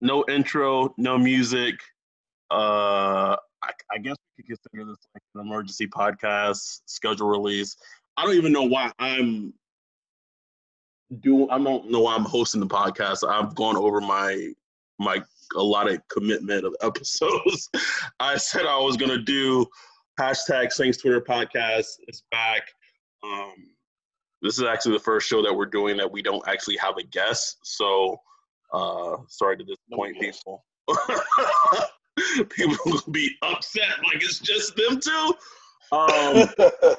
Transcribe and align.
no 0.00 0.24
intro, 0.28 0.94
no 0.96 1.18
music. 1.18 1.74
Uh, 2.50 3.36
I, 3.62 3.70
I 3.92 3.98
guess 3.98 4.16
we 4.36 4.44
could 4.44 4.60
consider 4.60 4.90
this 4.90 4.98
like 5.14 5.22
an 5.34 5.40
emergency 5.40 5.86
podcast 5.86 6.80
schedule 6.86 7.28
release. 7.28 7.76
I 8.16 8.24
don't 8.24 8.34
even 8.34 8.52
know 8.52 8.62
why 8.62 8.92
I'm 8.98 9.54
do 11.20 11.48
I 11.50 11.58
don't 11.58 11.90
know 11.90 12.00
why 12.00 12.14
I'm 12.14 12.24
hosting 12.24 12.60
the 12.60 12.66
podcast. 12.66 13.28
I've 13.28 13.54
gone 13.54 13.76
over 13.76 14.00
my 14.00 14.52
my 14.98 15.22
a 15.56 15.62
lot 15.62 15.90
of 15.90 16.00
commitment 16.08 16.64
of 16.64 16.74
episodes. 16.82 17.70
I 18.20 18.36
said 18.36 18.66
I 18.66 18.78
was 18.78 18.96
gonna 18.96 19.18
do 19.18 19.66
hashtag 20.18 20.72
Saints 20.72 20.98
Twitter 20.98 21.20
podcast. 21.20 21.86
It's 22.06 22.22
back. 22.30 22.62
Um, 23.22 23.54
this 24.42 24.58
is 24.58 24.64
actually 24.64 24.92
the 24.92 25.02
first 25.02 25.26
show 25.28 25.42
that 25.42 25.54
we're 25.54 25.66
doing 25.66 25.96
that 25.96 26.10
we 26.10 26.22
don't 26.22 26.46
actually 26.46 26.76
have 26.76 26.98
a 26.98 27.02
guest. 27.02 27.58
So 27.64 28.20
uh, 28.72 29.16
sorry 29.28 29.56
to 29.56 29.64
disappoint 29.64 30.20
people. 30.20 30.64
people 32.50 32.76
will 32.86 33.02
be 33.10 33.30
upset 33.42 33.90
like 34.04 34.22
it's 34.22 34.38
just 34.38 34.76
them 34.76 35.00
two. 35.00 35.34
Um, 35.92 36.48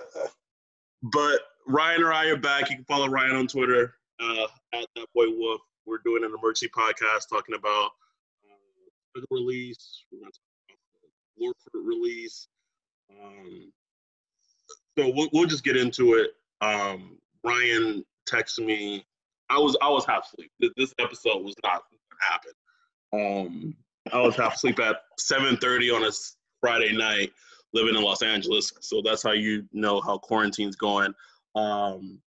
but 1.04 1.42
Ryan 1.68 2.04
or 2.04 2.14
I 2.14 2.26
are 2.28 2.38
back. 2.38 2.70
You 2.70 2.78
can 2.78 2.86
follow 2.86 3.08
Ryan 3.08 3.36
on 3.36 3.48
Twitter 3.48 3.96
uh, 4.22 4.48
at 4.74 4.88
that 4.96 5.08
boy 5.14 5.26
Wolf. 5.30 5.62
We're 5.86 6.00
doing 6.04 6.24
an 6.24 6.32
emergency 6.32 6.70
podcast 6.70 7.30
talking 7.30 7.56
about 7.56 7.92
uh, 8.46 8.90
the 9.16 9.26
release. 9.32 10.04
We're 10.12 10.20
going 10.20 10.32
to 10.32 10.40
talk 10.40 10.46
about 10.70 10.80
the 11.04 11.44
Warford 11.44 11.88
release. 11.88 12.48
Um, 13.12 13.72
so 14.98 15.12
we'll, 15.14 15.30
we'll 15.34 15.46
just 15.46 15.64
get 15.64 15.78
into 15.78 16.14
it. 16.14 16.32
Um, 16.62 17.18
Ryan 17.44 18.04
texted 18.28 18.66
me 18.66 19.06
I 19.50 19.60
was 19.60 19.78
I 19.82 19.90
was 19.90 20.06
half 20.06 20.26
asleep. 20.26 20.52
This 20.78 20.94
episode 21.00 21.44
was 21.44 21.56
not 21.64 21.84
gonna 21.90 22.32
happen. 22.32 22.52
Um, 23.14 23.76
I 24.12 24.22
was 24.22 24.36
half 24.36 24.56
asleep 24.56 24.80
at 24.80 24.98
7:30 25.20 25.96
on 25.96 26.04
a 26.04 26.12
Friday 26.62 26.96
night, 26.96 27.32
living 27.74 27.96
in 27.96 28.02
Los 28.02 28.22
Angeles. 28.22 28.72
So 28.82 29.02
that's 29.04 29.24
how 29.24 29.32
you 29.32 29.68
know 29.72 30.02
how 30.02 30.18
quarantine's 30.18 30.76
going. 30.76 31.14
Um, 31.56 32.20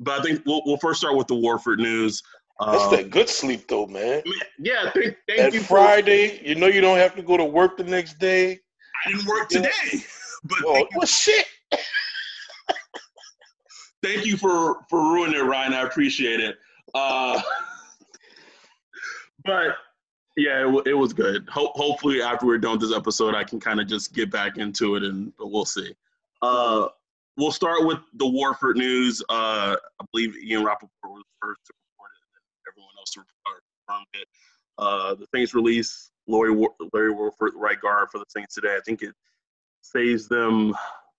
but 0.00 0.20
I 0.20 0.22
think 0.22 0.42
we'll, 0.44 0.62
we'll 0.66 0.76
first 0.78 1.00
start 1.00 1.16
with 1.16 1.28
the 1.28 1.34
Warford 1.34 1.78
news. 1.78 2.22
Um, 2.60 2.72
that's 2.72 2.88
that 2.90 3.10
good 3.10 3.28
sleep 3.28 3.66
though, 3.68 3.86
man. 3.86 4.22
Yeah, 4.58 4.90
thank, 4.92 5.16
thank 5.28 5.40
At 5.40 5.54
you. 5.54 5.60
Friday, 5.60 6.38
for, 6.38 6.44
you 6.44 6.54
know 6.54 6.66
you 6.66 6.80
don't 6.80 6.98
have 6.98 7.16
to 7.16 7.22
go 7.22 7.36
to 7.36 7.44
work 7.44 7.76
the 7.76 7.84
next 7.84 8.18
day. 8.18 8.60
I 9.04 9.10
didn't 9.10 9.26
work 9.26 9.48
today, 9.48 9.70
but 10.44 10.58
oh, 10.64 10.86
well, 10.94 11.06
shit. 11.06 11.46
thank 14.04 14.26
you 14.26 14.36
for 14.36 14.84
for 14.88 15.00
ruining 15.00 15.40
it, 15.40 15.44
Ryan. 15.44 15.72
I 15.72 15.82
appreciate 15.82 16.40
it. 16.40 16.58
Uh, 16.94 17.40
but 19.44 19.76
yeah, 20.36 20.68
it, 20.68 20.86
it 20.88 20.94
was 20.94 21.12
good. 21.12 21.48
Ho- 21.50 21.72
hopefully, 21.74 22.22
after 22.22 22.46
we're 22.46 22.58
done 22.58 22.72
with 22.72 22.82
this 22.82 22.96
episode, 22.96 23.34
I 23.34 23.44
can 23.44 23.60
kind 23.60 23.80
of 23.80 23.86
just 23.86 24.14
get 24.14 24.30
back 24.30 24.58
into 24.58 24.96
it, 24.96 25.02
and 25.02 25.32
but 25.38 25.50
we'll 25.50 25.64
see. 25.64 25.94
Uh, 26.42 26.88
we'll 27.36 27.52
start 27.52 27.86
with 27.86 27.98
the 28.14 28.26
Warford 28.26 28.76
news. 28.76 29.22
Uh, 29.28 29.76
I 30.00 30.04
believe 30.12 30.36
Ian 30.36 30.64
Rapoport 30.64 30.90
was 31.04 31.24
first 31.40 31.60
to 31.66 31.72
report 31.72 32.10
it, 32.12 32.24
and 32.36 32.72
everyone 32.72 32.92
else 32.98 33.14
confirmed 33.14 34.06
it. 34.14 34.28
Uh, 34.76 35.14
the 35.14 35.26
Saints 35.34 35.54
release 35.54 36.10
Larry 36.26 36.68
Larry 36.92 37.12
Warford, 37.12 37.52
right 37.54 37.80
guard 37.80 38.08
for 38.10 38.18
the 38.18 38.26
Saints 38.28 38.54
today. 38.54 38.76
I 38.76 38.80
think 38.84 39.02
it 39.02 39.14
saves 39.82 40.28
them 40.28 40.74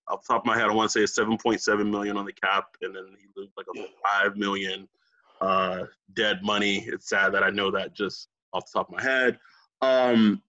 off 0.08 0.22
the 0.22 0.34
top 0.34 0.44
of 0.44 0.46
my 0.46 0.58
head. 0.58 0.70
I 0.70 0.74
want 0.74 0.92
to 0.92 1.00
say 1.00 1.04
it's 1.04 1.18
7.7 1.18 1.90
million 1.90 2.18
on 2.18 2.26
the 2.26 2.34
cap, 2.34 2.76
and 2.82 2.96
then 2.96 3.06
he 3.20 3.28
loses 3.36 3.54
like 3.58 3.66
a 3.76 3.88
five 4.04 4.38
million 4.38 4.88
uh, 5.42 5.84
dead 6.14 6.44
money. 6.44 6.86
It's 6.88 7.10
sad 7.10 7.34
that 7.34 7.44
I 7.44 7.50
know 7.50 7.72
that 7.72 7.96
just 7.96 8.30
off 8.54 8.72
the 8.72 8.80
top 8.80 8.90
of 8.90 8.96
my 8.96 9.04
head. 9.04 9.40
Um, 9.82 10.42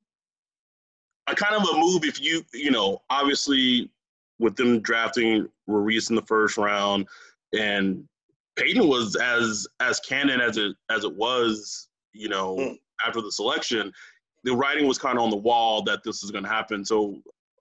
a 1.27 1.35
kind 1.35 1.57
of 1.57 1.69
a 1.69 1.79
move 1.79 2.05
if 2.05 2.21
you, 2.21 2.45
you 2.55 2.71
know, 2.71 3.03
obviously 3.11 3.91
with 4.39 4.55
them 4.57 4.81
drafting 4.81 5.49
Ruiz 5.67 6.11
in 6.11 6.17
the 6.17 6.23
first 6.23 6.57
round 6.57 7.07
and 7.53 8.07
Payton 8.57 8.89
was 8.89 9.17
as 9.17 9.67
as 9.81 10.01
canon 10.01 10.41
as 10.41 10.57
it 10.57 10.77
as 10.91 11.05
it 11.05 11.15
was, 11.15 11.89
you 12.13 12.29
know, 12.29 12.57
mm. 12.57 12.79
after 13.07 13.21
the 13.21 13.31
selection, 13.31 13.93
the 14.45 14.55
writing 14.55 14.87
was 14.87 14.99
kind 14.99 15.19
of 15.19 15.25
on 15.25 15.31
the 15.31 15.37
wall 15.37 15.83
that 15.83 16.03
this 16.03 16.23
was 16.23 16.31
going 16.31 16.45
to 16.45 16.51
happen. 16.51 16.85
So 16.85 17.17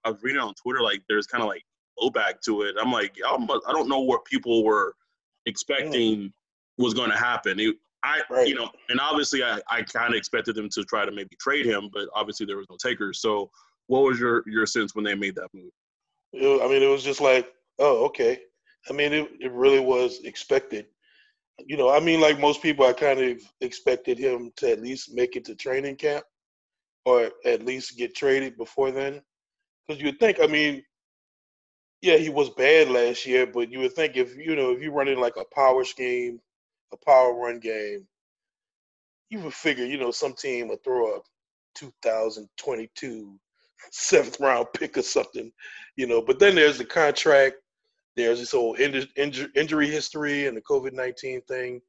I 0.06 0.12
was 0.12 0.24
reading 0.24 0.42
on 0.42 0.54
Twitter 0.54 0.82
like 0.82 1.02
there's 1.10 1.28
kind 1.28 1.42
of 1.42 1.50
like 1.50 1.64
blowback 2.00 2.42
to 2.46 2.64
it. 2.64 2.76
I'm 2.80 2.92
like, 2.92 3.16
I'm, 3.28 3.44
I 3.44 3.72
don't 3.72 3.90
know 3.90 4.02
what 4.02 4.26
people 4.26 4.64
were 4.64 4.96
expecting 5.46 6.34
was 6.78 6.94
going 6.94 7.12
to 7.12 7.18
happen. 7.18 7.60
It, 7.60 7.76
I, 8.04 8.22
right. 8.30 8.48
you 8.48 8.56
know, 8.56 8.70
and 8.90 9.00
obviously 9.00 9.44
I, 9.44 9.60
I 9.70 9.82
kind 9.82 10.14
of 10.14 10.18
expected 10.18 10.56
them 10.56 10.70
to 10.70 10.84
try 10.84 11.06
to 11.06 11.12
maybe 11.12 11.36
trade 11.40 11.66
him, 11.66 11.90
but 11.92 12.08
obviously 12.14 12.46
there 12.46 12.58
was 12.58 12.68
no 12.70 12.78
takers. 12.78 13.20
So, 13.20 13.50
what 13.88 14.02
was 14.02 14.20
your 14.20 14.44
your 14.48 14.66
sense 14.66 14.96
when 14.96 15.04
they 15.04 15.16
made 15.16 15.36
that 15.36 15.50
move? 15.54 15.72
I 16.62 16.68
mean, 16.68 16.84
it 16.84 16.90
was 16.90 17.04
just 17.04 17.22
like, 17.22 17.52
oh, 17.80 18.06
okay. 18.06 18.40
I 18.90 18.94
mean, 18.94 19.14
it 19.14 19.30
it 19.40 19.52
really 19.52 19.80
was 19.80 20.20
expected. 20.24 20.86
You 21.66 21.78
know, 21.78 21.90
I 21.90 22.00
mean, 22.00 22.20
like 22.20 22.40
most 22.40 22.62
people, 22.62 22.86
I 22.86 22.94
kind 22.94 23.20
of 23.20 23.42
expected 23.62 24.20
him 24.20 24.52
to 24.58 24.72
at 24.72 24.82
least 24.82 25.14
make 25.14 25.36
it 25.36 25.46
to 25.46 25.56
training 25.56 25.96
camp, 25.96 26.26
or 27.06 27.32
at 27.46 27.66
least 27.66 27.98
get 27.98 28.16
traded 28.16 28.58
before 28.58 28.92
then, 28.92 29.22
because 29.88 30.02
you 30.02 30.08
would 30.08 30.20
think. 30.20 30.40
I 30.42 30.48
mean, 30.48 30.84
yeah, 32.06 32.18
he 32.18 32.30
was 32.30 32.50
bad 32.52 32.90
last 32.90 33.26
year, 33.26 33.46
but 33.46 33.72
you 33.72 33.80
would 33.80 33.94
think 33.94 34.16
if 34.16 34.36
you 34.38 34.56
know 34.56 34.72
if 34.72 34.82
you 34.82 34.92
run 34.92 35.08
in 35.08 35.20
like 35.20 35.38
a 35.38 35.46
power 35.56 35.84
scheme 35.84 36.40
a 36.96 37.06
power 37.06 37.34
run 37.34 37.60
game, 37.60 38.08
you 39.30 39.40
would 39.40 39.54
figure, 39.54 39.86
you 39.86 39.98
know, 39.98 40.12
some 40.12 40.34
team 40.34 40.68
would 40.68 40.84
throw 40.84 41.16
a 41.16 41.20
2022 41.76 43.40
seventh 43.92 44.40
round 44.40 44.68
pick 44.74 44.98
or 44.98 45.02
something, 45.02 45.52
you 45.96 46.08
know. 46.08 46.22
But 46.22 46.40
then 46.40 46.56
there's 46.56 46.78
the 46.78 46.86
contract, 46.86 47.56
there's 48.16 48.40
this 48.40 48.52
whole 48.52 48.76
injury, 48.80 49.88
history 49.88 50.48
and 50.48 50.56
the 50.56 50.62
COVID 50.62 50.94
19 50.94 51.42
thing. 51.42 51.82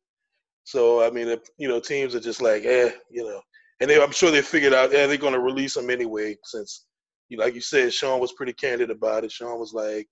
So, 0.65 1.07
I 1.07 1.11
mean, 1.11 1.37
you 1.59 1.69
know, 1.69 1.79
teams 1.79 2.15
are 2.15 2.21
just 2.21 2.43
like, 2.43 2.65
eh, 2.65 2.91
you 3.11 3.23
know, 3.23 3.41
and 3.81 3.89
they, 3.89 4.03
I'm 4.03 4.11
sure 4.11 4.31
they 4.31 4.43
figured 4.43 4.75
out, 4.75 4.93
yeah, 4.93 5.07
they're 5.07 5.17
going 5.17 5.35
to 5.35 5.41
release 5.41 5.77
him 5.77 5.91
anyway, 5.91 6.37
since, 6.43 6.87
you 7.29 7.39
like 7.39 7.55
you 7.55 7.61
said, 7.61 7.93
Sean 7.93 8.21
was 8.21 8.33
pretty 8.33 8.53
candid 8.53 8.91
about 8.91 9.25
it. 9.25 9.33
Sean 9.33 9.59
was 9.59 9.73
like, 9.73 10.09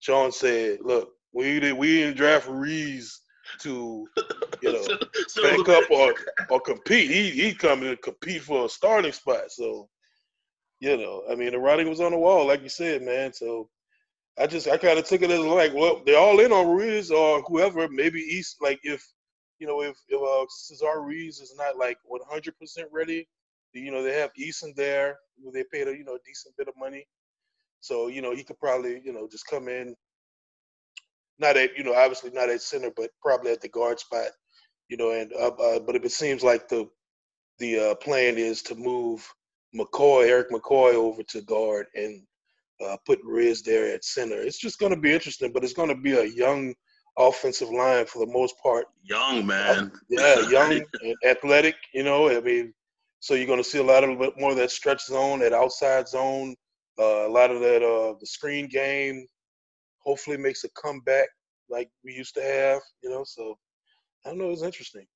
Sean 0.00 0.32
said, 0.32 0.78
look, 0.82 1.10
we 1.32 1.60
did, 1.60 1.74
we 1.74 1.98
didn't 1.98 2.16
draft 2.16 2.48
Ruiz 2.48 3.20
to 3.60 4.08
you 4.62 4.72
know 4.72 4.98
back 5.42 5.68
up 5.68 5.90
or 5.90 6.14
or 6.50 6.60
compete. 6.60 7.10
He 7.10 7.30
he 7.30 7.54
coming 7.54 7.90
to 7.90 7.96
compete 7.96 8.42
for 8.42 8.66
a 8.66 8.68
starting 8.68 9.12
spot. 9.12 9.50
So 9.50 9.88
you 10.80 10.96
know, 10.96 11.22
I 11.30 11.36
mean, 11.36 11.52
the 11.52 11.58
writing 11.58 11.88
was 11.88 12.00
on 12.00 12.10
the 12.10 12.18
wall, 12.18 12.46
like 12.46 12.62
you 12.62 12.68
said, 12.68 13.02
man. 13.02 13.32
So 13.32 13.68
I 14.38 14.46
just 14.46 14.68
I 14.68 14.76
kind 14.76 14.98
of 14.98 15.06
took 15.06 15.22
it 15.22 15.30
as 15.30 15.38
like, 15.38 15.72
well, 15.74 16.02
they're 16.04 16.18
all 16.18 16.40
in 16.40 16.52
on 16.52 16.68
Ruiz 16.68 17.10
or 17.10 17.42
whoever. 17.42 17.88
Maybe 17.88 18.20
East, 18.20 18.56
like 18.60 18.80
if 18.82 19.06
you 19.58 19.66
know 19.66 19.82
if 19.82 19.96
if 20.08 20.20
uh, 20.20 20.46
Cesar 20.48 21.02
Ruiz 21.02 21.40
is 21.40 21.54
not 21.56 21.76
like 21.76 21.98
100 22.04 22.58
percent 22.58 22.88
ready, 22.90 23.28
you 23.74 23.90
know 23.90 24.02
they 24.02 24.18
have 24.18 24.30
Easton 24.36 24.72
there. 24.76 25.18
They 25.52 25.64
paid 25.72 25.88
a 25.88 25.96
you 25.96 26.04
know 26.04 26.14
a 26.14 26.24
decent 26.24 26.56
bit 26.56 26.68
of 26.68 26.74
money, 26.76 27.06
so 27.80 28.08
you 28.08 28.22
know 28.22 28.34
he 28.34 28.44
could 28.44 28.58
probably 28.58 29.00
you 29.04 29.12
know 29.12 29.28
just 29.30 29.46
come 29.46 29.68
in. 29.68 29.94
Not 31.38 31.56
at 31.56 31.76
you 31.76 31.84
know 31.84 31.94
obviously 31.94 32.30
not 32.30 32.50
at 32.50 32.62
center, 32.62 32.90
but 32.96 33.10
probably 33.20 33.52
at 33.52 33.60
the 33.60 33.68
guard 33.68 33.98
spot, 33.98 34.28
you 34.88 34.96
know. 34.96 35.10
And 35.10 35.32
uh, 35.32 35.48
uh, 35.48 35.80
but 35.80 35.96
if 35.96 36.04
it 36.04 36.12
seems 36.12 36.42
like 36.42 36.68
the 36.68 36.88
the 37.58 37.78
uh, 37.78 37.94
plan 37.96 38.38
is 38.38 38.62
to 38.62 38.74
move 38.74 39.26
McCoy, 39.74 40.28
Erik 40.28 40.50
McCoy, 40.50 40.94
over 40.94 41.22
to 41.22 41.40
guard 41.42 41.86
and 41.94 42.22
uh, 42.84 42.96
put 43.06 43.20
Riz 43.24 43.62
there 43.62 43.92
at 43.94 44.04
center. 44.04 44.40
It's 44.40 44.58
just 44.58 44.78
going 44.78 44.92
to 44.92 45.00
be 45.00 45.12
interesting, 45.12 45.52
but 45.52 45.64
it's 45.64 45.72
going 45.72 45.88
to 45.88 45.94
be 45.94 46.12
a 46.12 46.24
young 46.24 46.74
offensive 47.18 47.70
line 47.70 48.06
for 48.06 48.24
the 48.24 48.32
most 48.32 48.54
part. 48.62 48.86
Young 49.02 49.46
man, 49.46 49.92
yeah, 50.08 50.48
young 50.48 50.72
and 51.02 51.14
athletic. 51.26 51.76
You 51.94 52.04
know, 52.04 52.28
I 52.28 52.40
mean, 52.40 52.72
so 53.22 53.34
you're 53.34 53.46
going 53.46 53.62
to 53.62 53.64
see 53.64 53.78
a 53.78 53.84
lot 53.84 54.02
of 54.02 54.18
bit 54.18 54.34
more 54.36 54.50
of 54.50 54.56
that 54.56 54.72
stretch 54.72 55.04
zone, 55.04 55.38
that 55.38 55.52
outside 55.52 56.08
zone, 56.08 56.56
uh, 56.98 57.28
a 57.28 57.30
lot 57.30 57.52
of 57.52 57.60
that 57.60 57.80
uh, 57.80 58.14
the 58.18 58.26
screen 58.26 58.66
game. 58.66 59.24
Hopefully, 60.04 60.36
makes 60.36 60.64
a 60.64 60.68
comeback 60.70 61.28
like 61.70 61.88
we 62.04 62.12
used 62.12 62.34
to 62.34 62.42
have. 62.42 62.80
You 63.00 63.10
know, 63.10 63.22
so 63.24 63.56
I 64.26 64.30
don't 64.30 64.38
know. 64.38 64.50
It's 64.50 64.64
interesting. 64.64 65.06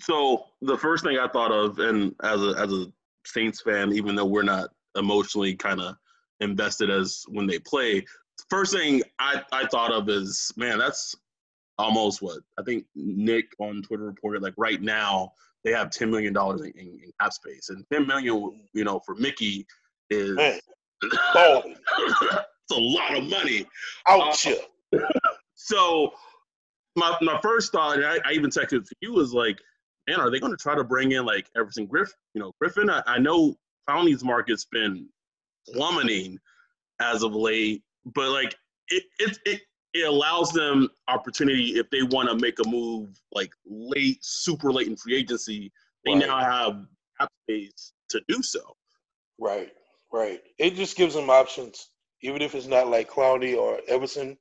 So 0.00 0.46
the 0.62 0.78
first 0.78 1.04
thing 1.04 1.18
I 1.18 1.28
thought 1.28 1.52
of, 1.52 1.78
and 1.80 2.14
as 2.22 2.42
a 2.42 2.54
as 2.58 2.72
a 2.72 2.86
Saints 3.26 3.60
fan, 3.60 3.92
even 3.92 4.16
though 4.16 4.24
we're 4.24 4.42
not 4.42 4.70
emotionally 4.96 5.54
kind 5.54 5.82
of 5.82 5.96
invested 6.40 6.88
as 6.88 7.24
when 7.28 7.46
they 7.46 7.58
play. 7.58 8.02
First 8.48 8.72
thing 8.72 9.02
I, 9.18 9.42
I 9.52 9.66
thought 9.66 9.92
of 9.92 10.08
is, 10.08 10.50
man, 10.56 10.78
that's 10.78 11.14
almost 11.78 12.22
what 12.22 12.38
I 12.58 12.62
think 12.62 12.86
Nick 12.94 13.52
on 13.58 13.82
Twitter 13.82 14.04
reported. 14.04 14.42
Like 14.42 14.54
right 14.56 14.80
now, 14.80 15.32
they 15.64 15.72
have 15.72 15.90
ten 15.90 16.10
million 16.10 16.32
dollars 16.32 16.60
in, 16.60 16.70
in, 16.72 16.86
in, 17.02 17.12
cap 17.20 17.32
space, 17.32 17.70
and 17.70 17.84
ten 17.92 18.06
million, 18.06 18.60
you 18.72 18.84
know, 18.84 19.00
for 19.00 19.14
Mickey 19.14 19.66
is 20.10 20.36
it's 21.02 22.72
a 22.72 22.78
lot 22.78 23.16
of 23.16 23.24
money. 23.24 23.66
Ouch. 24.06 24.46
Uh, 24.46 24.98
so 25.54 26.12
my 26.96 27.16
my 27.20 27.40
first 27.42 27.72
thought, 27.72 27.96
and 27.96 28.06
I, 28.06 28.18
I 28.24 28.32
even 28.32 28.50
texted 28.50 28.86
to 28.86 28.94
you, 29.00 29.12
was 29.12 29.32
like, 29.32 29.58
man, 30.08 30.20
are 30.20 30.30
they 30.30 30.40
going 30.40 30.52
to 30.52 30.62
try 30.62 30.74
to 30.74 30.84
bring 30.84 31.12
in 31.12 31.24
like 31.24 31.48
Everson 31.56 31.86
Griff? 31.86 32.12
You 32.34 32.40
know, 32.40 32.52
Griffen. 32.62 32.90
I, 32.90 33.02
I 33.06 33.18
know 33.18 33.56
Clowney's 33.88 34.24
market's 34.24 34.66
been 34.66 35.08
plummeting 35.72 36.38
as 37.00 37.22
of 37.22 37.34
late, 37.34 37.82
but 38.04 38.30
like 38.30 38.54
it 38.88 39.04
it 39.18 39.38
it, 39.44 39.60
it 39.94 40.08
allows 40.08 40.50
them 40.50 40.88
opportunity 41.06 41.78
if 41.78 41.88
they 41.90 42.02
want 42.02 42.28
to 42.28 42.36
make 42.36 42.58
a 42.58 42.68
move 42.68 43.08
like 43.32 43.52
late, 43.64 44.18
super 44.22 44.72
late 44.72 44.88
in 44.88 44.96
free 44.96 45.16
agency. 45.16 45.72
They 46.04 46.12
right. 46.12 46.26
now 46.26 46.38
have 46.38 46.86
cap 47.18 47.30
space 47.44 47.92
to 48.10 48.20
do 48.28 48.42
so. 48.42 48.60
Right, 49.38 49.70
right. 50.12 50.40
It 50.58 50.74
just 50.74 50.96
gives 50.96 51.14
them 51.14 51.30
options, 51.30 51.90
even 52.22 52.42
if 52.42 52.54
it's 52.54 52.66
not 52.66 52.88
like 52.88 53.08
Clowney 53.08 53.56
or 53.56 53.80
Everson. 53.88 54.36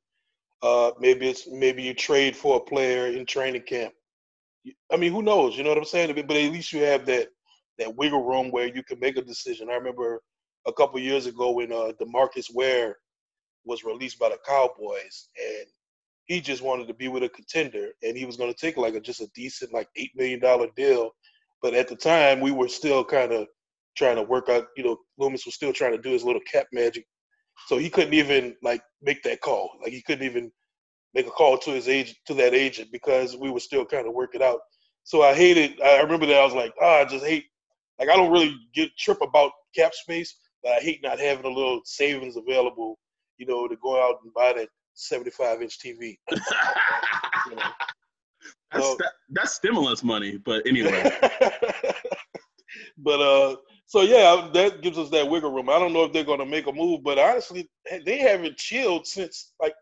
Uh, 0.63 0.91
maybe 0.99 1.29
it's 1.29 1.47
maybe 1.47 1.83
you 1.83 1.93
trade 1.93 2.35
for 2.35 2.57
a 2.57 2.59
player 2.59 3.07
in 3.07 3.25
training 3.25 3.63
camp. 3.63 3.93
I 4.91 4.97
mean, 4.97 5.11
who 5.11 5.21
knows? 5.21 5.57
You 5.57 5.63
know 5.63 5.69
what 5.69 5.77
I'm 5.77 5.85
saying? 5.85 6.13
But 6.15 6.37
at 6.37 6.51
least 6.51 6.73
you 6.73 6.81
have 6.83 7.05
that 7.05 7.27
that 7.77 7.95
wiggle 7.95 8.23
room 8.23 8.49
where 8.49 8.67
you 8.67 8.81
can 8.81 8.99
make 8.99 9.17
a 9.17 9.21
decision. 9.21 9.69
I 9.69 9.75
remember 9.75 10.21
a 10.65 10.73
couple 10.73 10.99
years 10.99 11.25
ago 11.25 11.51
when 11.51 11.71
uh, 11.71 11.91
DeMarcus 12.01 12.53
Ware 12.53 12.97
was 13.65 13.83
released 13.83 14.19
by 14.19 14.29
the 14.29 14.37
Cowboys, 14.45 15.29
and 15.37 15.67
he 16.25 16.39
just 16.41 16.61
wanted 16.61 16.87
to 16.87 16.93
be 16.93 17.07
with 17.07 17.23
a 17.23 17.29
contender, 17.29 17.89
and 18.01 18.17
he 18.17 18.25
was 18.25 18.37
going 18.37 18.51
to 18.51 18.59
take 18.59 18.77
like 18.77 18.95
a 18.95 18.99
just 18.99 19.21
a 19.21 19.27
decent 19.35 19.73
like 19.73 19.87
eight 19.95 20.11
million 20.15 20.39
dollar 20.39 20.67
deal. 20.75 21.11
But 21.61 21.73
at 21.73 21.87
the 21.87 21.95
time, 21.95 22.39
we 22.39 22.51
were 22.51 22.67
still 22.67 23.03
kind 23.03 23.31
of 23.31 23.47
trying 23.95 24.15
to 24.15 24.23
work 24.23 24.49
out. 24.49 24.67
You 24.77 24.83
know, 24.83 24.97
Loomis 25.17 25.45
was 25.45 25.55
still 25.55 25.73
trying 25.73 25.93
to 25.93 26.01
do 26.01 26.11
his 26.11 26.23
little 26.23 26.41
cap 26.51 26.67
magic, 26.71 27.05
so 27.67 27.77
he 27.77 27.89
couldn't 27.89 28.13
even 28.13 28.55
like 28.63 28.81
make 29.01 29.23
that 29.23 29.41
call. 29.41 29.71
Like 29.81 29.91
he 29.91 30.01
couldn't 30.01 30.25
even 30.25 30.51
make 31.13 31.27
a 31.27 31.31
call 31.31 31.57
to 31.59 31.71
his 31.71 31.87
agent 31.87 32.17
to 32.27 32.33
that 32.35 32.53
agent 32.53 32.89
because 32.91 33.35
we 33.37 33.51
were 33.51 33.59
still 33.59 33.85
kind 33.85 34.07
of 34.07 34.13
working 34.13 34.41
out. 34.43 34.59
So 35.03 35.21
I 35.21 35.33
hated. 35.33 35.81
I 35.81 36.01
remember 36.01 36.25
that 36.27 36.39
I 36.39 36.45
was 36.45 36.53
like, 36.53 36.73
oh, 36.81 37.01
I 37.01 37.05
just 37.05 37.25
hate. 37.25 37.45
Like 37.99 38.09
I 38.09 38.15
don't 38.15 38.31
really 38.31 38.55
get 38.73 38.95
trip 38.97 39.19
about 39.21 39.51
cap 39.75 39.93
space, 39.93 40.35
but 40.63 40.73
I 40.73 40.79
hate 40.79 41.01
not 41.03 41.19
having 41.19 41.45
a 41.45 41.53
little 41.53 41.81
savings 41.83 42.37
available, 42.37 42.97
you 43.43 43.53
know, 43.53 43.67
to 43.67 43.75
go 43.77 44.01
out 44.01 44.19
and 44.23 44.33
buy 44.33 44.53
that 44.55 44.69
75 44.93 45.61
inch 45.61 45.79
TV. 45.79 46.17
you 46.31 47.55
know? 47.55 47.61
That's 48.71 48.85
so, 48.85 48.95
that, 48.99 49.11
that's 49.29 49.53
stimulus 49.53 50.03
money, 50.03 50.37
but 50.37 50.65
anyway. 50.65 51.03
but 52.97 53.21
uh, 53.21 53.55
so 53.85 54.01
yeah, 54.01 54.49
that 54.53 54.81
gives 54.81 54.97
us 54.97 55.09
that 55.09 55.29
wiggle 55.29 55.51
room. 55.51 55.69
I 55.69 55.77
don't 55.77 55.93
know 55.93 56.03
if 56.03 56.13
they're 56.13 56.23
going 56.23 56.39
to 56.39 56.45
make 56.45 56.67
a 56.67 56.71
move, 56.71 57.03
but 57.03 57.19
honestly, 57.19 57.69
they 58.05 58.17
haven't 58.17 58.57
chilled 58.57 59.05
since 59.05 59.53
like 59.61 59.75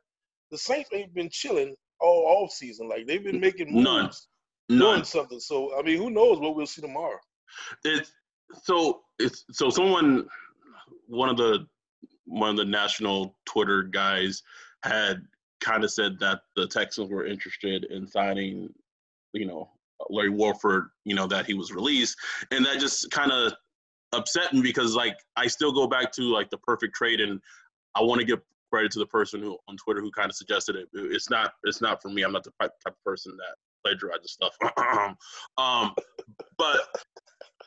the 0.49 0.57
Saints 0.57 0.89
ain't 0.93 1.13
been 1.13 1.29
chilling 1.31 1.75
all 1.99 2.43
off 2.43 2.51
season. 2.51 2.89
Like 2.89 3.07
they've 3.07 3.23
been 3.23 3.39
making 3.39 3.71
moves, 3.71 4.27
None. 4.69 4.79
None. 4.79 4.95
doing 4.95 5.03
something. 5.05 5.39
So 5.39 5.77
I 5.79 5.83
mean, 5.83 5.97
who 5.97 6.09
knows 6.09 6.39
what 6.39 6.55
we'll 6.55 6.65
see 6.65 6.81
tomorrow? 6.81 7.19
It's 7.85 8.11
so 8.63 9.01
it's 9.19 9.45
so 9.51 9.69
someone 9.69 10.27
one 11.07 11.29
of 11.29 11.37
the 11.37 11.65
one 12.31 12.49
of 12.49 12.57
the 12.57 12.65
national 12.65 13.35
Twitter 13.45 13.83
guys 13.83 14.41
had 14.83 15.21
kind 15.59 15.83
of 15.83 15.91
said 15.91 16.17
that 16.19 16.41
the 16.55 16.65
Texans 16.67 17.09
were 17.09 17.25
interested 17.25 17.85
in 17.85 18.07
signing, 18.07 18.73
you 19.33 19.45
know, 19.45 19.69
Larry 20.09 20.29
Warford, 20.29 20.87
you 21.05 21.13
know, 21.13 21.27
that 21.27 21.45
he 21.45 21.53
was 21.53 21.71
released, 21.71 22.17
and 22.49 22.65
that 22.65 22.79
just 22.79 23.11
kind 23.11 23.31
of 23.31 23.53
upset 24.13 24.53
me 24.53 24.61
because 24.61 24.95
like 24.95 25.15
I 25.35 25.47
still 25.47 25.71
go 25.71 25.87
back 25.87 26.11
to 26.13 26.23
like 26.23 26.49
the 26.49 26.57
perfect 26.57 26.95
trade, 26.95 27.19
and 27.19 27.39
I 27.95 28.01
want 28.01 28.19
to 28.19 28.25
give 28.25 28.39
credit 28.71 28.91
to 28.93 28.99
the 28.99 29.05
person 29.05 29.41
who 29.41 29.57
on 29.67 29.77
Twitter 29.77 30.01
who 30.01 30.11
kind 30.11 30.29
of 30.29 30.35
suggested 30.35 30.75
it. 30.75 30.87
It's 30.93 31.29
not 31.29 31.53
it's 31.63 31.81
not 31.81 32.01
for 32.01 32.09
me. 32.09 32.23
I'm 32.23 32.31
not 32.31 32.43
the 32.43 32.53
type 32.59 32.71
of 32.87 32.93
person 33.05 33.37
that 33.37 33.55
plagiarizes 33.85 34.31
stuff. 34.31 34.55
um, 35.57 35.93
but 36.57 36.79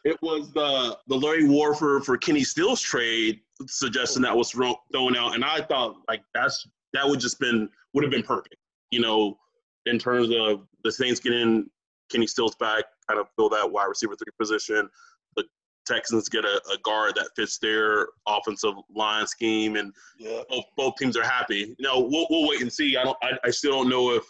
it 0.05 0.21
was 0.21 0.53
the 0.53 0.99
the 1.09 1.17
Larry 1.17 1.49
Warford 1.49 2.05
for 2.05 2.17
Kenny 2.17 2.45
Stills 2.45 2.81
trade 2.81 3.40
suggestion 3.67 4.23
that 4.23 4.37
was 4.37 4.50
thrown 4.50 5.17
out, 5.17 5.35
and 5.35 5.45
I 5.45 5.62
thought 5.62 5.97
like 6.09 6.23
that's 6.35 6.67
that 6.93 7.09
would 7.09 7.21
just 7.21 7.40
been 7.40 7.69
would 7.95 8.05
have 8.05 8.11
been 8.11 8.23
perfect, 8.23 8.57
you 8.90 9.00
know, 9.00 9.38
in 9.87 9.99
terms 9.99 10.28
of 10.31 10.67
the 10.85 10.93
Saints 10.93 11.21
getting 11.21 11.67
Kenny 12.11 12.26
Stills 12.26 12.55
back, 12.57 12.85
kind 13.09 13.19
of 13.19 13.28
fill 13.37 13.49
that 13.50 13.71
wide 13.71 13.87
receiver 13.87 14.14
three 14.14 14.33
position. 14.38 14.88
The 15.37 15.45
Texans 15.87 16.28
get 16.28 16.45
a, 16.45 16.61
a 16.73 16.78
guard 16.83 17.14
that 17.17 17.31
fits 17.35 17.59
their 17.59 18.09
offensive 18.28 18.75
line 18.95 19.26
scheme, 19.26 19.76
and 19.76 19.93
yeah. 20.19 20.43
both, 20.50 20.64
both 20.76 20.95
teams 20.97 21.17
are 21.17 21.25
happy. 21.25 21.75
You 21.78 21.85
know, 21.87 22.00
we'll, 22.00 22.26
we'll 22.28 22.49
wait 22.49 22.61
and 22.61 22.73
see. 22.73 22.97
I 22.97 23.05
don't. 23.05 23.17
I, 23.23 23.38
I 23.45 23.50
still 23.50 23.73
don't 23.73 23.88
know 23.88 24.11
if 24.11 24.25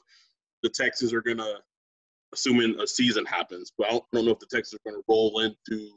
the 0.62 0.68
Texans 0.68 1.12
are 1.12 1.22
gonna 1.22 1.54
assuming 2.34 2.78
a 2.80 2.86
season 2.86 3.24
happens. 3.24 3.72
But 3.76 3.86
I 3.86 3.90
don't, 3.92 4.04
I 4.12 4.16
don't 4.16 4.26
know 4.26 4.32
if 4.32 4.38
the 4.40 4.46
Texans 4.46 4.80
are 4.84 4.90
going 4.90 5.00
to 5.00 5.04
roll 5.08 5.40
into 5.40 5.90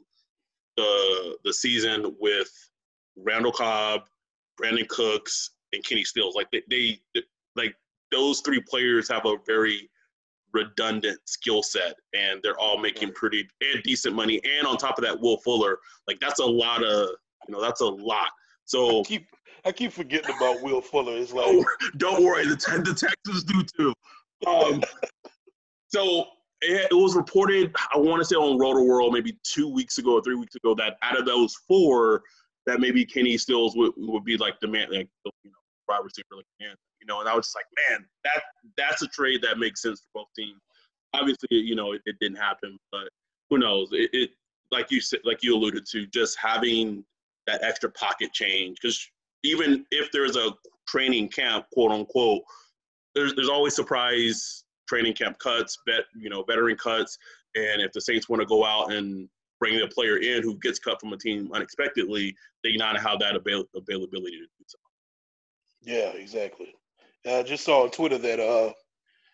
the 0.76 1.36
the 1.44 1.52
season 1.52 2.14
with 2.18 2.50
Randall 3.16 3.52
Cobb, 3.52 4.02
Brandin 4.60 4.88
Cooks, 4.88 5.50
and 5.72 5.84
Kenny 5.84 6.04
Stills. 6.04 6.34
Like 6.34 6.48
they, 6.50 6.62
they 6.70 7.00
like 7.56 7.74
those 8.10 8.40
three 8.40 8.60
players 8.60 9.08
have 9.10 9.26
a 9.26 9.36
very 9.46 9.90
redundant 10.52 11.18
skill 11.26 11.62
set, 11.62 11.94
and 12.14 12.40
they're 12.42 12.58
all 12.58 12.78
making 12.78 13.12
pretty 13.12 13.46
and 13.60 13.82
decent 13.82 14.14
money. 14.14 14.40
And 14.44 14.66
on 14.66 14.76
top 14.76 14.98
of 14.98 15.04
that, 15.04 15.20
Will 15.20 15.38
Fuller, 15.38 15.78
like 16.06 16.18
that's 16.20 16.40
a 16.40 16.46
lot 16.46 16.82
of 16.82 17.10
you 17.48 17.54
know 17.54 17.60
that's 17.60 17.80
a 17.80 17.86
lot. 17.86 18.30
So 18.64 19.00
I 19.00 19.02
keep 19.04 19.26
I 19.64 19.72
keep 19.72 19.92
forgetting 19.92 20.34
about 20.36 20.62
Will 20.62 20.80
Fuller. 20.80 21.16
It's 21.16 21.32
like 21.32 21.54
don't 21.96 22.24
worry, 22.24 22.46
the 22.46 22.56
the 22.56 22.94
Texans 22.94 23.44
do 23.44 23.62
too. 23.76 23.92
Um, 24.46 24.82
so 25.88 26.26
it, 26.60 26.88
was 26.92 27.14
reported, 27.14 27.74
I 27.94 27.98
want 27.98 28.20
to 28.20 28.24
say 28.24 28.36
on 28.36 28.58
Rotoworld 28.58 29.12
maybe 29.12 29.38
two 29.42 29.68
weeks 29.72 29.98
ago 29.98 30.14
or 30.14 30.22
three 30.22 30.34
weeks 30.34 30.54
ago 30.54 30.74
that 30.76 30.96
out 31.02 31.18
of 31.18 31.26
those 31.26 31.54
four, 31.66 32.22
that 32.66 32.80
maybe 32.80 33.04
Kenny 33.04 33.38
Stills 33.38 33.76
would, 33.76 33.92
would 33.96 34.24
be 34.24 34.36
like 34.36 34.58
the 34.60 34.68
man, 34.68 34.88
like 34.90 35.08
you 35.24 35.50
know, 35.50 35.56
wide 35.88 36.00
receiver 36.02 36.26
like 36.36 36.44
man, 36.60 36.74
you 37.00 37.06
know. 37.06 37.20
And 37.20 37.28
I 37.28 37.34
was 37.34 37.46
just 37.46 37.56
like, 37.56 37.64
man, 37.88 38.06
that 38.24 38.42
that's 38.76 39.02
a 39.02 39.08
trade 39.08 39.40
that 39.42 39.58
makes 39.58 39.82
sense 39.82 40.00
for 40.00 40.22
both 40.22 40.28
teams. 40.36 40.60
Obviously, 41.14 41.48
you 41.50 41.74
know, 41.74 41.92
it, 41.92 42.02
it 42.04 42.16
didn't 42.20 42.36
happen, 42.36 42.76
but 42.92 43.08
who 43.48 43.58
knows? 43.58 43.88
It, 43.92 44.10
it 44.12 44.30
like 44.70 44.90
you 44.90 45.00
said, 45.00 45.20
like 45.24 45.42
you 45.42 45.54
alluded 45.54 45.86
to, 45.92 46.06
just 46.08 46.36
having 46.38 47.04
that 47.46 47.62
extra 47.62 47.90
pocket 47.92 48.32
change 48.32 48.76
because 48.80 49.08
even 49.44 49.86
if 49.90 50.10
there's 50.12 50.36
a 50.36 50.50
training 50.86 51.28
camp, 51.28 51.64
quote 51.72 51.92
unquote, 51.92 52.42
there's 53.14 53.34
there's 53.34 53.48
always 53.48 53.74
surprise 53.74 54.64
training 54.88 55.14
camp 55.14 55.38
cuts, 55.38 55.78
bet 55.86 56.04
you 56.16 56.30
know 56.30 56.42
veteran 56.42 56.76
cuts, 56.76 57.18
and 57.54 57.80
if 57.82 57.92
the 57.92 58.00
Saints 58.00 58.28
want 58.28 58.40
to 58.40 58.46
go 58.46 58.64
out 58.64 58.92
and 58.92 59.28
bring 59.60 59.80
a 59.80 59.88
player 59.88 60.18
in 60.18 60.42
who 60.42 60.56
gets 60.58 60.78
cut 60.78 61.00
from 61.00 61.12
a 61.12 61.16
team 61.16 61.50
unexpectedly, 61.52 62.34
they 62.62 62.76
not 62.76 62.98
have 63.00 63.18
that 63.20 63.36
avail- 63.36 63.68
availability 63.74 64.36
to 64.36 64.46
do 64.46 64.64
so. 64.66 64.78
Yeah, 65.82 66.10
exactly. 66.10 66.74
I 67.26 67.42
just 67.42 67.64
saw 67.64 67.82
on 67.82 67.90
Twitter 67.90 68.18
that 68.18 68.40
uh, 68.40 68.72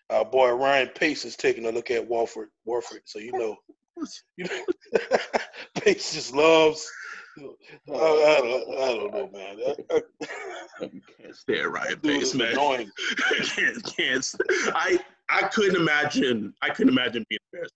our 0.09 0.25
boy 0.25 0.51
Ryan 0.51 0.89
Pace 0.89 1.25
is 1.25 1.35
taking 1.35 1.65
a 1.65 1.71
look 1.71 1.91
at 1.91 2.07
Warford. 2.07 2.49
Warford, 2.65 3.01
so 3.05 3.19
you 3.19 3.31
know, 3.31 3.57
you 4.37 4.45
know, 4.45 4.99
Pace 5.81 6.13
just 6.13 6.33
loves. 6.33 6.89
I, 7.37 7.43
I, 7.91 8.37
don't, 8.41 8.79
I 8.79 8.93
don't 8.93 9.13
know, 9.13 9.29
man. 9.33 9.57
I, 9.91 10.01
I 10.81 10.91
can't 11.19 11.35
stand 11.35 11.73
Ryan 11.73 11.99
Pace, 11.99 12.33
man. 12.33 12.53
annoying. 12.53 12.91
I 13.29 13.39
can't, 13.43 13.83
can't 13.83 14.35
I 14.73 14.99
I 15.29 15.43
couldn't 15.47 15.75
imagine. 15.75 16.53
I 16.61 16.69
couldn't 16.69 16.93
imagine 16.93 17.25
being 17.29 17.39
a 17.53 17.57
Bears 17.57 17.69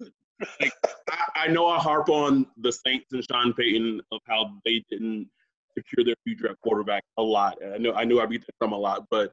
fan. 0.00 0.12
I. 0.60 0.64
Like, 0.64 0.72
I, 1.10 1.44
I 1.44 1.48
know 1.48 1.66
I 1.66 1.78
harp 1.78 2.08
on 2.08 2.46
the 2.58 2.72
Saints 2.72 3.06
and 3.12 3.24
Sean 3.30 3.52
Payton 3.52 4.00
of 4.12 4.20
how 4.28 4.52
they 4.64 4.82
didn't 4.90 5.28
secure 5.76 6.04
their 6.04 6.14
future 6.24 6.48
at 6.48 6.60
quarterback 6.62 7.02
a 7.18 7.22
lot. 7.22 7.60
And 7.62 7.74
I 7.74 7.78
know 7.78 7.92
I 7.94 8.04
knew 8.04 8.20
I 8.20 8.26
beat 8.26 8.40
them 8.42 8.54
from 8.58 8.72
a 8.72 8.78
lot, 8.78 9.06
but 9.10 9.32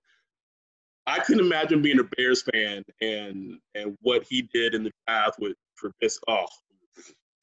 I 1.08 1.20
couldn't 1.20 1.46
imagine 1.46 1.82
being 1.82 2.00
a 2.00 2.04
Bears 2.16 2.44
fan 2.44 2.84
and 3.02 3.60
and 3.76 3.98
what 4.02 4.24
he 4.24 4.44
did 4.54 4.74
in 4.76 4.84
the 4.84 4.92
draft 5.08 5.40
with 5.40 5.56
Trubisky. 5.82 6.20
Oh, 6.28 6.46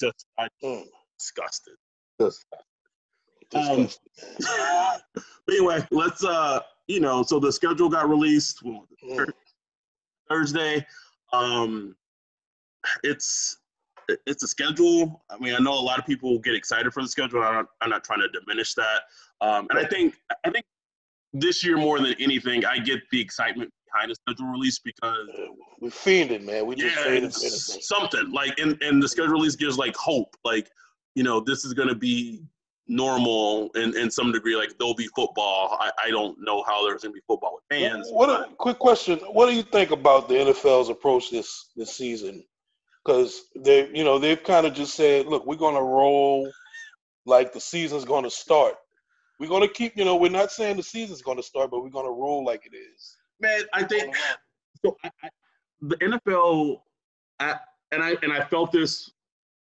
just 0.01 0.27
I 0.39 0.49
Mm, 0.63 0.85
disgusted. 1.19 1.75
disgusting, 2.19 2.45
man. 4.41 5.01
but 5.47 5.55
anyway, 5.55 5.87
let's 5.91 6.25
uh, 6.25 6.61
you 6.87 7.01
know, 7.01 7.23
so 7.23 7.39
the 7.39 7.53
schedule 7.53 7.89
got 7.89 8.09
released 8.09 8.63
when 8.63 8.75
was 8.77 8.89
it, 8.91 8.99
Mm. 9.09 9.33
Thursday. 10.29 10.87
Um, 11.33 11.95
it's 13.03 13.59
it's 14.27 14.43
a 14.43 14.49
schedule. 14.49 15.23
I 15.31 15.39
mean, 15.39 15.55
I 15.55 15.59
know 15.59 15.75
a 15.75 15.81
lot 15.81 15.99
of 15.99 16.07
people 16.07 16.39
get 16.39 16.55
excited 16.55 16.93
for 16.93 17.03
the 17.03 17.09
schedule. 17.09 17.43
I'm 17.43 17.55
not, 17.55 17.67
I'm 17.81 17.91
not 17.91 18.05
trying 18.05 18.21
to 18.21 18.29
diminish 18.29 18.75
that. 18.75 19.03
Um, 19.41 19.67
and 19.71 19.79
I 19.79 19.85
think 19.85 20.15
I 20.45 20.51
think 20.51 20.65
this 21.33 21.65
year 21.65 21.77
more 21.77 22.01
than 22.01 22.15
anything, 22.19 22.65
I 22.65 22.79
get 22.79 23.01
the 23.11 23.21
excitement 23.21 23.71
behind 23.93 24.11
the 24.11 24.15
schedule 24.15 24.47
release 24.47 24.79
because 24.79 25.29
we're 25.81 25.91
fiended, 25.91 26.45
man. 26.45 26.67
We 26.67 26.77
just 26.77 26.97
yeah, 26.97 27.13
it's 27.13 27.87
something 27.87 28.33
like 28.33 28.59
and 28.59 28.81
and 28.83 29.03
the 29.03 29.09
schedule 29.09 29.33
release 29.33 29.57
gives 29.57 29.77
like 29.77 29.97
hope, 29.97 30.35
like 30.45 30.71
you 31.15 31.23
know 31.23 31.41
this 31.41 31.65
is 31.65 31.75
going 31.75 31.89
to 31.89 31.95
be 31.95 32.43
normal 32.89 33.71
in 33.75 33.97
in 33.97 34.11
some 34.11 34.33
degree. 34.33 34.57
Like 34.57 34.77
there'll 34.79 34.95
be 34.95 35.09
football. 35.15 35.77
I, 35.79 35.91
I 36.07 36.11
don't 36.11 36.37
know 36.41 36.65
how 36.67 36.87
there's 36.87 37.03
going 37.03 37.13
to 37.13 37.21
be 37.21 37.25
football 37.27 37.55
with 37.55 37.79
fans. 37.79 38.09
What? 38.11 38.31
A, 38.31 38.49
quick 38.57 38.79
question: 38.79 39.19
What 39.31 39.49
do 39.49 39.55
you 39.55 39.63
think 39.63 39.91
about 39.91 40.29
the 40.29 40.35
NFL's 40.35 40.89
approach 40.89 41.31
this 41.31 41.71
this 41.77 41.95
season? 41.95 42.45
Because 43.05 43.45
they, 43.57 43.89
you 43.95 44.05
know, 44.05 44.19
they've 44.19 44.43
kind 44.43 44.67
of 44.67 44.75
just 44.75 44.95
said, 44.95 45.27
"Look, 45.27 45.47
we're 45.47 45.57
going 45.57 45.77
to 45.77 45.83
roll 45.83 46.51
like 47.27 47.53
the 47.53 47.61
season's 47.61 48.05
going 48.05 48.25
to 48.25 48.31
start. 48.31 48.75
We're 49.39 49.49
going 49.49 49.67
to 49.67 49.73
keep, 49.73 49.97
you 49.97 50.05
know, 50.05 50.17
we're 50.17 50.31
not 50.31 50.51
saying 50.51 50.77
the 50.77 50.83
season's 50.83 51.23
going 51.23 51.37
to 51.37 51.43
start, 51.43 51.71
but 51.71 51.83
we're 51.83 51.91
going 51.91 52.07
to 52.07 52.13
roll 52.13 52.45
like 52.45 52.67
it 52.67 52.77
is." 52.77 53.17
Man, 53.41 53.61
I 53.73 53.85
think 53.85 54.17
so. 54.85 54.97
I, 55.05 55.11
I, 55.23 55.29
the 55.81 55.97
NFL, 55.97 56.81
I, 57.39 57.57
and 57.93 58.03
I 58.03 58.17
and 58.23 58.33
I 58.33 58.45
felt 58.45 58.73
this 58.73 59.11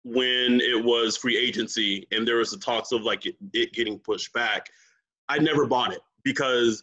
when 0.04 0.60
it 0.60 0.82
was 0.82 1.16
free 1.16 1.36
agency, 1.36 2.06
and 2.12 2.26
there 2.26 2.36
was 2.36 2.50
the 2.50 2.58
talks 2.58 2.92
of 2.92 3.02
like 3.02 3.26
it, 3.26 3.36
it 3.52 3.72
getting 3.72 3.98
pushed 3.98 4.32
back. 4.32 4.70
I 5.28 5.38
never 5.38 5.66
bought 5.66 5.92
it 5.92 6.00
because 6.24 6.82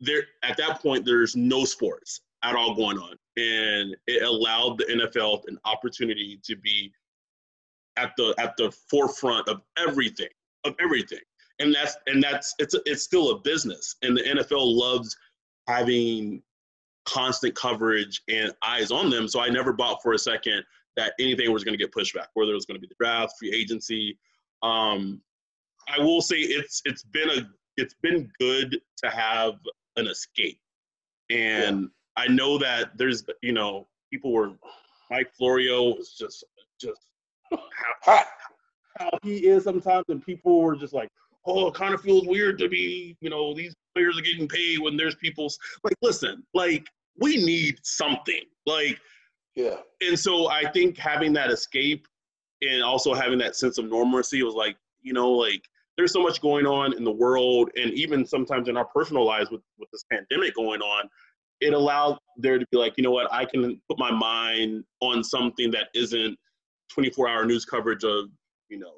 there 0.00 0.24
at 0.42 0.56
that 0.58 0.80
point 0.80 1.04
there's 1.04 1.34
no 1.34 1.64
sports 1.64 2.20
at 2.44 2.54
all 2.54 2.74
going 2.74 2.98
on, 2.98 3.16
and 3.36 3.96
it 4.06 4.22
allowed 4.22 4.78
the 4.78 4.84
NFL 4.84 5.42
an 5.48 5.58
opportunity 5.64 6.40
to 6.44 6.56
be 6.56 6.92
at 7.96 8.12
the 8.16 8.34
at 8.38 8.56
the 8.56 8.72
forefront 8.88 9.48
of 9.48 9.62
everything 9.78 10.28
of 10.64 10.74
everything, 10.80 11.20
and 11.58 11.74
that's 11.74 11.96
and 12.06 12.22
that's 12.22 12.54
it's 12.58 12.74
it's 12.86 13.02
still 13.02 13.32
a 13.32 13.38
business, 13.40 13.96
and 14.02 14.16
the 14.16 14.22
NFL 14.22 14.76
loves 14.76 15.16
having 15.68 16.42
constant 17.04 17.54
coverage 17.54 18.22
and 18.28 18.52
eyes 18.64 18.90
on 18.90 19.10
them. 19.10 19.26
So 19.26 19.40
I 19.40 19.48
never 19.48 19.72
bought 19.72 20.02
for 20.02 20.12
a 20.12 20.18
second 20.18 20.62
that 20.96 21.14
anything 21.18 21.52
was 21.52 21.64
going 21.64 21.76
to 21.76 21.82
get 21.82 21.92
pushed 21.92 22.14
back, 22.14 22.28
whether 22.34 22.52
it 22.52 22.54
was 22.54 22.66
going 22.66 22.76
to 22.76 22.80
be 22.80 22.86
the 22.86 22.94
draft, 22.98 23.34
free 23.38 23.52
agency. 23.54 24.18
Um, 24.62 25.20
I 25.88 25.98
will 25.98 26.22
say 26.22 26.36
it's 26.36 26.82
it's 26.84 27.02
been 27.04 27.30
a 27.30 27.48
it's 27.76 27.94
been 28.02 28.30
good 28.38 28.80
to 29.02 29.10
have 29.10 29.54
an 29.96 30.06
escape, 30.06 30.60
and 31.30 31.88
I 32.16 32.28
know 32.28 32.58
that 32.58 32.96
there's 32.96 33.24
you 33.42 33.52
know 33.52 33.88
people 34.10 34.32
were 34.32 34.52
Mike 35.10 35.32
Florio 35.34 35.94
was 35.96 36.14
just 36.18 36.44
just 36.80 37.00
how, 37.50 37.58
Hot. 38.02 38.26
how 38.98 39.10
he 39.22 39.46
is 39.46 39.64
sometimes, 39.64 40.04
and 40.08 40.24
people 40.24 40.62
were 40.62 40.76
just 40.76 40.92
like, 40.92 41.08
"Oh, 41.46 41.68
it 41.68 41.74
kind 41.74 41.94
of 41.94 42.00
feels 42.00 42.26
weird 42.26 42.58
to 42.58 42.68
be, 42.68 43.16
you 43.20 43.30
know, 43.30 43.54
these 43.54 43.74
players 43.94 44.18
are 44.18 44.22
getting 44.22 44.48
paid 44.48 44.78
when 44.78 44.96
there's 44.96 45.14
people's 45.16 45.58
like, 45.84 45.96
listen, 46.02 46.42
like 46.54 46.86
we 47.18 47.44
need 47.44 47.78
something, 47.82 48.42
like." 48.66 48.98
Yeah. 49.54 49.76
And 50.00 50.18
so 50.18 50.48
I 50.48 50.70
think 50.70 50.96
having 50.98 51.32
that 51.34 51.50
escape 51.50 52.06
and 52.62 52.82
also 52.82 53.12
having 53.14 53.38
that 53.38 53.56
sense 53.56 53.78
of 53.78 53.86
normalcy 53.86 54.42
was 54.42 54.54
like, 54.54 54.76
you 55.02 55.12
know, 55.12 55.30
like 55.30 55.62
there's 55.96 56.12
so 56.12 56.22
much 56.22 56.40
going 56.40 56.66
on 56.66 56.96
in 56.96 57.04
the 57.04 57.12
world, 57.12 57.70
and 57.76 57.92
even 57.92 58.24
sometimes 58.24 58.68
in 58.68 58.76
our 58.76 58.86
personal 58.86 59.26
lives 59.26 59.50
with 59.50 59.60
with 59.78 59.90
this 59.90 60.04
pandemic 60.10 60.54
going 60.54 60.80
on, 60.80 61.08
it 61.60 61.74
allowed 61.74 62.18
there 62.36 62.58
to 62.58 62.66
be 62.70 62.78
like, 62.78 62.94
you 62.96 63.02
know 63.02 63.10
what, 63.10 63.32
I 63.32 63.44
can 63.44 63.80
put 63.88 63.98
my 63.98 64.10
mind 64.10 64.84
on 65.00 65.22
something 65.22 65.70
that 65.72 65.88
isn't 65.94 66.36
24 66.92 67.28
hour 67.28 67.44
news 67.44 67.64
coverage 67.64 68.04
of, 68.04 68.26
you 68.68 68.78
know, 68.78 68.92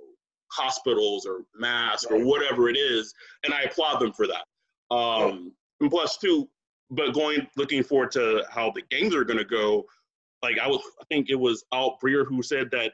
hospitals 0.50 1.26
or 1.26 1.42
masks 1.54 2.06
or 2.10 2.24
whatever 2.24 2.68
it 2.68 2.76
is. 2.76 3.12
And 3.44 3.52
I 3.52 3.62
applaud 3.62 3.98
them 3.98 4.12
for 4.12 4.26
that. 4.26 4.94
Um, 4.94 5.52
and 5.80 5.90
plus, 5.90 6.16
too, 6.16 6.48
but 6.90 7.12
going, 7.12 7.46
looking 7.56 7.82
forward 7.82 8.12
to 8.12 8.44
how 8.50 8.70
the 8.70 8.82
games 8.90 9.14
are 9.14 9.24
going 9.24 9.38
to 9.38 9.44
go. 9.44 9.84
Like, 10.44 10.58
I 10.58 10.68
was, 10.68 10.80
I 11.00 11.04
think 11.10 11.30
it 11.30 11.34
was 11.46 11.64
Albert 11.72 11.96
Breer 12.02 12.26
who 12.26 12.42
said 12.42 12.70
that 12.72 12.92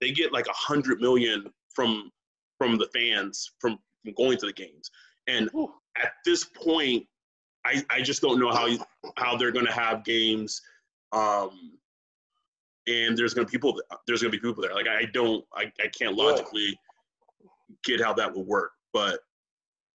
they 0.00 0.10
get 0.10 0.32
like 0.32 0.46
a 0.46 0.52
hundred 0.52 1.00
million 1.00 1.46
from 1.74 2.10
from 2.58 2.76
the 2.78 2.88
fans 2.94 3.52
from, 3.60 3.78
from 4.04 4.12
going 4.14 4.36
to 4.38 4.46
the 4.46 4.52
games. 4.52 4.90
And 5.26 5.48
Whew. 5.52 5.72
at 5.96 6.12
this 6.24 6.44
point, 6.44 7.04
I, 7.64 7.82
I 7.90 8.02
just 8.02 8.20
don't 8.22 8.38
know 8.38 8.50
how 8.52 8.66
you, 8.66 8.78
how 9.16 9.36
they're 9.36 9.52
going 9.52 9.66
to 9.66 9.72
have 9.72 10.04
games. 10.04 10.60
Um, 11.12 11.72
and 12.88 13.16
there's 13.16 13.32
going 13.34 13.46
to 13.46 13.50
people 13.50 13.80
there's 14.06 14.22
going 14.22 14.32
to 14.32 14.38
be 14.38 14.42
people 14.46 14.62
there. 14.62 14.74
Like 14.74 14.88
I 14.88 15.04
don't 15.12 15.44
I, 15.54 15.64
I 15.80 15.88
can't 15.98 16.16
Yeah. 16.16 16.24
logically 16.24 16.78
get 17.84 18.00
how 18.00 18.12
that 18.14 18.34
would 18.34 18.46
work, 18.46 18.72
but 18.92 19.20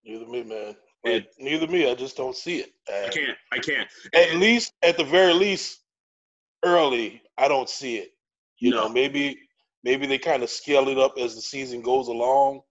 Neither 0.06 0.25
me, 0.25 0.44
man. 0.44 0.75
It- 1.04 1.32
neither 1.38 1.68
me. 1.68 1.89
I 1.92 1.96
just 1.96 2.16
don't 2.18 2.36
see 2.36 2.60
it. 2.60 2.72
I 2.89 3.10
can't 3.10 3.38
I 3.51 3.60
can't. 3.60 3.88
At 4.13 4.36
least, 4.36 4.74
at 4.84 4.98
the 4.98 5.04
very 5.04 5.34
least, 5.34 5.82
early, 6.64 7.22
I 7.38 7.48
don't 7.48 7.70
see 7.70 7.98
it. 7.98 8.12
You 8.60 8.72
know, 8.72 8.90
maybe 8.90 9.40
maybe 9.84 10.08
they 10.08 10.18
kind 10.18 10.44
of 10.44 10.50
scale 10.50 10.88
it 10.90 10.98
up 10.98 11.18
as 11.20 11.36
the 11.36 11.42
season 11.42 11.82
goes 11.82 12.08
along. 12.08 12.62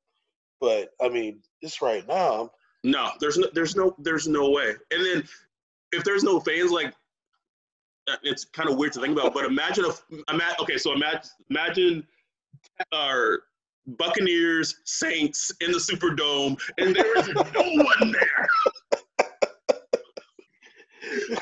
But 0.60 0.90
I 1.00 1.08
mean, 1.08 1.40
just 1.62 1.80
right 1.80 2.06
now, 2.06 2.50
No, 2.82 3.10
there's 3.20 3.38
no 3.38 3.48
there's 3.52 3.76
no 3.76 3.94
there's 3.98 4.26
no 4.28 4.50
way. 4.50 4.74
And 4.90 5.04
then 5.04 5.24
if 5.92 6.04
there's 6.04 6.24
no 6.24 6.40
fans, 6.40 6.70
like 6.70 6.94
uh, 8.08 8.16
it's 8.22 8.44
kind 8.44 8.68
of 8.68 8.76
weird 8.76 8.92
to 8.94 9.00
think 9.00 9.18
about. 9.18 9.34
But 9.34 9.44
imagine 9.44 9.84
if 9.84 10.02
imagine 10.28 10.56
okay, 10.60 10.78
so 10.78 10.92
imagine 10.92 11.30
imagine 11.50 12.06
our 12.92 13.40
Buccaneers 13.86 14.80
Saints 14.84 15.52
in 15.60 15.70
the 15.70 15.78
Superdome, 15.78 16.60
and 16.78 16.94
there 16.94 17.18
is 17.18 17.28
no 17.28 17.84
one 17.84 18.12
there. 18.12 18.48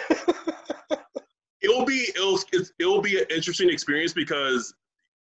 it'll 1.64 1.84
be 1.84 2.08
it'll 2.14 2.38
it'll 2.78 3.00
be 3.00 3.18
an 3.18 3.26
interesting 3.30 3.70
experience 3.70 4.12
because 4.12 4.74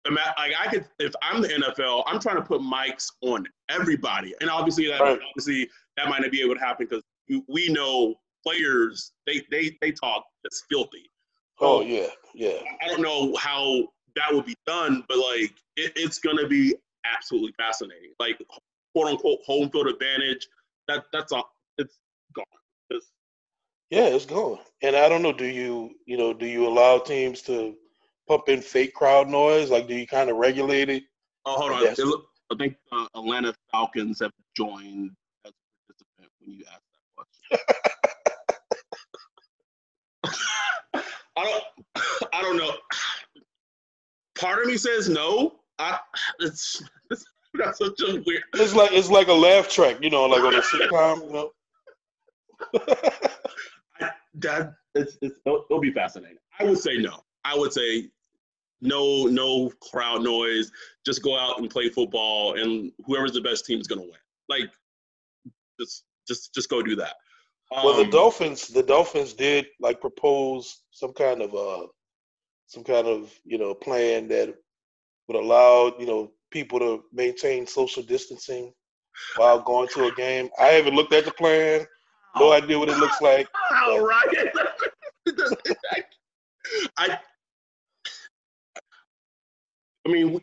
like 0.09 0.53
I 0.59 0.67
could 0.67 0.85
if 0.99 1.13
I'm 1.21 1.41
the 1.41 1.49
NFL, 1.49 2.03
I'm 2.07 2.19
trying 2.19 2.37
to 2.37 2.41
put 2.41 2.61
mics 2.61 3.07
on 3.21 3.45
everybody, 3.69 4.33
and 4.41 4.49
obviously 4.49 4.87
that 4.87 5.01
Right. 5.01 5.19
obviously 5.29 5.69
that 5.97 6.07
might 6.09 6.21
not 6.21 6.31
be 6.31 6.41
able 6.41 6.55
to 6.55 6.59
happen 6.61 6.87
because 6.89 7.03
we 7.47 7.69
know 7.69 8.15
players 8.45 9.11
they 9.27 9.43
they 9.51 9.77
they 9.81 9.91
talk 9.91 10.23
just 10.45 10.65
filthy. 10.69 11.09
oh 11.59 11.81
um, 11.81 11.87
yeah, 11.87 12.07
yeah. 12.33 12.59
I 12.81 12.87
don't 12.87 13.01
know 13.01 13.35
how 13.35 13.87
that 14.15 14.33
would 14.33 14.45
be 14.45 14.55
done, 14.65 15.03
but 15.07 15.17
like 15.17 15.53
it, 15.77 15.93
it's 15.95 16.19
gonna 16.19 16.47
be 16.47 16.75
absolutely 17.05 17.53
fascinating. 17.57 18.11
Like 18.19 18.41
quote 18.95 19.07
unquote 19.07 19.39
home 19.45 19.69
field 19.69 19.87
advantage. 19.87 20.47
That 20.87 21.05
that's 21.13 21.31
all. 21.31 21.51
It's 21.77 21.99
gone. 22.35 22.45
It's, 22.89 23.11
Yeah, 23.91 24.07
it's 24.07 24.25
going. 24.25 24.59
And 24.81 24.95
I 24.95 25.09
don't 25.09 25.21
know, 25.21 25.33
do 25.33 25.45
you, 25.45 25.91
you 26.05 26.17
know, 26.17 26.33
do 26.33 26.45
you 26.45 26.65
allow 26.65 26.97
teams 26.97 27.41
to 27.43 27.75
pump 28.25 28.47
in 28.47 28.61
fake 28.61 28.93
crowd 28.93 29.27
noise? 29.27 29.69
Like, 29.69 29.87
do 29.87 29.93
you 29.95 30.07
kind 30.07 30.29
of 30.29 30.37
regulate 30.37 30.89
it? 30.89 31.03
oh, 31.45 31.57
hold 31.57 31.71
on. 31.73 31.93
Look- 31.97 32.25
I 32.51 32.55
think 32.55 32.75
uh, 32.91 33.05
Atlanta 33.15 33.53
Falcons 33.71 34.19
have 34.19 34.31
joined 34.57 35.11
as 35.45 35.51
a 35.51 35.53
participant 35.87 36.31
when 36.39 36.51
you 36.51 36.65
ask 36.69 36.81
that 36.99 37.59
question. 40.21 41.05
I 41.37 41.43
don't. 41.43 41.63
I 42.33 42.41
don't 42.41 42.57
know. 42.57 42.73
Part 44.37 44.61
of 44.63 44.67
me 44.67 44.75
says 44.75 45.07
no. 45.07 45.61
I. 45.79 45.97
It's. 46.39 46.83
it's 47.09 47.23
that's 47.53 47.79
such 47.79 48.01
a 48.01 48.21
weird. 48.25 48.43
It's 48.55 48.75
like 48.75 48.91
it's 48.91 49.09
like 49.09 49.29
a 49.29 49.33
laugh 49.33 49.69
track, 49.69 49.97
you 50.01 50.09
know, 50.09 50.25
like 50.25 50.43
on 50.43 50.55
a 50.55 50.61
sitcom. 50.61 51.21
You 51.27 51.31
know? 51.31 51.51
I, 54.35 54.39
that 54.39 54.73
it's, 54.95 55.17
it's 55.21 55.39
it'll, 55.45 55.65
it'll 55.69 55.81
be 55.81 55.91
fascinating. 55.91 56.37
I 56.59 56.65
would 56.65 56.79
say 56.79 56.97
no. 56.97 57.23
I 57.43 57.57
would 57.57 57.73
say 57.73 58.09
no, 58.81 59.25
no 59.25 59.71
crowd 59.81 60.23
noise. 60.23 60.71
Just 61.05 61.23
go 61.23 61.37
out 61.37 61.59
and 61.59 61.69
play 61.69 61.89
football, 61.89 62.59
and 62.59 62.91
whoever's 63.05 63.33
the 63.33 63.41
best 63.41 63.65
team 63.65 63.79
is 63.79 63.87
gonna 63.87 64.01
win. 64.01 64.11
Like, 64.49 64.69
just, 65.79 66.03
just, 66.27 66.53
just 66.53 66.69
go 66.69 66.81
do 66.81 66.95
that. 66.97 67.15
Um, 67.75 67.85
well, 67.85 68.03
the 68.03 68.09
Dolphins, 68.09 68.67
the 68.67 68.83
Dolphins 68.83 69.33
did 69.33 69.67
like 69.79 70.01
propose 70.01 70.81
some 70.91 71.13
kind 71.13 71.41
of 71.41 71.55
uh, 71.55 71.87
some 72.67 72.83
kind 72.83 73.07
of 73.07 73.33
you 73.45 73.57
know 73.57 73.73
plan 73.73 74.27
that 74.27 74.53
would 75.27 75.37
allow 75.37 75.93
you 75.97 76.05
know 76.05 76.31
people 76.51 76.79
to 76.79 77.03
maintain 77.13 77.65
social 77.65 78.03
distancing 78.03 78.73
while 79.37 79.61
going 79.61 79.87
to 79.89 80.07
a 80.07 80.15
game. 80.15 80.49
I 80.59 80.67
haven't 80.67 80.95
looked 80.95 81.13
at 81.13 81.25
the 81.25 81.31
plan. 81.31 81.85
No 82.37 82.51
idea 82.53 82.77
what 82.79 82.89
it 82.89 82.97
looks 82.97 83.21
like. 83.21 83.47
All 83.85 84.05
right. 84.05 84.25
I, 86.97 87.17
I 90.07 90.11
mean, 90.11 90.41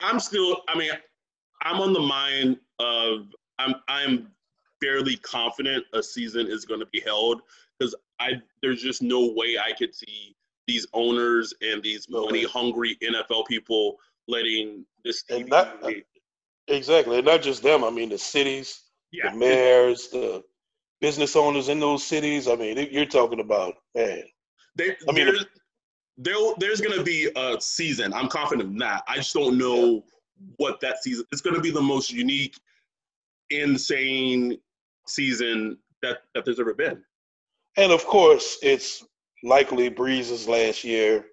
I'm 0.00 0.20
still. 0.20 0.62
I 0.68 0.76
mean, 0.78 0.90
I'm 1.62 1.80
on 1.80 1.92
the 1.92 2.00
mind 2.00 2.58
of. 2.78 3.28
I'm. 3.58 3.74
I'm 3.88 4.28
fairly 4.82 5.16
confident 5.18 5.84
a 5.92 6.02
season 6.02 6.46
is 6.46 6.64
going 6.64 6.80
to 6.80 6.86
be 6.86 7.00
held 7.00 7.42
because 7.78 7.94
I. 8.20 8.32
There's 8.62 8.82
just 8.82 9.02
no 9.02 9.32
way 9.34 9.56
I 9.58 9.72
could 9.76 9.94
see 9.94 10.34
these 10.66 10.86
owners 10.92 11.52
and 11.62 11.82
these 11.82 12.08
money 12.08 12.44
hungry 12.44 12.96
NFL 13.02 13.46
people 13.46 13.96
letting 14.28 14.84
this 15.04 15.24
And 15.30 15.40
team. 15.40 15.48
that- 15.48 15.76
Exactly, 16.68 17.16
and 17.16 17.26
not 17.26 17.42
just 17.42 17.64
them. 17.64 17.82
I 17.82 17.90
mean, 17.90 18.10
the 18.10 18.18
cities, 18.18 18.82
yeah, 19.10 19.32
the 19.32 19.36
mayors, 19.36 20.06
the 20.08 20.44
business 21.00 21.36
owners 21.36 21.68
in 21.68 21.80
those 21.80 22.04
cities. 22.04 22.48
I 22.48 22.56
mean, 22.56 22.88
you're 22.90 23.06
talking 23.06 23.40
about 23.40 23.74
man. 23.94 24.22
They, 24.76 24.96
I 25.08 25.12
mean, 25.12 25.26
there's, 25.26 25.46
there, 26.16 26.34
there's 26.58 26.80
going 26.80 26.96
to 26.96 27.02
be 27.04 27.30
a 27.36 27.60
season. 27.60 28.12
I'm 28.12 28.28
confident 28.28 28.70
in 28.70 28.78
that. 28.78 29.02
I 29.08 29.16
just 29.16 29.34
don't 29.34 29.58
know 29.58 30.04
what 30.56 30.80
that 30.80 31.02
season. 31.02 31.24
It's 31.32 31.40
going 31.40 31.56
to 31.56 31.62
be 31.62 31.70
the 31.70 31.82
most 31.82 32.12
unique, 32.12 32.54
insane 33.50 34.58
season 35.06 35.78
that 36.02 36.18
that 36.34 36.44
there's 36.44 36.60
ever 36.60 36.74
been. 36.74 37.02
And 37.76 37.92
of 37.92 38.04
course, 38.04 38.58
it's 38.62 39.04
likely 39.42 39.88
Brees's 39.88 40.48
last 40.48 40.84
year. 40.84 41.24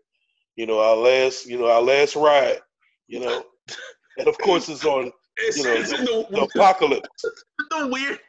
You 0.56 0.66
know, 0.66 0.80
our 0.80 0.96
last, 0.96 1.46
you 1.46 1.58
know, 1.58 1.68
our 1.68 1.82
last 1.82 2.16
ride. 2.16 2.60
You 3.08 3.20
know, 3.22 3.44
and 4.18 4.28
of 4.28 4.38
course, 4.40 4.70
it's 4.70 4.86
on 4.86 5.12
It's, 5.38 5.58
You 5.58 5.64
know, 5.64 5.74
it's 5.74 5.92
in 5.92 6.06
the, 6.06 6.26
the 6.32 6.42
apocalypse. 6.56 7.08
the 7.24 7.88
weird. 7.88 8.20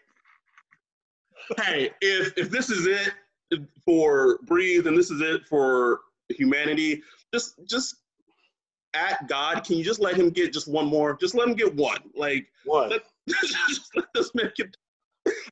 Hey, 1.57 1.91
if 2.01 2.37
if 2.37 2.51
this 2.51 2.71
is 2.71 2.87
it 2.87 3.13
for 3.85 4.39
Breathe 4.45 4.87
and 4.87 4.97
this 4.97 5.11
is 5.11 5.21
it 5.21 5.47
for 5.47 6.01
humanity, 6.29 7.03
just 7.33 7.55
just 7.67 7.97
at 8.95 9.29
God, 9.29 9.65
can 9.65 9.77
you 9.77 9.85
just 9.85 10.01
let 10.01 10.15
him 10.17 10.31
get 10.31 10.53
just 10.53 10.69
one 10.69 10.87
more? 10.87 11.17
Just 11.17 11.35
let 11.35 11.49
him 11.49 11.55
get 11.55 11.75
one. 11.75 11.99
Like 12.15 12.47
One. 12.65 12.91
let, 12.91 13.03
just 13.29 13.91
let 13.97 14.07
this 14.15 14.35
man 14.35 14.51
get. 14.57 14.77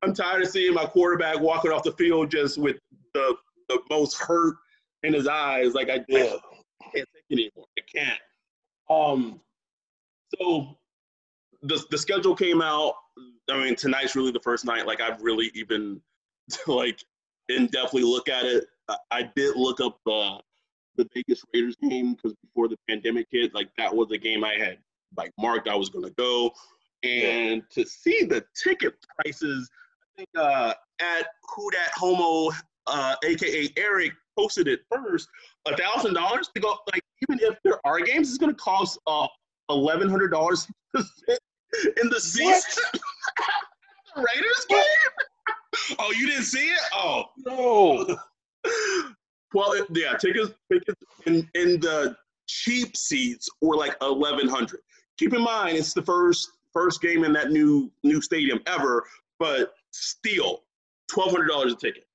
I'm 0.03 0.15
tired 0.15 0.43
of 0.43 0.49
seeing 0.49 0.75
my 0.75 0.85
quarterback 0.87 1.41
walking 1.41 1.71
off 1.73 1.83
the 1.83 1.93
field 1.93 2.31
just 2.31 2.59
with 2.59 2.77
the 3.15 3.37
the 3.69 3.81
most 3.91 4.19
hurt 4.19 4.57
in 5.03 5.13
his 5.13 5.27
eyes. 5.27 5.75
Like 5.75 5.89
I, 5.91 5.95
I 5.97 6.05
Yeah. 6.09 6.25
can't 6.25 6.95
take 6.95 7.05
it 7.31 7.33
anymore. 7.33 7.67
I 7.79 7.83
can't. 7.93 8.21
Um, 8.89 9.41
so 10.39 10.77
the 11.63 11.85
the 11.91 11.99
schedule 11.99 12.35
came 12.35 12.63
out. 12.63 12.95
I 13.51 13.63
mean, 13.63 13.77
tonight's 13.77 14.17
really 14.17 14.33
the 14.33 14.41
first 14.41 14.65
night. 14.65 14.87
Like 14.87 15.01
I've 15.01 15.21
really 15.23 15.51
even 15.55 16.01
like 16.67 17.03
in 17.49 17.69
depthly 17.69 18.03
look 18.03 18.29
at 18.29 18.45
it. 18.45 18.67
I, 18.89 18.97
I 19.11 19.31
did 19.35 19.57
look 19.57 19.81
up 19.81 19.99
the 20.05 20.41
the 20.97 21.07
Vegas 21.15 21.45
Raiders 21.53 21.77
game 21.77 22.15
because 22.15 22.35
before 22.43 22.69
the 22.69 22.77
pandemic 22.89 23.27
hit, 23.31 23.55
like 23.55 23.69
that 23.79 23.95
was 23.95 24.11
a 24.13 24.19
game 24.19 24.45
I 24.45 24.55
had 24.55 24.79
like 25.17 25.33
marked 25.39 25.69
I 25.69 25.75
was 25.75 25.89
gonna 25.89 26.11
go. 26.11 26.53
And 27.03 27.63
to 27.71 27.85
see 27.85 28.25
the 28.25 28.45
ticket 28.61 28.95
prices, 29.19 29.69
I 30.03 30.17
think 30.17 30.29
uh, 30.37 30.75
at 31.01 31.27
Who 31.55 31.71
that 31.73 31.91
Homo, 31.95 32.53
uh, 32.87 33.15
aka 33.25 33.69
Eric, 33.77 34.13
posted 34.37 34.69
it 34.69 34.81
first. 34.91 35.29
A 35.67 35.77
thousand 35.77 36.15
dollars 36.15 36.51
to 36.55 36.61
go. 36.61 36.77
Like 36.93 37.03
even 37.29 37.39
if 37.43 37.59
there 37.63 37.79
are 37.85 38.01
games, 38.01 38.29
it's 38.29 38.39
gonna 38.39 38.55
cost 38.55 38.99
uh 39.07 39.27
eleven 39.71 40.09
hundred 40.09 40.29
dollars 40.29 40.67
to 40.97 41.05
sit 41.27 41.39
in 42.03 42.09
the 42.11 42.21
seats. 42.21 42.81
the 44.17 44.23
Raiders 44.35 44.67
game. 44.69 44.79
Oh, 45.99 46.11
you 46.19 46.27
didn't 46.27 46.45
see 46.45 46.69
it? 46.69 46.81
Oh, 46.95 47.25
No. 47.45 48.17
well, 49.53 49.73
it, 49.73 49.87
yeah, 49.91 50.15
tickets, 50.17 50.51
tickets 50.73 51.01
in, 51.27 51.49
in 51.55 51.79
the 51.81 52.17
cheap 52.47 52.97
seats 52.97 53.49
were 53.61 53.77
like 53.77 53.95
eleven 54.01 54.49
hundred. 54.49 54.81
Keep 55.19 55.35
in 55.35 55.43
mind, 55.43 55.77
it's 55.77 55.93
the 55.93 56.03
first 56.03 56.51
first 56.73 57.03
game 57.03 57.25
in 57.25 57.33
that 57.35 57.51
new 57.51 57.93
new 58.05 58.21
stadium 58.23 58.61
ever, 58.67 59.05
but 59.39 59.75
still, 59.93 60.63
twelve 61.11 61.31
hundred 61.31 61.49
dollars 61.49 61.75
a 61.75 61.77
ticket. 61.77 62.07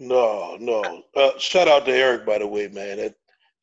No, 0.00 0.56
no. 0.60 1.04
Uh, 1.16 1.38
shout 1.38 1.68
out 1.68 1.86
to 1.86 1.92
Eric, 1.92 2.26
by 2.26 2.38
the 2.38 2.46
way, 2.46 2.66
man. 2.68 2.96
That 2.98 3.14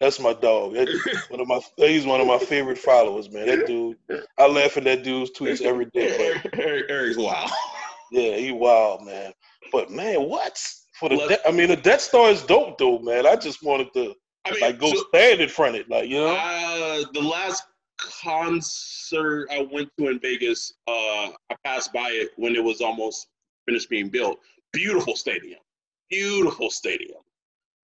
that's 0.01 0.19
my 0.19 0.33
dog. 0.33 0.73
That, 0.73 0.89
one 1.29 1.39
of 1.39 1.47
my 1.47 1.59
he's 1.77 2.05
one 2.05 2.19
of 2.19 2.27
my 2.27 2.39
favorite 2.39 2.79
followers, 2.79 3.29
man. 3.29 3.45
That 3.45 3.67
dude, 3.67 3.97
I 4.37 4.47
laugh 4.47 4.75
at 4.75 4.83
that 4.85 5.03
dude's 5.03 5.31
tweets 5.37 5.61
every 5.61 5.85
day. 5.85 6.39
But 6.43 6.59
Eric, 6.59 6.85
Eric's 6.89 7.17
wow. 7.17 7.45
yeah, 8.11 8.35
he 8.35 8.51
wild, 8.51 9.05
man. 9.05 9.31
But 9.71 9.91
man, 9.91 10.23
what 10.27 10.59
for 10.99 11.07
the? 11.07 11.17
De- 11.17 11.47
I 11.47 11.51
mean, 11.51 11.69
the 11.69 11.75
Death 11.75 12.01
Star 12.01 12.29
is 12.31 12.41
dope, 12.41 12.79
though, 12.79 12.97
man. 12.97 13.27
I 13.27 13.35
just 13.35 13.63
wanted 13.63 13.93
to 13.93 14.15
I 14.45 14.51
mean, 14.51 14.61
like 14.61 14.79
go 14.79 14.91
so- 14.91 15.03
stand 15.09 15.39
in 15.39 15.49
front 15.49 15.75
of 15.75 15.81
it, 15.81 15.89
like 15.89 16.09
you 16.09 16.17
know. 16.17 16.35
Uh, 16.35 17.03
the 17.13 17.21
last 17.21 17.63
concert 17.99 19.47
I 19.51 19.67
went 19.71 19.91
to 19.99 20.07
in 20.07 20.19
Vegas, 20.19 20.73
uh, 20.87 21.29
I 21.51 21.55
passed 21.63 21.93
by 21.93 22.09
it 22.09 22.31
when 22.37 22.55
it 22.55 22.63
was 22.63 22.81
almost 22.81 23.27
finished 23.67 23.89
being 23.89 24.09
built. 24.09 24.39
Beautiful 24.73 25.15
stadium, 25.15 25.59
beautiful 26.09 26.71
stadium. 26.71 27.19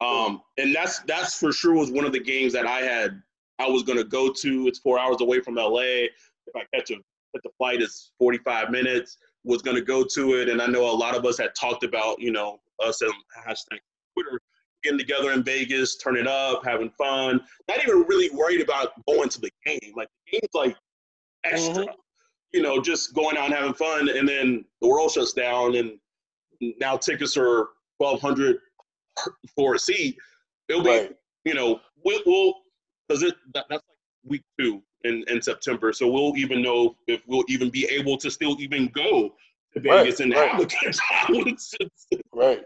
Um, 0.01 0.41
and 0.57 0.73
that's 0.73 0.99
that's 0.99 1.37
for 1.37 1.51
sure 1.51 1.73
was 1.73 1.91
one 1.91 2.05
of 2.05 2.13
the 2.13 2.19
games 2.19 2.53
that 2.53 2.65
I 2.65 2.79
had 2.79 3.21
I 3.59 3.67
was 3.67 3.83
gonna 3.83 4.03
go 4.03 4.31
to. 4.31 4.67
It's 4.67 4.79
four 4.79 4.97
hours 4.99 5.21
away 5.21 5.41
from 5.41 5.55
LA. 5.55 6.07
If 6.07 6.55
I 6.55 6.63
catch 6.73 6.91
a 6.91 6.95
if 7.33 7.43
the 7.43 7.49
flight 7.57 7.81
is 7.81 8.11
45 8.17 8.71
minutes, 8.71 9.17
was 9.43 9.61
gonna 9.61 9.81
go 9.81 10.03
to 10.03 10.35
it. 10.39 10.49
And 10.49 10.61
I 10.61 10.67
know 10.67 10.89
a 10.89 10.91
lot 10.91 11.15
of 11.15 11.25
us 11.25 11.37
had 11.37 11.53
talked 11.55 11.83
about, 11.83 12.19
you 12.19 12.31
know, 12.31 12.59
us 12.83 13.01
and 13.01 13.11
hashtag 13.45 13.79
Twitter 14.13 14.39
getting 14.83 14.97
together 14.97 15.33
in 15.33 15.43
Vegas, 15.43 15.97
turning 15.97 16.25
up, 16.27 16.63
having 16.63 16.89
fun. 16.91 17.41
Not 17.67 17.83
even 17.83 18.03
really 18.07 18.29
worried 18.33 18.61
about 18.61 18.93
going 19.05 19.27
to 19.29 19.41
the 19.41 19.51
game. 19.65 19.93
Like 19.95 20.07
the 20.25 20.31
game's 20.39 20.53
like 20.53 20.77
extra. 21.43 21.85
Mhm. 21.85 21.93
You 22.53 22.61
know, 22.63 22.81
just 22.81 23.13
going 23.13 23.37
out 23.37 23.45
and 23.45 23.53
having 23.53 23.73
fun, 23.73 24.09
and 24.09 24.27
then 24.27 24.65
the 24.81 24.87
world 24.87 25.11
shuts 25.11 25.33
down, 25.33 25.75
and 25.75 25.99
now 26.79 26.97
tickets 26.97 27.37
are 27.37 27.69
twelve 27.97 28.21
hundred 28.21 28.59
for 29.55 29.75
a 29.75 29.79
seat. 29.79 30.17
It'll 30.67 30.83
be, 30.83 30.89
Right. 30.89 31.15
you 31.45 31.53
know, 31.53 31.79
we'll, 32.03 32.21
we'll 32.25 32.53
cause 33.09 33.23
it 33.23 33.35
that, 33.53 33.65
that's 33.69 33.83
like 33.87 34.31
week 34.31 34.43
two 34.59 34.81
in, 35.03 35.23
in 35.27 35.41
September, 35.41 35.93
so 35.93 36.07
we'll 36.09 36.35
even 36.37 36.61
know 36.61 36.95
if 37.07 37.21
we'll 37.27 37.45
even 37.47 37.69
be 37.69 37.85
able 37.85 38.17
to 38.17 38.29
still 38.29 38.55
even 38.59 38.87
go 38.89 39.33
to 39.73 39.79
Right, 39.81 40.03
Vegas 40.03 40.19
and 40.19 40.33
right. 40.33 40.49
have 40.51 40.61
a 40.61 40.65
good 40.65 40.93
time. 40.93 41.47
It's, 41.47 41.73
it's 41.79 42.05
Right. 42.33 42.61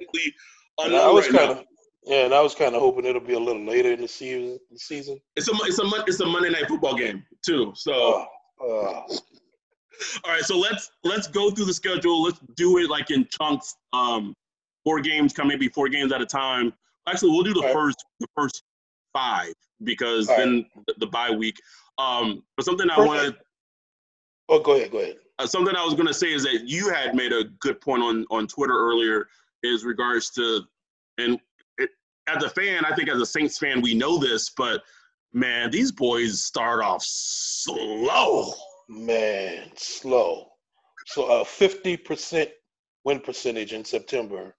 And 0.79 0.95
I 0.95 1.09
was 1.09 1.29
right 1.29 1.37
kind 1.39 1.51
of 1.59 1.65
yeah, 2.05 2.25
and 2.25 2.33
I 2.33 2.41
was 2.41 2.53
kind 2.53 2.75
of 2.75 2.81
hoping 2.81 3.05
it'll 3.05 3.21
be 3.21 3.33
a 3.33 3.39
little 3.39 3.63
later 3.63 3.93
in 3.93 4.01
the 4.01 4.07
season. 4.09 4.59
The 4.71 4.77
season. 4.79 5.19
It's 5.37 5.47
a 5.47 5.53
it's 5.63 5.79
a 5.79 5.83
it's 6.05 6.19
a 6.19 6.25
Monday 6.25 6.49
night 6.49 6.67
football 6.67 6.95
game 6.95 7.23
too. 7.45 7.71
So 7.75 7.93
Oh, 7.93 8.25
oh. 8.61 8.65
all 8.65 9.07
right, 10.27 10.41
so 10.43 10.57
let's 10.57 10.91
let's 11.05 11.27
go 11.27 11.49
through 11.51 11.65
the 11.65 11.73
schedule. 11.73 12.23
Let's 12.23 12.39
do 12.57 12.77
it 12.79 12.89
like 12.89 13.09
in 13.11 13.25
chunks. 13.29 13.75
Um, 13.93 14.33
four 14.83 14.99
games, 14.99 15.33
come 15.33 15.47
maybe 15.47 15.67
four 15.67 15.89
games 15.89 16.11
at 16.11 16.21
a 16.21 16.25
time. 16.25 16.73
Actually, 17.07 17.31
we'll 17.31 17.43
do 17.43 17.53
the 17.53 17.61
right. 17.61 17.73
first 17.73 18.05
the 18.19 18.27
first 18.35 18.63
five 19.13 19.53
because 19.83 20.29
All 20.29 20.37
right. 20.37 20.45
then 20.45 20.65
the, 20.87 20.93
the 20.99 21.07
bye 21.07 21.31
week. 21.31 21.59
Um, 21.97 22.43
but 22.55 22.65
something 22.65 22.89
I 22.89 22.95
Perfect. 22.95 23.07
wanted 23.07 23.35
oh, 24.49 24.59
go 24.59 24.75
ahead, 24.75 24.91
go 24.91 24.99
ahead. 24.99 25.17
uh, 25.39 25.47
something 25.47 25.75
I 25.75 25.83
was 25.83 25.93
going 25.93 26.07
to 26.07 26.13
say 26.13 26.33
is 26.33 26.43
that 26.43 26.67
you 26.67 26.89
had 26.89 27.15
made 27.15 27.31
a 27.33 27.45
good 27.59 27.79
point 27.81 28.01
on 28.03 28.25
on 28.31 28.47
Twitter 28.47 28.73
earlier, 28.73 29.27
is 29.63 29.83
regards 29.83 30.29
to, 30.31 30.61
and 31.17 31.39
it, 31.77 31.89
as 32.27 32.43
a 32.43 32.49
fan, 32.49 32.85
I 32.85 32.95
think 32.95 33.09
as 33.09 33.19
a 33.19 33.25
Saints 33.25 33.57
fan, 33.57 33.81
we 33.81 33.93
know 33.93 34.17
this, 34.17 34.49
but 34.49 34.83
man, 35.33 35.71
these 35.71 35.91
boys 35.91 36.43
start 36.43 36.83
off 36.83 37.03
slow. 37.03 38.53
Man, 38.89 39.71
slow. 39.75 40.49
So 41.05 41.41
a 41.41 41.45
fifty 41.45 41.97
percent 41.97 42.49
win 43.03 43.19
percentage 43.19 43.73
in 43.73 43.83
September 43.83 44.55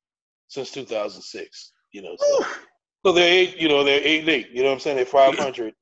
since 0.55 0.71
two 0.73 0.85
thousand 0.85 1.23
six. 1.23 1.73
You 1.93 2.03
know, 2.03 2.17
so 2.19 2.47
So 3.05 3.13
they're 3.13 3.31
eight, 3.31 3.59
you 3.59 3.69
know, 3.69 3.85
they're 3.85 4.01
eight 4.03 4.21
and 4.21 4.29
eight. 4.31 4.51
You 4.51 4.63
know 4.63 4.69
what 4.71 4.75
I'm 4.75 4.81
saying? 4.81 4.97
They're 4.97 5.07
five 5.07 5.37
hundred. 5.39 5.75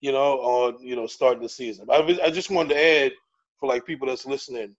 you 0.00 0.12
know, 0.12 0.38
on 0.40 0.76
you 0.80 0.96
know 0.96 1.06
starting 1.06 1.42
the 1.42 1.48
season. 1.48 1.88
I, 1.90 1.98
I 2.24 2.30
just 2.30 2.50
wanted 2.50 2.74
to 2.74 2.80
add 2.80 3.12
for 3.60 3.68
like 3.68 3.86
people 3.86 4.08
that's 4.08 4.26
listening. 4.26 4.76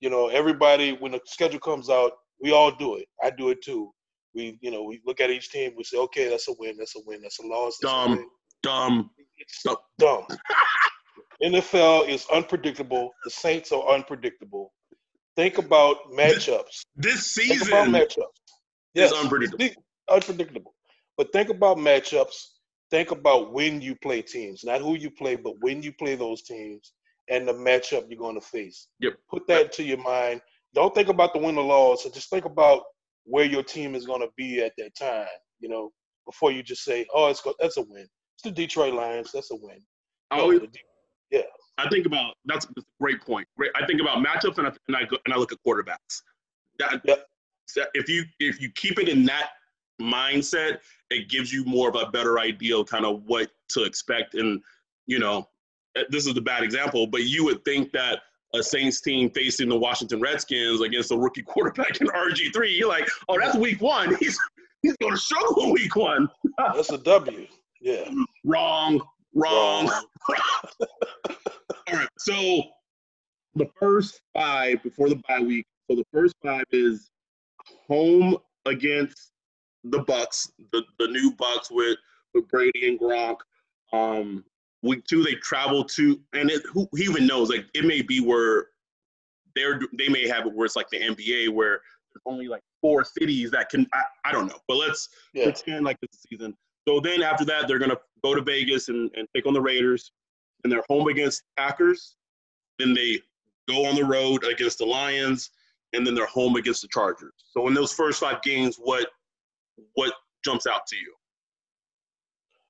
You 0.00 0.10
know, 0.10 0.28
everybody 0.28 0.92
when 0.92 1.12
the 1.12 1.20
schedule 1.26 1.60
comes 1.60 1.90
out, 1.90 2.12
we 2.42 2.52
all 2.52 2.70
do 2.72 2.96
it. 2.96 3.06
I 3.22 3.30
do 3.30 3.50
it 3.50 3.62
too. 3.62 3.92
We, 4.34 4.58
you 4.60 4.70
know, 4.70 4.84
we 4.84 5.00
look 5.06 5.20
at 5.20 5.30
each 5.30 5.50
team. 5.50 5.72
We 5.76 5.84
say, 5.84 5.98
okay, 5.98 6.28
that's 6.28 6.48
a 6.48 6.52
win. 6.58 6.76
That's 6.78 6.96
a 6.96 7.00
win. 7.06 7.22
That's 7.22 7.40
a 7.40 7.46
loss. 7.46 7.78
That's 7.80 7.92
dumb, 7.92 8.12
a 8.14 8.24
dumb, 8.62 9.10
It's 9.38 9.64
dumb. 9.98 10.26
NFL 11.42 12.08
is 12.08 12.26
unpredictable. 12.32 13.10
The 13.24 13.30
Saints 13.30 13.72
are 13.72 13.88
unpredictable. 13.88 14.72
Think 15.38 15.58
about 15.58 15.98
matchups. 16.10 16.80
This 16.96 17.26
season 17.26 17.58
Think 17.58 17.68
about 17.68 17.88
matchups. 17.90 18.40
is 18.96 19.12
unpredictable. 19.12 19.84
Unpredictable. 20.10 20.74
But 21.16 21.32
think 21.32 21.48
about 21.48 21.76
matchups. 21.76 22.34
Think 22.90 23.12
about 23.12 23.52
when 23.52 23.80
you 23.80 23.94
play 23.94 24.20
teams, 24.20 24.64
not 24.64 24.80
who 24.80 24.96
you 24.96 25.12
play, 25.12 25.36
but 25.36 25.54
when 25.60 25.80
you 25.80 25.92
play 25.92 26.16
those 26.16 26.42
teams 26.42 26.92
and 27.28 27.46
the 27.46 27.52
matchup 27.52 28.06
you're 28.08 28.18
going 28.18 28.34
to 28.34 28.44
face. 28.44 28.88
Yep. 28.98 29.12
Put 29.30 29.46
that 29.46 29.70
to 29.74 29.84
your 29.84 29.98
mind. 29.98 30.40
Don't 30.74 30.92
think 30.92 31.08
about 31.08 31.32
the 31.34 31.38
win 31.38 31.56
or 31.56 31.64
loss. 31.64 32.02
So 32.02 32.10
just 32.10 32.30
think 32.30 32.44
about 32.44 32.82
where 33.22 33.44
your 33.44 33.62
team 33.62 33.94
is 33.94 34.06
going 34.06 34.22
to 34.22 34.30
be 34.36 34.60
at 34.60 34.72
that 34.78 34.96
time. 34.98 35.28
You 35.60 35.68
know, 35.68 35.92
before 36.26 36.50
you 36.50 36.64
just 36.64 36.82
say, 36.82 37.06
"Oh, 37.14 37.28
it's 37.28 37.42
go- 37.42 37.54
that's 37.60 37.76
a 37.76 37.82
win." 37.82 38.08
It's 38.34 38.42
the 38.42 38.50
Detroit 38.50 38.92
Lions. 38.94 39.30
That's 39.32 39.52
a 39.52 39.56
win. 39.56 39.84
I 40.32 40.40
always, 40.40 40.62
De- 41.30 41.44
I 41.78 41.88
think 41.88 42.06
about 42.06 42.34
that's 42.44 42.66
a 42.66 42.82
great 43.00 43.20
point. 43.22 43.46
Great. 43.56 43.70
I 43.76 43.86
think 43.86 44.00
about 44.00 44.18
matchups 44.24 44.58
and 44.58 44.66
I, 44.66 44.72
and 44.88 44.96
I 44.96 45.04
go 45.04 45.16
and 45.24 45.32
I 45.32 45.36
look 45.38 45.52
at 45.52 45.58
quarterbacks. 45.66 46.22
That, 46.78 47.02
that- 47.04 47.26
if 47.94 48.08
you 48.08 48.24
if 48.40 48.60
you 48.62 48.70
keep 48.70 48.98
it 48.98 49.08
in 49.10 49.24
that 49.26 49.50
mindset, 50.00 50.78
it 51.10 51.28
gives 51.28 51.52
you 51.52 51.64
more 51.64 51.88
of 51.90 51.96
a 51.96 52.10
better 52.10 52.38
idea 52.38 52.76
of 52.78 52.86
kind 52.88 53.04
of 53.04 53.22
what 53.26 53.50
to 53.70 53.84
expect. 53.84 54.34
And 54.34 54.62
you 55.06 55.18
know, 55.18 55.46
eh, 55.96 56.04
this 56.08 56.26
is 56.26 56.34
a 56.36 56.40
bad 56.40 56.62
example, 56.62 57.06
but 57.06 57.24
you 57.24 57.44
would 57.44 57.62
think 57.66 57.92
that 57.92 58.20
a 58.54 58.62
Saints 58.62 59.02
team 59.02 59.28
facing 59.30 59.68
the 59.68 59.76
Washington 59.76 60.18
Redskins 60.20 60.80
against 60.80 61.12
a 61.12 61.16
rookie 61.16 61.42
quarterback 61.46 62.00
in 62.00 62.06
RG 62.06 62.54
three, 62.54 62.72
you're 62.72 62.88
like, 62.88 63.06
oh, 63.28 63.38
that's 63.38 63.54
week 63.56 63.82
one. 63.82 64.14
He's 64.16 64.38
he's 64.80 64.96
going 64.96 65.12
to 65.12 65.20
struggle 65.20 65.70
week 65.72 65.94
one. 65.94 66.26
that's 66.74 66.90
a 66.90 66.96
W. 66.98 67.46
Yeah. 67.82 68.10
Wrong, 68.44 69.00
wrong. 69.34 69.92
All 71.88 71.98
right. 71.98 72.08
So 72.18 72.62
the 73.54 73.66
first 73.80 74.20
five 74.34 74.82
before 74.82 75.08
the 75.08 75.20
bye 75.28 75.40
week. 75.40 75.66
So 75.90 75.96
the 75.96 76.04
first 76.12 76.34
five 76.44 76.64
is 76.70 77.10
home 77.86 78.36
against 78.66 79.32
the 79.84 80.00
Bucks, 80.00 80.50
the, 80.72 80.82
the 80.98 81.08
new 81.08 81.32
Bucks 81.38 81.70
with 81.70 81.96
with 82.34 82.48
Brady 82.48 82.88
and 82.88 82.98
Gronk. 83.00 83.36
Um, 83.92 84.44
week 84.82 85.04
two 85.04 85.22
they 85.22 85.34
travel 85.36 85.82
to, 85.84 86.20
and 86.34 86.50
it, 86.50 86.62
who, 86.72 86.86
even 86.98 87.26
knows? 87.26 87.48
Like 87.48 87.66
it 87.74 87.84
may 87.84 88.02
be 88.02 88.20
where 88.20 88.66
they're 89.54 89.80
they 89.96 90.08
may 90.08 90.28
have 90.28 90.46
it 90.46 90.52
where 90.52 90.66
it's 90.66 90.76
like 90.76 90.90
the 90.90 91.00
NBA 91.00 91.48
where 91.48 91.80
there's 92.12 92.22
only 92.26 92.48
like 92.48 92.62
four 92.82 93.04
cities 93.04 93.50
that 93.52 93.70
can. 93.70 93.86
I, 93.94 94.02
I 94.26 94.32
don't 94.32 94.46
know, 94.46 94.58
but 94.68 94.76
let's 94.76 95.08
Yeah. 95.32 95.44
pretend 95.44 95.84
like 95.84 95.98
this 96.00 96.22
season. 96.30 96.54
So 96.86 97.00
then 97.00 97.22
after 97.22 97.44
that, 97.46 97.66
they're 97.66 97.78
gonna 97.78 97.98
go 98.22 98.34
to 98.34 98.42
Vegas 98.42 98.88
and, 98.88 99.10
and 99.16 99.26
take 99.34 99.46
on 99.46 99.54
the 99.54 99.60
Raiders, 99.60 100.12
and 100.62 100.72
they're 100.72 100.84
home 100.88 101.08
against 101.08 101.42
Packers. 101.56 102.16
Then 102.78 102.94
they 102.94 103.20
go 103.68 103.86
on 103.86 103.96
the 103.96 104.04
road 104.04 104.44
against 104.44 104.78
the 104.78 104.86
Lions, 104.86 105.50
and 105.92 106.06
then 106.06 106.14
they're 106.14 106.26
home 106.26 106.56
against 106.56 106.82
the 106.82 106.88
Chargers. 106.88 107.32
So 107.50 107.66
in 107.68 107.74
those 107.74 107.92
first 107.92 108.20
five 108.20 108.42
games, 108.42 108.76
what 108.76 109.08
what 109.94 110.12
jumps 110.44 110.66
out 110.66 110.86
to 110.88 110.96
you? 110.96 111.14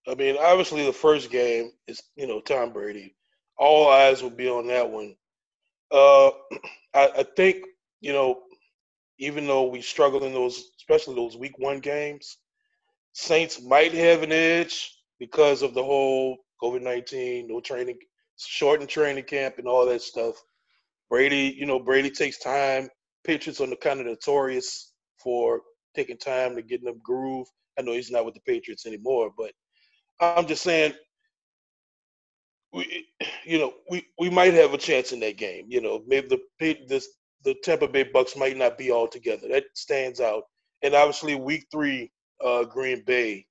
I 0.07 0.14
mean, 0.14 0.37
obviously 0.38 0.85
the 0.85 0.92
first 0.92 1.31
game 1.31 1.72
is 1.87 2.03
you 2.16 2.27
know 2.27 2.40
Tom 2.40 2.72
Brady. 2.72 3.14
All 3.59 3.90
eyes 3.90 4.22
will 4.22 4.31
be 4.31 4.48
on 4.48 4.66
that 4.68 4.88
one. 4.88 5.16
Uh, 5.90 6.29
I, 6.94 7.11
I 7.18 7.24
think 7.37 7.64
you 8.01 8.12
know, 8.12 8.42
even 9.18 9.46
though 9.46 9.68
we 9.68 9.83
struggle 9.83 10.24
in 10.24 10.33
those, 10.33 10.70
especially 10.79 11.14
those 11.14 11.37
Week 11.37 11.59
One 11.59 11.81
games, 11.81 12.38
Saints 13.12 13.61
might 13.61 13.92
have 13.92 14.22
an 14.22 14.33
edge 14.33 14.96
because 15.18 15.62
of 15.62 15.74
the 15.74 15.83
whole 15.83 16.38
COVID 16.62 16.83
nineteen, 16.83 17.49
no 17.49 17.61
training, 17.61 17.99
shortened 18.37 18.88
training 18.88 19.25
camp, 19.25 19.59
and 19.59 19.66
all 19.66 19.87
that 19.87 20.03
stuff. 20.03 20.35
Brady, 21.11 21.57
you 21.59 21.66
know, 21.66 21.79
Brady 21.79 22.11
takes 22.11 22.38
time. 22.38 22.88
Patriots 23.25 23.61
are 23.61 23.66
kind 23.77 24.01
of 24.01 24.07
notorious 24.07 24.92
for 25.23 25.62
taking 25.94 26.18
time 26.18 26.55
to 26.55 26.62
get 26.62 26.81
in 26.81 26.87
the 26.87 26.94
groove. 27.03 27.47
I 27.79 27.83
know 27.83 27.92
he's 27.92 28.11
not 28.11 28.25
with 28.25 28.35
the 28.35 28.40
Patriots 28.40 28.87
anymore, 28.87 29.33
but 29.37 29.53
I'm 30.21 30.47
just 30.47 30.62
saying, 30.62 30.94
we, 32.73 33.07
you 33.44 33.59
know, 33.59 33.73
we, 33.90 34.07
we 34.18 34.31
might 34.31 34.55
have 34.55 34.75
a 34.75 34.79
chance 34.79 35.12
in 35.12 35.21
that 35.21 35.37
game. 35.37 35.66
You 35.68 35.81
know, 35.81 36.03
maybe 36.07 36.29
the 36.29 36.77
this 36.87 37.09
the 37.44 37.55
Tampa 37.62 37.88
Bay 37.88 38.03
Bucks 38.03 38.37
might 38.37 38.57
not 38.57 38.77
be 38.77 38.90
all 38.90 39.09
together. 39.09 39.49
That 39.49 39.64
stands 39.75 40.21
out. 40.21 40.44
And 40.83 40.94
obviously, 40.94 41.35
Week 41.35 41.66
Three, 41.73 42.12
uh, 42.44 42.64
Green 42.64 43.03
Bay. 43.05 43.47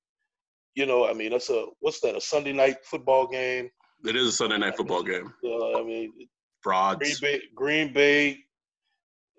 You 0.78 0.86
know, 0.86 1.08
I 1.08 1.12
mean, 1.12 1.32
that's 1.32 1.50
a 1.50 1.66
what's 1.80 1.98
that? 2.02 2.14
A 2.14 2.20
Sunday 2.20 2.52
night 2.52 2.76
football 2.84 3.26
game. 3.26 3.68
It 4.04 4.14
is 4.14 4.28
a 4.28 4.32
Sunday 4.32 4.58
night 4.58 4.76
football 4.76 5.02
game. 5.02 5.34
Uh, 5.44 5.76
I 5.76 5.82
mean, 5.82 6.12
Green 6.12 6.28
Frauds. 6.62 7.20
Bay, 7.20 7.42
Green 7.52 7.92
Bay, 7.92 8.38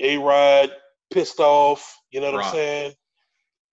A 0.01 0.17
Rod 0.17 0.69
pissed 1.13 1.39
off. 1.39 1.97
You 2.11 2.19
know 2.19 2.33
what. 2.33 2.43
I'm 2.43 2.51
saying? 2.51 2.93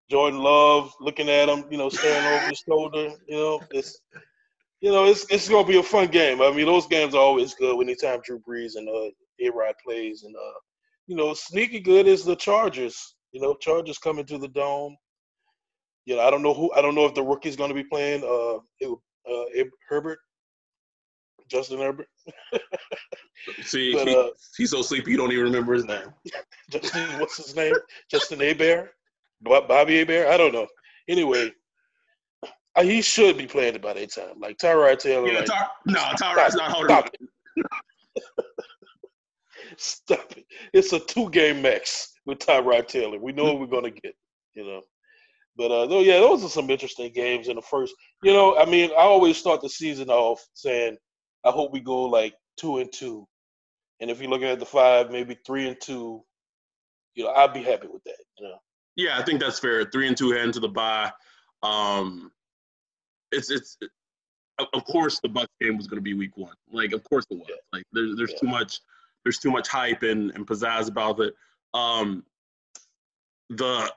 Jordan 0.08 0.38
Love 0.38 0.94
looking 1.00 1.28
at 1.28 1.48
him, 1.48 1.64
you 1.68 1.76
know, 1.76 1.88
staring 1.88 2.24
over 2.24 2.46
his 2.46 2.62
shoulder. 2.68 3.08
You 3.26 3.36
know, 3.36 3.60
it's 3.72 4.00
you 4.80 4.92
know, 4.92 5.04
it's 5.06 5.26
it's 5.28 5.48
gonna 5.48 5.66
be 5.66 5.78
a 5.78 5.82
fun 5.82 6.06
game. 6.06 6.40
I 6.40 6.52
mean, 6.52 6.66
those 6.66 6.86
games 6.86 7.16
are 7.16 7.20
always 7.20 7.52
good 7.54 7.80
anytime 7.80 8.20
Drew 8.24 8.38
Brees 8.48 8.76
and 8.76 8.88
uh, 8.88 9.10
A 9.40 9.50
Rod 9.50 9.74
plays, 9.84 10.22
and 10.22 10.36
uh, 10.36 10.58
you 11.08 11.16
know, 11.16 11.34
sneaky 11.34 11.80
good 11.80 12.06
is 12.06 12.24
the 12.24 12.36
Chargers. 12.36 13.16
You 13.32 13.40
know, 13.40 13.56
Chargers 13.56 13.98
coming 13.98 14.24
to 14.26 14.38
the 14.38 14.46
dome. 14.46 14.96
You 16.06 16.16
know, 16.16 16.22
I 16.22 16.30
don't 16.30 16.42
know 16.42 16.54
who. 16.54 16.72
I 16.72 16.80
don't 16.80 16.94
know 16.94 17.04
if 17.04 17.14
the 17.14 17.22
rookie's 17.22 17.56
going 17.56 17.68
to 17.68 17.74
be 17.74 17.84
playing. 17.84 18.22
Uh, 18.22 18.60
it, 18.80 18.96
uh, 19.28 19.64
Herbert, 19.88 20.18
Justin 21.48 21.80
Herbert. 21.80 22.06
See, 23.62 23.92
But, 23.92 24.08
he- 24.08 24.16
uh, 24.16 24.28
he's 24.56 24.70
so 24.70 24.82
sleepy 24.82 25.10
you 25.12 25.16
don't 25.16 25.32
even 25.32 25.44
remember 25.44 25.74
his 25.74 25.84
name. 25.84 26.08
Justin, 26.70 27.18
what's 27.18 27.36
his 27.36 27.54
name? 27.56 27.74
Justin 28.10 28.38
Abear? 28.40 28.88
Bobby 29.42 30.04
Abear? 30.04 30.28
I 30.30 30.36
don't 30.36 30.52
know. 30.52 30.66
Anyway, 31.08 31.52
uh, 32.76 32.82
he 32.82 33.02
should 33.02 33.36
be 33.36 33.46
playing 33.46 33.74
it 33.74 33.82
by 33.82 33.92
that 33.92 34.12
time. 34.12 34.38
Like 34.40 34.58
Tyrod 34.58 34.98
Taylor. 34.98 35.28
Yeah, 35.28 35.40
like, 35.40 35.46
Ty- 35.46 35.66
no, 35.86 36.00
Tyrod's 36.20 36.54
not 36.54 36.70
holding 36.70 36.88
stop 36.88 37.06
up. 37.06 37.12
Stop 39.78 40.32
it. 40.36 40.46
It's 40.72 40.92
a 40.92 41.00
two 41.00 41.28
game 41.30 41.60
max 41.60 42.12
with 42.24 42.38
Tyrod 42.38 42.86
Taylor. 42.88 43.18
We 43.18 43.32
know 43.32 43.44
what 43.44 43.60
we're 43.60 43.66
gonna 43.66 43.90
get, 43.90 44.14
you 44.54 44.64
know. 44.64 44.82
But 45.56 45.70
uh 45.70 45.86
though 45.86 46.00
yeah, 46.00 46.20
those 46.20 46.44
are 46.44 46.48
some 46.48 46.68
interesting 46.70 47.12
games 47.12 47.48
in 47.48 47.56
the 47.56 47.62
first 47.62 47.94
you 48.22 48.32
know, 48.32 48.56
I 48.58 48.64
mean, 48.66 48.90
I 48.90 49.02
always 49.02 49.36
start 49.36 49.60
the 49.62 49.68
season 49.68 50.10
off 50.10 50.46
saying 50.54 50.96
I 51.44 51.50
hope 51.50 51.72
we 51.72 51.80
go 51.80 52.02
like 52.02 52.34
two 52.58 52.78
and 52.78 52.92
two. 52.92 53.26
And 54.00 54.10
if 54.10 54.20
you're 54.20 54.28
looking 54.30 54.48
at 54.48 54.58
the 54.58 54.66
five, 54.66 55.10
maybe 55.10 55.38
three 55.46 55.66
and 55.68 55.80
two, 55.80 56.22
you 57.14 57.24
know, 57.24 57.30
I'd 57.30 57.54
be 57.54 57.62
happy 57.62 57.86
with 57.86 58.04
that, 58.04 58.16
you 58.38 58.46
know. 58.48 58.58
Yeah, 58.96 59.18
I 59.18 59.22
think 59.22 59.40
that's 59.40 59.58
fair. 59.58 59.84
Three 59.84 60.08
and 60.08 60.16
two 60.16 60.32
heading 60.32 60.52
to 60.52 60.60
the 60.60 60.68
bye. 60.68 61.12
Um, 61.62 62.30
it's 63.32 63.50
it's 63.50 63.78
of- 64.58 64.84
course 64.84 65.20
the 65.20 65.28
Bucks 65.28 65.52
game 65.60 65.76
was 65.76 65.86
going 65.86 65.98
to 65.98 66.02
be 66.02 66.14
week 66.14 66.36
one. 66.36 66.54
Like 66.70 66.92
of 66.92 67.04
course 67.04 67.24
it 67.30 67.38
was. 67.38 67.46
Yeah. 67.48 67.56
Like 67.72 67.84
there's 67.92 68.16
there's 68.16 68.32
Yeah. 68.32 68.38
too 68.40 68.46
much 68.48 68.80
there's 69.24 69.38
too 69.38 69.50
much 69.50 69.68
hype 69.68 70.02
and, 70.02 70.30
and 70.32 70.46
pizzazz 70.46 70.88
about 70.88 71.20
it. 71.20 71.34
Um, 71.74 72.24
the 73.50 73.90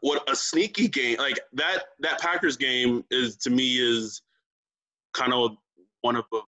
what 0.00 0.28
a 0.30 0.36
sneaky 0.36 0.88
game 0.88 1.18
like 1.18 1.38
that 1.52 1.84
that 2.00 2.20
Packers 2.20 2.56
game 2.56 3.04
is 3.10 3.36
to 3.36 3.50
me 3.50 3.76
is 3.78 4.22
kind 5.12 5.32
of 5.32 5.56
one 6.00 6.16
of, 6.16 6.24
of, 6.32 6.42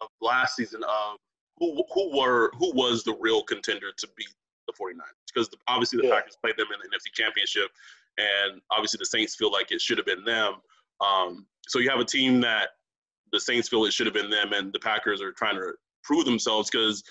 of 0.00 0.08
last 0.20 0.56
season 0.56 0.82
of 0.84 1.16
who 1.58 1.82
who 1.92 2.16
were 2.16 2.50
who 2.58 2.72
was 2.74 3.02
the 3.02 3.16
real 3.20 3.42
contender 3.42 3.88
to 3.96 4.08
beat 4.16 4.28
the 4.66 4.72
49ers 4.72 5.00
because 5.32 5.48
the, 5.48 5.56
obviously 5.68 6.00
the 6.00 6.08
Yeah. 6.08 6.16
Packers 6.16 6.36
played 6.42 6.56
them 6.56 6.66
in 6.72 6.78
the 6.80 6.96
NFC 6.96 7.12
Championship 7.12 7.70
and 8.18 8.60
obviously 8.70 8.98
the 8.98 9.06
Saints 9.06 9.34
feel 9.34 9.52
like 9.52 9.72
it 9.72 9.80
should 9.80 9.98
have 9.98 10.06
been 10.06 10.24
them. 10.24 10.54
Um, 11.00 11.46
so 11.68 11.78
you 11.78 11.90
have 11.90 12.00
a 12.00 12.04
team 12.04 12.40
that 12.40 12.70
the 13.32 13.40
Saints 13.40 13.68
feel 13.68 13.84
it 13.84 13.92
should 13.92 14.06
have 14.06 14.14
been 14.14 14.30
them, 14.30 14.52
and 14.52 14.72
the 14.72 14.78
Packers 14.78 15.20
are 15.20 15.32
trying 15.32 15.56
to 15.56 15.72
prove 16.02 16.24
themselves 16.24 16.70
because 16.70 17.02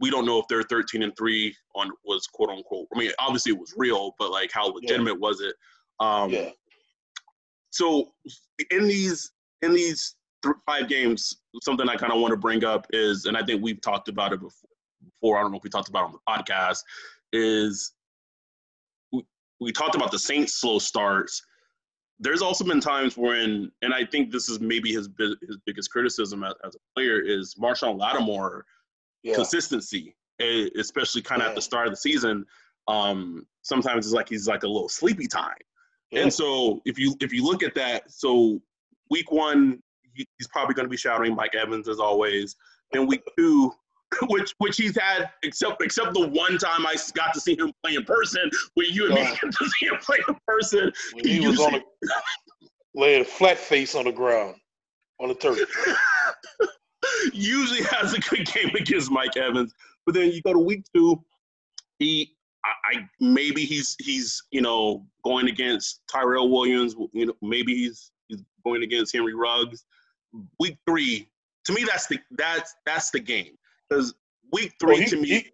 we 0.00 0.10
don't 0.10 0.24
know 0.24 0.38
if 0.38 0.48
their 0.48 0.62
13 0.62 1.02
and 1.02 1.16
three 1.16 1.54
on 1.74 1.90
was 2.04 2.26
quote 2.26 2.50
unquote. 2.50 2.86
I 2.94 2.98
mean, 2.98 3.10
obviously 3.18 3.52
it 3.52 3.58
was 3.58 3.74
real, 3.76 4.14
but 4.18 4.30
like 4.30 4.50
how 4.52 4.72
legitimate 4.72 5.18
was 5.20 5.40
it? 5.40 5.54
Um, 6.00 6.30
Yeah. 6.30 6.50
So 7.70 8.08
in 8.70 8.88
these 8.88 9.30
in 9.62 9.72
these 9.72 10.16
th- 10.42 10.56
five 10.66 10.88
games, 10.88 11.36
something 11.62 11.88
I 11.88 11.96
kind 11.96 12.12
of 12.12 12.20
want 12.20 12.32
to 12.32 12.36
bring 12.36 12.64
up 12.64 12.86
is, 12.90 13.26
and 13.26 13.36
I 13.36 13.44
think 13.44 13.62
we've 13.62 13.80
talked 13.80 14.08
about 14.08 14.32
it 14.32 14.40
before. 14.40 14.68
Before 15.02 15.38
I 15.38 15.42
don't 15.42 15.50
know 15.50 15.56
if 15.56 15.64
we 15.64 15.70
talked 15.70 15.88
about 15.88 16.10
it 16.10 16.12
on 16.12 16.12
the 16.12 16.52
podcast, 16.52 16.78
is 17.32 17.92
we, 19.12 19.24
we 19.60 19.72
talked 19.72 19.94
about 19.94 20.10
the 20.10 20.18
Saints' 20.18 20.60
slow 20.60 20.78
starts, 20.78 21.42
there's 22.20 22.42
also 22.42 22.64
been 22.64 22.80
times 22.80 23.16
when, 23.16 23.72
and 23.80 23.94
I 23.94 24.04
think 24.04 24.30
this 24.30 24.50
is 24.50 24.60
maybe 24.60 24.92
his 24.92 25.08
his 25.18 25.56
biggest 25.64 25.90
criticism 25.90 26.44
as, 26.44 26.52
as 26.64 26.74
a 26.74 26.78
player 26.94 27.18
is 27.18 27.54
Marshon 27.54 27.98
Lattimore 27.98 28.64
yeah. 29.22 29.34
consistency, 29.34 30.14
especially 30.78 31.22
kind 31.22 31.42
of 31.42 31.46
yeah. 31.46 31.50
at 31.50 31.54
the 31.54 31.62
start 31.62 31.86
of 31.86 31.92
the 31.92 31.96
season. 31.96 32.44
Um, 32.88 33.46
sometimes 33.62 34.06
it's 34.06 34.14
like 34.14 34.28
he's 34.28 34.48
like 34.48 34.62
a 34.62 34.68
little 34.68 34.88
sleepy 34.88 35.26
time, 35.26 35.54
yeah. 36.10 36.22
and 36.22 36.32
so 36.32 36.80
if 36.84 36.98
you 36.98 37.14
if 37.20 37.32
you 37.32 37.44
look 37.44 37.62
at 37.62 37.74
that, 37.74 38.10
so 38.10 38.60
week 39.10 39.30
one 39.30 39.80
he, 40.14 40.26
he's 40.38 40.48
probably 40.48 40.74
going 40.74 40.86
to 40.86 40.90
be 40.90 40.96
shouting 40.96 41.34
Mike 41.34 41.54
Evans 41.54 41.88
as 41.88 41.98
always. 41.98 42.56
Then 42.92 43.06
week 43.06 43.22
two, 43.38 43.72
which 44.28 44.54
which 44.58 44.76
he's 44.76 44.98
had 44.98 45.30
except 45.42 45.82
except 45.82 46.14
the 46.14 46.26
one 46.28 46.58
time 46.58 46.86
I 46.86 46.96
got 47.14 47.32
to 47.34 47.40
see 47.40 47.56
him 47.56 47.72
play 47.84 47.94
in 47.94 48.04
person, 48.04 48.50
where 48.74 48.86
you 48.86 49.06
and 49.06 49.14
me 49.14 49.22
got 49.22 49.52
to 49.52 49.70
see 49.78 49.86
him 49.86 49.96
play 50.00 50.18
in 50.26 50.36
person. 50.46 50.92
When 51.12 51.26
he, 51.26 51.40
he 51.40 51.46
was 51.46 51.60
on 51.60 51.76
a, 51.76 51.80
laying 52.94 53.24
flat 53.24 53.58
face 53.58 53.94
on 53.94 54.04
the 54.04 54.12
ground 54.12 54.56
on 55.20 55.28
the 55.28 55.34
turf. 55.34 55.58
usually 57.32 57.82
has 57.84 58.12
a 58.14 58.20
good 58.20 58.46
game 58.46 58.70
against 58.78 59.10
Mike 59.10 59.36
Evans, 59.36 59.74
but 60.06 60.14
then 60.14 60.30
you 60.30 60.42
go 60.42 60.52
to 60.52 60.58
week 60.58 60.84
two, 60.94 61.22
he 61.98 62.34
I, 62.64 62.98
I 62.98 63.08
maybe 63.20 63.64
he's 63.64 63.96
he's 64.00 64.42
you 64.50 64.60
know 64.60 65.06
going 65.24 65.48
against 65.48 66.02
Tyrell 66.10 66.50
Williams, 66.50 66.94
you 67.12 67.26
know 67.26 67.34
maybe 67.42 67.74
he's 67.74 68.12
he's 68.28 68.42
going 68.64 68.82
against 68.82 69.14
Henry 69.14 69.34
Ruggs. 69.34 69.84
Week 70.58 70.76
three, 70.86 71.28
to 71.64 71.72
me 71.72 71.84
that's 71.84 72.06
the 72.06 72.18
that's 72.32 72.74
that's 72.86 73.10
the 73.10 73.20
game 73.20 73.56
because 73.88 74.14
week 74.52 74.72
three 74.80 74.94
well, 74.94 75.00
he, 75.00 75.06
to 75.06 75.16
me, 75.16 75.28
he, 75.28 75.46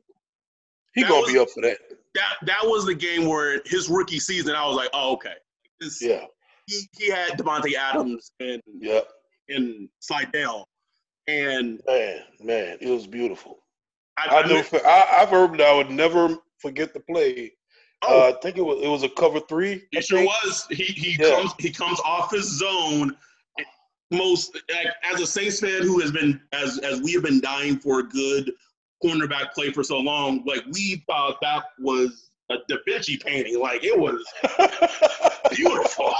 he 0.94 1.02
gonna 1.02 1.20
was, 1.20 1.32
be 1.32 1.38
up 1.38 1.48
for 1.50 1.62
that. 1.62 1.78
That 2.14 2.34
that 2.42 2.60
was 2.64 2.86
the 2.86 2.94
game 2.94 3.26
where 3.26 3.60
his 3.64 3.88
rookie 3.88 4.18
season. 4.18 4.54
I 4.54 4.66
was 4.66 4.76
like, 4.76 4.90
oh 4.92 5.12
okay, 5.14 5.34
this, 5.80 6.02
yeah. 6.02 6.24
He, 6.66 6.80
he 6.98 7.08
had 7.08 7.38
Davante 7.38 7.74
Adams 7.74 8.32
and 8.40 8.60
yeah 8.80 9.00
and 9.48 9.88
Slidell, 10.00 10.68
and 11.28 11.80
man, 11.86 12.18
man, 12.42 12.78
it 12.80 12.90
was 12.90 13.06
beautiful. 13.06 13.58
I, 14.16 14.42
I, 14.42 14.46
never, 14.46 14.86
I 14.86 15.16
have 15.18 15.28
heard 15.28 15.52
that 15.58 15.66
I 15.66 15.74
would 15.74 15.90
never 15.90 16.36
forget 16.58 16.94
the 16.94 17.00
play. 17.00 17.52
Oh. 18.02 18.20
Uh, 18.20 18.28
I 18.28 18.40
think 18.40 18.56
it 18.56 18.62
was 18.62 18.82
it 18.82 18.88
was 18.88 19.02
a 19.02 19.08
cover 19.08 19.40
three. 19.40 19.84
It 19.92 20.04
sure 20.04 20.22
was. 20.22 20.66
He 20.70 20.84
he 20.84 21.16
yeah. 21.18 21.30
comes 21.30 21.52
he 21.58 21.70
comes 21.70 22.00
off 22.00 22.30
his 22.30 22.58
zone 22.58 23.16
most 24.10 24.60
as 25.02 25.20
a 25.20 25.26
Saints 25.26 25.60
fan 25.60 25.82
who 25.82 26.00
has 26.00 26.12
been 26.12 26.40
as 26.52 26.78
as 26.78 27.00
we 27.00 27.12
have 27.12 27.24
been 27.24 27.40
dying 27.40 27.78
for 27.78 28.00
a 28.00 28.02
good 28.04 28.52
cornerback 29.04 29.52
play 29.52 29.70
for 29.72 29.82
so 29.82 29.98
long, 29.98 30.44
like 30.46 30.64
we 30.72 31.02
thought 31.06 31.36
that 31.42 31.64
was 31.78 32.30
a 32.50 32.56
Da 32.68 32.76
Vinci 32.86 33.16
painting. 33.16 33.58
Like 33.58 33.82
it 33.82 33.98
was 33.98 34.24
beautiful. 35.54 36.14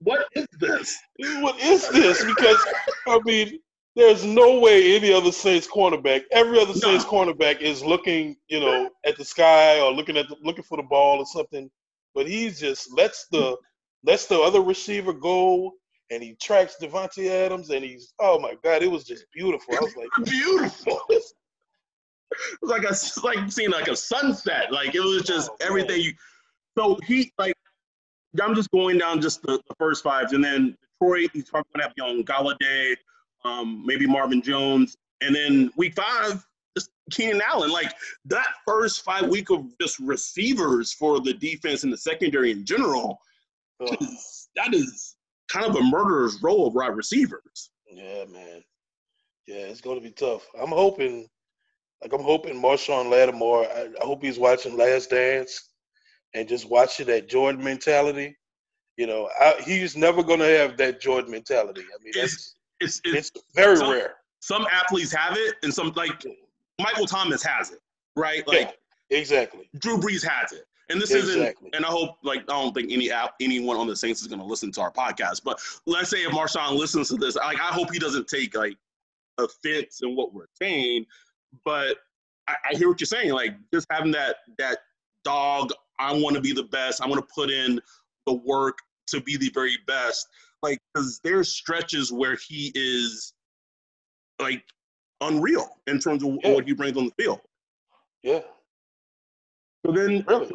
what 0.00 0.26
is 0.34 0.46
this? 0.58 0.98
What 1.40 1.58
is 1.60 1.88
this? 1.90 2.24
Because 2.24 2.64
I 3.06 3.18
mean, 3.24 3.58
there's 3.94 4.24
no 4.24 4.58
way 4.58 4.96
any 4.96 5.12
other 5.12 5.32
Saints 5.32 5.66
cornerback, 5.66 6.22
every 6.30 6.60
other 6.60 6.72
Saints 6.72 7.04
no. 7.04 7.10
cornerback 7.10 7.60
is 7.60 7.84
looking, 7.84 8.36
you 8.48 8.60
know, 8.60 8.90
at 9.04 9.16
the 9.16 9.24
sky 9.24 9.80
or 9.80 9.92
looking 9.92 10.16
at 10.16 10.28
the, 10.28 10.36
looking 10.42 10.64
for 10.64 10.76
the 10.76 10.82
ball 10.82 11.18
or 11.18 11.26
something. 11.26 11.70
But 12.14 12.26
he 12.26 12.50
just 12.50 12.92
lets 12.92 13.26
the 13.30 13.56
lets 14.04 14.26
the 14.26 14.38
other 14.40 14.60
receiver 14.60 15.12
go 15.12 15.72
and 16.10 16.22
he 16.22 16.34
tracks 16.34 16.76
Davante 16.80 17.28
Adams, 17.28 17.70
and 17.70 17.84
he's 17.84 18.12
oh 18.18 18.38
my 18.38 18.54
god, 18.62 18.82
it 18.82 18.90
was 18.90 19.04
just 19.04 19.26
beautiful. 19.32 19.74
I 19.74 19.80
was 19.80 19.96
like, 19.96 20.08
beautiful. 20.24 21.00
it 21.10 21.22
was 22.60 22.70
like 22.70 22.84
a 22.84 23.26
like 23.26 23.50
seeing 23.50 23.70
like 23.70 23.88
a 23.88 23.96
sunset. 23.96 24.72
Like 24.72 24.94
it 24.94 25.00
was 25.00 25.22
oh, 25.22 25.24
just 25.24 25.50
oh, 25.50 25.56
everything. 25.60 26.00
You, 26.00 26.12
so 26.78 26.98
he 27.06 27.32
like 27.38 27.54
I'm 28.40 28.54
just 28.54 28.70
going 28.70 28.98
down 28.98 29.20
just 29.20 29.42
the, 29.42 29.60
the 29.68 29.74
first 29.78 30.02
fives, 30.02 30.32
and 30.32 30.42
then 30.42 30.76
Detroit. 31.00 31.30
He's 31.32 31.48
probably 31.48 31.68
gonna 31.74 31.84
have 31.84 31.94
young 31.96 32.24
Golladay, 32.24 32.94
um, 33.44 33.82
maybe 33.84 34.06
Marvin 34.06 34.42
Jones, 34.42 34.96
and 35.20 35.34
then 35.34 35.70
week 35.76 35.94
five. 35.94 36.44
Just 36.74 36.90
Keenan 37.10 37.42
Allen, 37.46 37.70
like 37.70 37.92
that 38.24 38.48
first 38.66 39.04
five 39.04 39.28
week 39.28 39.50
of 39.50 39.66
just 39.78 39.98
receivers 39.98 40.90
for 40.92 41.20
the 41.20 41.34
defense 41.34 41.84
and 41.84 41.92
the 41.92 41.98
secondary 41.98 42.50
in 42.50 42.64
general, 42.64 43.18
that 43.78 44.00
is, 44.00 44.48
that 44.56 44.72
is 44.72 45.16
kind 45.48 45.66
of 45.66 45.76
a 45.76 45.82
murderer's 45.82 46.42
row 46.42 46.64
of 46.64 46.74
wide 46.74 46.96
receivers. 46.96 47.70
Yeah, 47.90 48.24
man. 48.24 48.64
Yeah, 49.46 49.66
it's 49.66 49.82
going 49.82 49.98
to 49.98 50.02
be 50.02 50.12
tough. 50.12 50.46
I'm 50.58 50.70
hoping, 50.70 51.28
like 52.00 52.14
I'm 52.14 52.22
hoping 52.22 52.54
Marshon 52.54 53.10
Lattimore. 53.10 53.66
I, 53.66 53.88
I 54.00 54.06
hope 54.06 54.22
he's 54.22 54.38
watching 54.38 54.78
Last 54.78 55.10
Dance 55.10 55.72
and 56.32 56.48
just 56.48 56.70
watching 56.70 57.06
that 57.08 57.28
Jordan 57.28 57.62
mentality. 57.62 58.34
You 58.96 59.08
know, 59.08 59.28
I, 59.38 59.56
he's 59.62 59.94
never 59.94 60.22
going 60.22 60.40
to 60.40 60.58
have 60.58 60.78
that 60.78 61.02
Jordan 61.02 61.32
mentality. 61.32 61.82
I 61.82 62.02
mean, 62.02 62.14
it's 62.16 62.54
it's, 62.82 63.00
it's, 63.04 63.30
it's, 63.30 63.44
very 63.54 63.76
some, 63.76 63.90
rare. 63.90 64.14
Some 64.40 64.66
athletes 64.70 65.12
have 65.12 65.36
it, 65.36 65.56
and 65.62 65.72
some 65.72 65.92
like 65.96 66.24
Michael 66.78 67.06
Thomas 67.06 67.42
has 67.42 67.70
it, 67.70 67.80
right? 68.16 68.46
Like 68.46 68.76
yeah, 69.10 69.18
exactly. 69.18 69.68
Drew 69.78 69.98
Brees 69.98 70.26
has 70.26 70.52
it. 70.52 70.66
And 70.88 71.00
this 71.00 71.10
exactly. 71.10 71.40
isn't, 71.40 71.74
and 71.74 71.86
I 71.86 71.88
hope, 71.88 72.16
like, 72.22 72.40
I 72.40 72.60
don't 72.60 72.74
think 72.74 72.92
any 72.92 73.10
app, 73.10 73.34
anyone 73.40 73.76
on 73.76 73.86
the 73.86 73.96
Saints 73.96 74.20
is 74.20 74.26
going 74.26 74.40
to 74.40 74.44
listen 74.44 74.70
to 74.72 74.80
our 74.82 74.90
podcast. 74.90 75.42
But 75.42 75.58
let's 75.86 76.10
say 76.10 76.18
if 76.18 76.32
Marshon 76.32 76.76
listens 76.76 77.08
to 77.08 77.16
this, 77.16 77.36
like, 77.36 77.60
I 77.60 77.72
hope 77.72 77.90
he 77.92 77.98
doesn't 77.98 78.28
take 78.28 78.54
like 78.54 78.76
offense 79.38 80.00
in 80.02 80.16
what 80.16 80.34
we're 80.34 80.48
saying. 80.60 81.06
But 81.64 81.98
I, 82.48 82.56
I 82.70 82.76
hear 82.76 82.88
what 82.88 83.00
you're 83.00 83.06
saying. 83.06 83.32
Like, 83.32 83.54
just 83.72 83.86
having 83.90 84.12
that 84.12 84.36
that 84.58 84.78
dog, 85.24 85.70
I 85.98 86.12
want 86.12 86.34
to 86.36 86.42
be 86.42 86.52
the 86.52 86.64
best. 86.64 87.00
I 87.00 87.06
want 87.06 87.26
to 87.26 87.34
put 87.34 87.50
in 87.50 87.80
the 88.26 88.34
work 88.34 88.78
to 89.08 89.20
be 89.20 89.36
the 89.36 89.50
very 89.54 89.78
best. 89.86 90.28
Like, 90.62 90.78
because 90.94 91.20
there's 91.24 91.52
stretches 91.52 92.12
where 92.12 92.36
he 92.36 92.72
is 92.74 93.34
like 94.38 94.64
unreal 95.20 95.68
in 95.86 95.98
terms 95.98 96.22
of 96.22 96.36
yeah. 96.42 96.52
what 96.52 96.66
he 96.66 96.72
brings 96.72 96.96
on 96.96 97.06
the 97.06 97.22
field. 97.22 97.40
Yeah. 98.22 98.40
So 99.84 99.92
then, 99.92 100.24
really? 100.28 100.48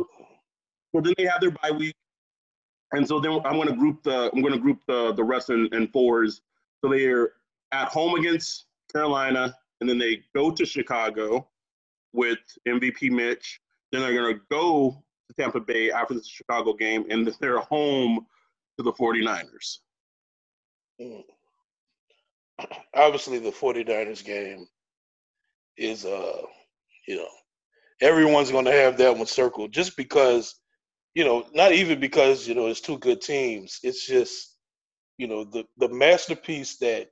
So 0.95 1.01
then 1.01 1.13
they 1.17 1.25
have 1.25 1.41
their 1.41 1.51
bye 1.51 1.71
week, 1.71 1.95
and 2.93 3.07
so 3.07 3.19
then 3.19 3.41
I'm 3.45 3.55
going 3.55 3.67
to 3.67 3.75
group 3.75 4.01
the 4.03 4.31
I'm 4.33 4.41
going 4.41 4.53
to 4.53 4.59
group 4.59 4.79
the 4.87 5.13
the 5.13 5.23
rest 5.23 5.49
in, 5.49 5.67
in 5.73 5.87
fours. 5.89 6.41
So 6.83 6.91
they're 6.91 7.31
at 7.73 7.89
home 7.89 8.15
against 8.15 8.65
Carolina, 8.93 9.53
and 9.81 9.89
then 9.89 9.97
they 9.97 10.23
go 10.33 10.51
to 10.51 10.65
Chicago 10.65 11.47
with 12.13 12.39
MVP 12.67 13.11
Mitch. 13.11 13.59
Then 13.91 14.01
they're 14.01 14.13
going 14.13 14.35
to 14.35 14.41
go 14.49 15.03
to 15.27 15.33
Tampa 15.41 15.59
Bay 15.59 15.91
after 15.91 16.13
the 16.13 16.23
Chicago 16.23 16.73
game, 16.73 17.05
and 17.09 17.27
they're 17.39 17.59
home 17.59 18.25
to 18.77 18.83
the 18.83 18.93
49ers. 18.93 19.79
Mm. 21.01 21.23
Obviously, 22.93 23.39
the 23.39 23.51
49ers 23.51 24.23
game 24.23 24.67
is, 25.77 26.05
uh, 26.05 26.41
you 27.07 27.17
know, 27.17 27.29
everyone's 28.01 28.51
going 28.51 28.65
to 28.65 28.71
have 28.71 28.97
that 28.97 29.15
one 29.15 29.27
circled 29.27 29.71
just 29.71 29.95
because 29.97 30.55
you 31.17 31.25
know, 31.25 31.47
not 31.51 31.71
even 31.71 31.99
because 31.99 32.47
you 32.47 32.53
know 32.53 32.67
it's 32.67 32.79
two 32.79 32.99
good 32.99 33.21
teams. 33.21 33.79
It's 33.81 34.05
just 34.05 34.55
you 35.17 35.27
know 35.27 35.43
the 35.45 35.65
the 35.77 35.89
masterpiece 35.89 36.77
that 36.77 37.07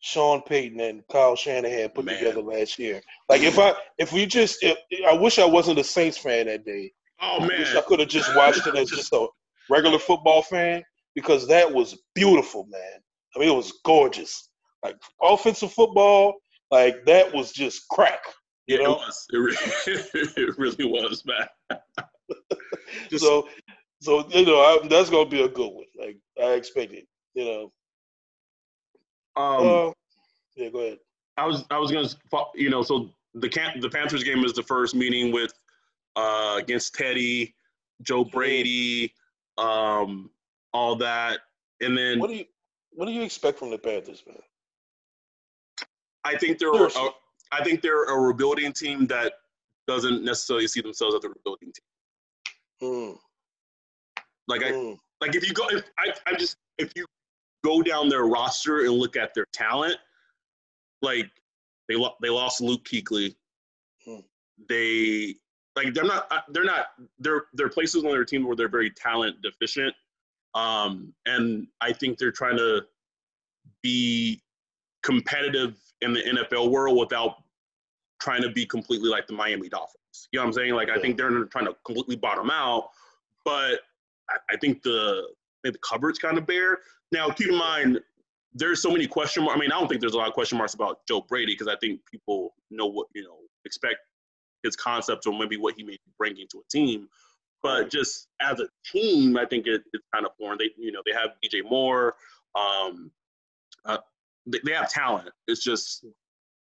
Sean 0.00 0.40
Payton 0.40 0.80
and 0.80 1.02
Kyle 1.12 1.36
Shanahan 1.36 1.90
put 1.90 2.06
Man. 2.06 2.16
together 2.16 2.40
last 2.40 2.78
year. 2.78 3.02
Like 3.28 3.42
if 3.42 3.58
I 3.58 3.74
if 3.98 4.14
we 4.14 4.24
just 4.24 4.62
if, 4.62 4.78
I 5.06 5.12
wish 5.12 5.38
I 5.38 5.44
wasn't 5.44 5.78
a 5.78 5.84
Saints 5.84 6.16
fan 6.16 6.46
that 6.46 6.64
day. 6.64 6.90
Oh 7.20 7.40
man, 7.40 7.50
I, 7.52 7.58
wish 7.58 7.74
I 7.74 7.82
could 7.82 8.00
have 8.00 8.08
just 8.08 8.34
watched 8.34 8.66
it 8.66 8.74
as 8.74 8.88
just 8.96 9.12
a 9.12 9.26
regular 9.68 9.98
football 9.98 10.40
fan 10.40 10.82
because 11.18 11.48
that 11.48 11.74
was 11.74 11.98
beautiful, 12.14 12.64
man. 12.70 13.00
I 13.34 13.40
mean, 13.40 13.48
it 13.48 13.56
was 13.56 13.80
gorgeous. 13.84 14.50
Like 14.84 14.94
offensive 15.20 15.72
football, 15.72 16.34
like 16.70 17.04
that 17.06 17.34
was 17.34 17.50
just 17.50 17.88
crack. 17.88 18.20
You 18.68 18.76
yeah, 18.76 18.84
know? 18.84 18.92
it 18.92 18.98
was. 18.98 19.26
It 19.32 19.36
really, 19.36 20.28
it 20.48 20.58
really 20.58 20.84
was, 20.84 21.24
man. 21.26 21.80
Just, 23.10 23.24
so, 23.24 23.48
so 24.00 24.28
you 24.28 24.46
know, 24.46 24.60
I, 24.60 24.86
that's 24.86 25.10
gonna 25.10 25.28
be 25.28 25.42
a 25.42 25.48
good 25.48 25.72
one. 25.72 25.86
Like 25.98 26.18
I 26.40 26.52
expected. 26.52 27.04
You 27.34 27.44
know. 27.44 27.72
Um. 29.42 29.88
Uh, 29.88 29.92
yeah. 30.54 30.68
Go 30.68 30.78
ahead. 30.78 30.98
I 31.36 31.46
was 31.46 31.64
I 31.72 31.78
was 31.78 31.90
gonna 31.90 32.44
you 32.54 32.70
know 32.70 32.82
so 32.82 33.10
the 33.34 33.48
camp 33.48 33.80
the 33.80 33.90
Panthers 33.90 34.22
game 34.22 34.44
is 34.44 34.52
the 34.52 34.62
first 34.62 34.94
meeting 34.94 35.32
with 35.32 35.52
uh 36.14 36.54
against 36.58 36.94
Teddy, 36.94 37.56
Joe 38.02 38.22
mm-hmm. 38.22 38.36
Brady, 38.36 39.14
um, 39.56 40.30
all 40.72 40.96
that, 40.96 41.40
and 41.80 41.96
then 41.96 42.18
what 42.18 42.28
do 42.28 42.36
you 42.36 42.44
what 42.92 43.06
do 43.06 43.12
you 43.12 43.22
expect 43.22 43.58
from 43.58 43.70
the 43.70 43.78
Panthers, 43.78 44.22
man? 44.26 44.36
I 46.24 46.36
think 46.36 46.58
they're 46.58 46.72
a, 46.72 46.90
I 47.52 47.62
think 47.64 47.80
they're 47.80 48.04
a 48.04 48.18
rebuilding 48.20 48.72
team 48.72 49.06
that 49.06 49.32
doesn't 49.86 50.24
necessarily 50.24 50.66
see 50.66 50.80
themselves 50.80 51.14
as 51.14 51.24
a 51.24 51.28
rebuilding 51.28 51.72
team. 51.72 52.90
Mm. 52.90 53.18
Like 54.46 54.62
I 54.62 54.70
mm. 54.72 54.98
like 55.20 55.34
if 55.34 55.46
you 55.46 55.54
go 55.54 55.68
if 55.68 55.84
I, 55.98 56.12
I 56.26 56.34
just 56.34 56.56
if 56.78 56.92
you 56.94 57.06
go 57.64 57.82
down 57.82 58.08
their 58.08 58.24
roster 58.24 58.80
and 58.80 58.92
look 58.92 59.16
at 59.16 59.34
their 59.34 59.46
talent, 59.52 59.96
like 61.02 61.30
they 61.88 61.96
lo- 61.96 62.14
they 62.22 62.28
lost 62.28 62.60
Luke 62.60 62.84
Kuechly. 62.84 63.34
Mm. 64.06 64.24
They 64.68 65.36
like 65.76 65.94
they're 65.94 66.04
not 66.04 66.26
uh, 66.30 66.40
they're 66.50 66.64
not 66.64 66.86
they're 67.18 67.44
they're 67.54 67.68
places 67.68 68.04
on 68.04 68.10
their 68.10 68.24
team 68.24 68.46
where 68.46 68.56
they're 68.56 68.68
very 68.68 68.90
talent 68.90 69.40
deficient. 69.42 69.94
Um, 70.58 71.14
and 71.26 71.68
I 71.80 71.92
think 71.92 72.18
they're 72.18 72.32
trying 72.32 72.56
to 72.56 72.82
be 73.82 74.42
competitive 75.04 75.76
in 76.00 76.12
the 76.12 76.20
NFL 76.20 76.70
world 76.70 76.98
without 76.98 77.36
trying 78.20 78.42
to 78.42 78.50
be 78.50 78.66
completely 78.66 79.08
like 79.08 79.28
the 79.28 79.34
Miami 79.34 79.68
Dolphins. 79.68 80.28
You 80.32 80.38
know 80.38 80.42
what 80.42 80.48
I'm 80.48 80.52
saying? 80.54 80.74
Like 80.74 80.90
I 80.90 80.98
think 80.98 81.16
they're 81.16 81.44
trying 81.44 81.66
to 81.66 81.76
completely 81.84 82.16
bottom 82.16 82.50
out, 82.50 82.90
but 83.44 83.80
I, 84.50 84.56
think 84.60 84.82
the 84.82 85.28
I 85.28 85.68
think 85.68 85.74
the 85.74 85.88
cupboard's 85.88 86.18
kind 86.18 86.36
of 86.36 86.46
bare. 86.46 86.78
Now 87.12 87.28
keep 87.28 87.50
in 87.50 87.56
mind 87.56 88.00
there's 88.52 88.82
so 88.82 88.90
many 88.90 89.06
question 89.06 89.44
marks. 89.44 89.56
I 89.56 89.60
mean, 89.60 89.70
I 89.70 89.78
don't 89.78 89.86
think 89.86 90.00
there's 90.00 90.14
a 90.14 90.18
lot 90.18 90.26
of 90.26 90.34
question 90.34 90.58
marks 90.58 90.74
about 90.74 91.06
Joe 91.06 91.20
Brady 91.20 91.52
because 91.52 91.68
I 91.68 91.76
think 91.76 92.00
people 92.10 92.54
know 92.70 92.86
what 92.86 93.06
you 93.14 93.22
know 93.22 93.36
expect 93.64 93.98
his 94.64 94.74
concepts 94.74 95.26
or 95.26 95.38
maybe 95.38 95.56
what 95.56 95.74
he 95.76 95.84
may 95.84 95.92
be 95.92 96.12
bringing 96.18 96.48
to 96.50 96.58
a 96.58 96.68
team. 96.68 97.08
But 97.62 97.90
just 97.90 98.28
as 98.40 98.60
a 98.60 98.68
team, 98.84 99.36
I 99.36 99.44
think 99.44 99.66
it, 99.66 99.82
it's 99.92 100.04
kind 100.14 100.24
of 100.24 100.32
foreign. 100.38 100.58
They 100.58 100.70
you 100.76 100.92
know 100.92 101.02
they 101.04 101.12
have 101.12 101.30
DJ 101.44 101.68
Moore. 101.68 102.14
Um, 102.54 103.10
uh, 103.84 103.98
they, 104.46 104.60
they 104.64 104.72
have 104.72 104.90
talent. 104.90 105.28
It's 105.46 105.62
just 105.62 106.04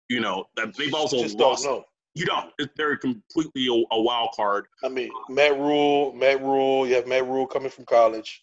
you 0.09 0.21
know 0.21 0.47
they've 0.77 0.95
also 0.95 1.23
just 1.23 1.39
lost. 1.39 1.65
Don't 1.65 1.79
know. 1.79 1.85
You 2.15 2.27
don't. 2.27 2.53
They're 2.77 2.97
completely 2.97 3.69
a, 3.69 3.95
a, 3.95 4.01
wild 4.01 4.31
card. 4.35 4.67
I 4.83 4.89
mean, 4.89 5.11
Matt 5.29 5.57
Rhule, 5.57 6.13
Matt 6.13 6.43
Rhule. 6.43 6.87
You 6.87 6.97
have 6.97 7.07
Matt 7.07 7.27
Rhule 7.27 7.47
coming 7.47 7.71
from 7.71 7.85
college. 7.85 8.43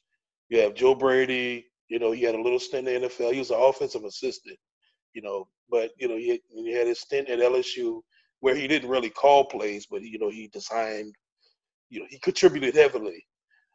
You 0.49 0.61
have 0.61 0.73
Joe 0.73 0.95
Brady. 0.95 1.65
You 1.89 1.99
know, 1.99 2.11
he 2.11 2.21
had 2.23 2.35
a 2.35 2.41
little 2.41 2.59
stint 2.59 2.87
in 2.87 3.01
the 3.01 3.07
NFL. 3.09 3.33
He 3.33 3.39
was 3.39 3.51
an 3.51 3.59
offensive 3.59 4.05
assistant. 4.05 4.57
You 5.13 5.21
know, 5.21 5.47
but 5.69 5.91
you 5.97 6.07
know, 6.07 6.15
he, 6.15 6.41
he 6.49 6.71
had 6.71 6.87
his 6.87 6.99
stint 6.99 7.29
at 7.29 7.39
LSU 7.39 8.01
where 8.39 8.55
he 8.55 8.67
didn't 8.67 8.89
really 8.89 9.09
call 9.09 9.45
plays, 9.45 9.85
but 9.85 10.01
you 10.01 10.19
know, 10.19 10.29
he 10.29 10.47
designed. 10.47 11.15
You 11.89 12.01
know, 12.01 12.05
he 12.09 12.19
contributed 12.19 12.75
heavily. 12.75 13.25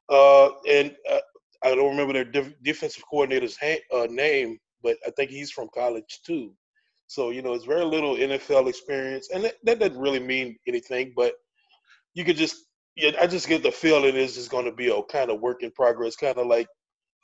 Uh, 0.09 0.51
and 0.69 0.95
uh, 1.11 1.21
I 1.65 1.75
don't 1.75 1.91
remember 1.91 2.13
their 2.13 2.25
def- 2.25 2.63
defensive 2.63 3.05
coordinator's 3.09 3.57
ha- 3.61 3.83
uh, 3.95 4.07
name, 4.11 4.59
but 4.83 4.97
I 5.07 5.11
think 5.11 5.31
he's 5.31 5.51
from 5.51 5.69
college 5.75 6.21
too. 6.27 6.55
So 7.07 7.31
you 7.31 7.43
know, 7.43 7.55
it's 7.55 7.65
very 7.65 7.85
little 7.85 8.17
NFL 8.17 8.69
experience, 8.69 9.29
and 9.33 9.45
that, 9.45 9.55
that 9.65 9.79
doesn't 9.79 9.99
really 9.99 10.21
mean 10.21 10.57
anything. 10.67 11.13
But 11.15 11.35
you 12.15 12.25
could 12.25 12.37
just, 12.37 12.57
yeah, 12.97 13.13
I 13.21 13.27
just 13.27 13.49
get 13.49 13.63
the 13.63 13.73
feeling 13.73 14.17
it's 14.17 14.35
just 14.35 14.51
going 14.51 14.65
to 14.67 14.73
be 14.73 14.89
a 14.89 15.03
kind 15.05 15.31
of 15.31 15.41
work 15.41 15.63
in 15.63 15.71
progress, 15.71 16.17
kind 16.17 16.39
of 16.39 16.47
like 16.47 16.69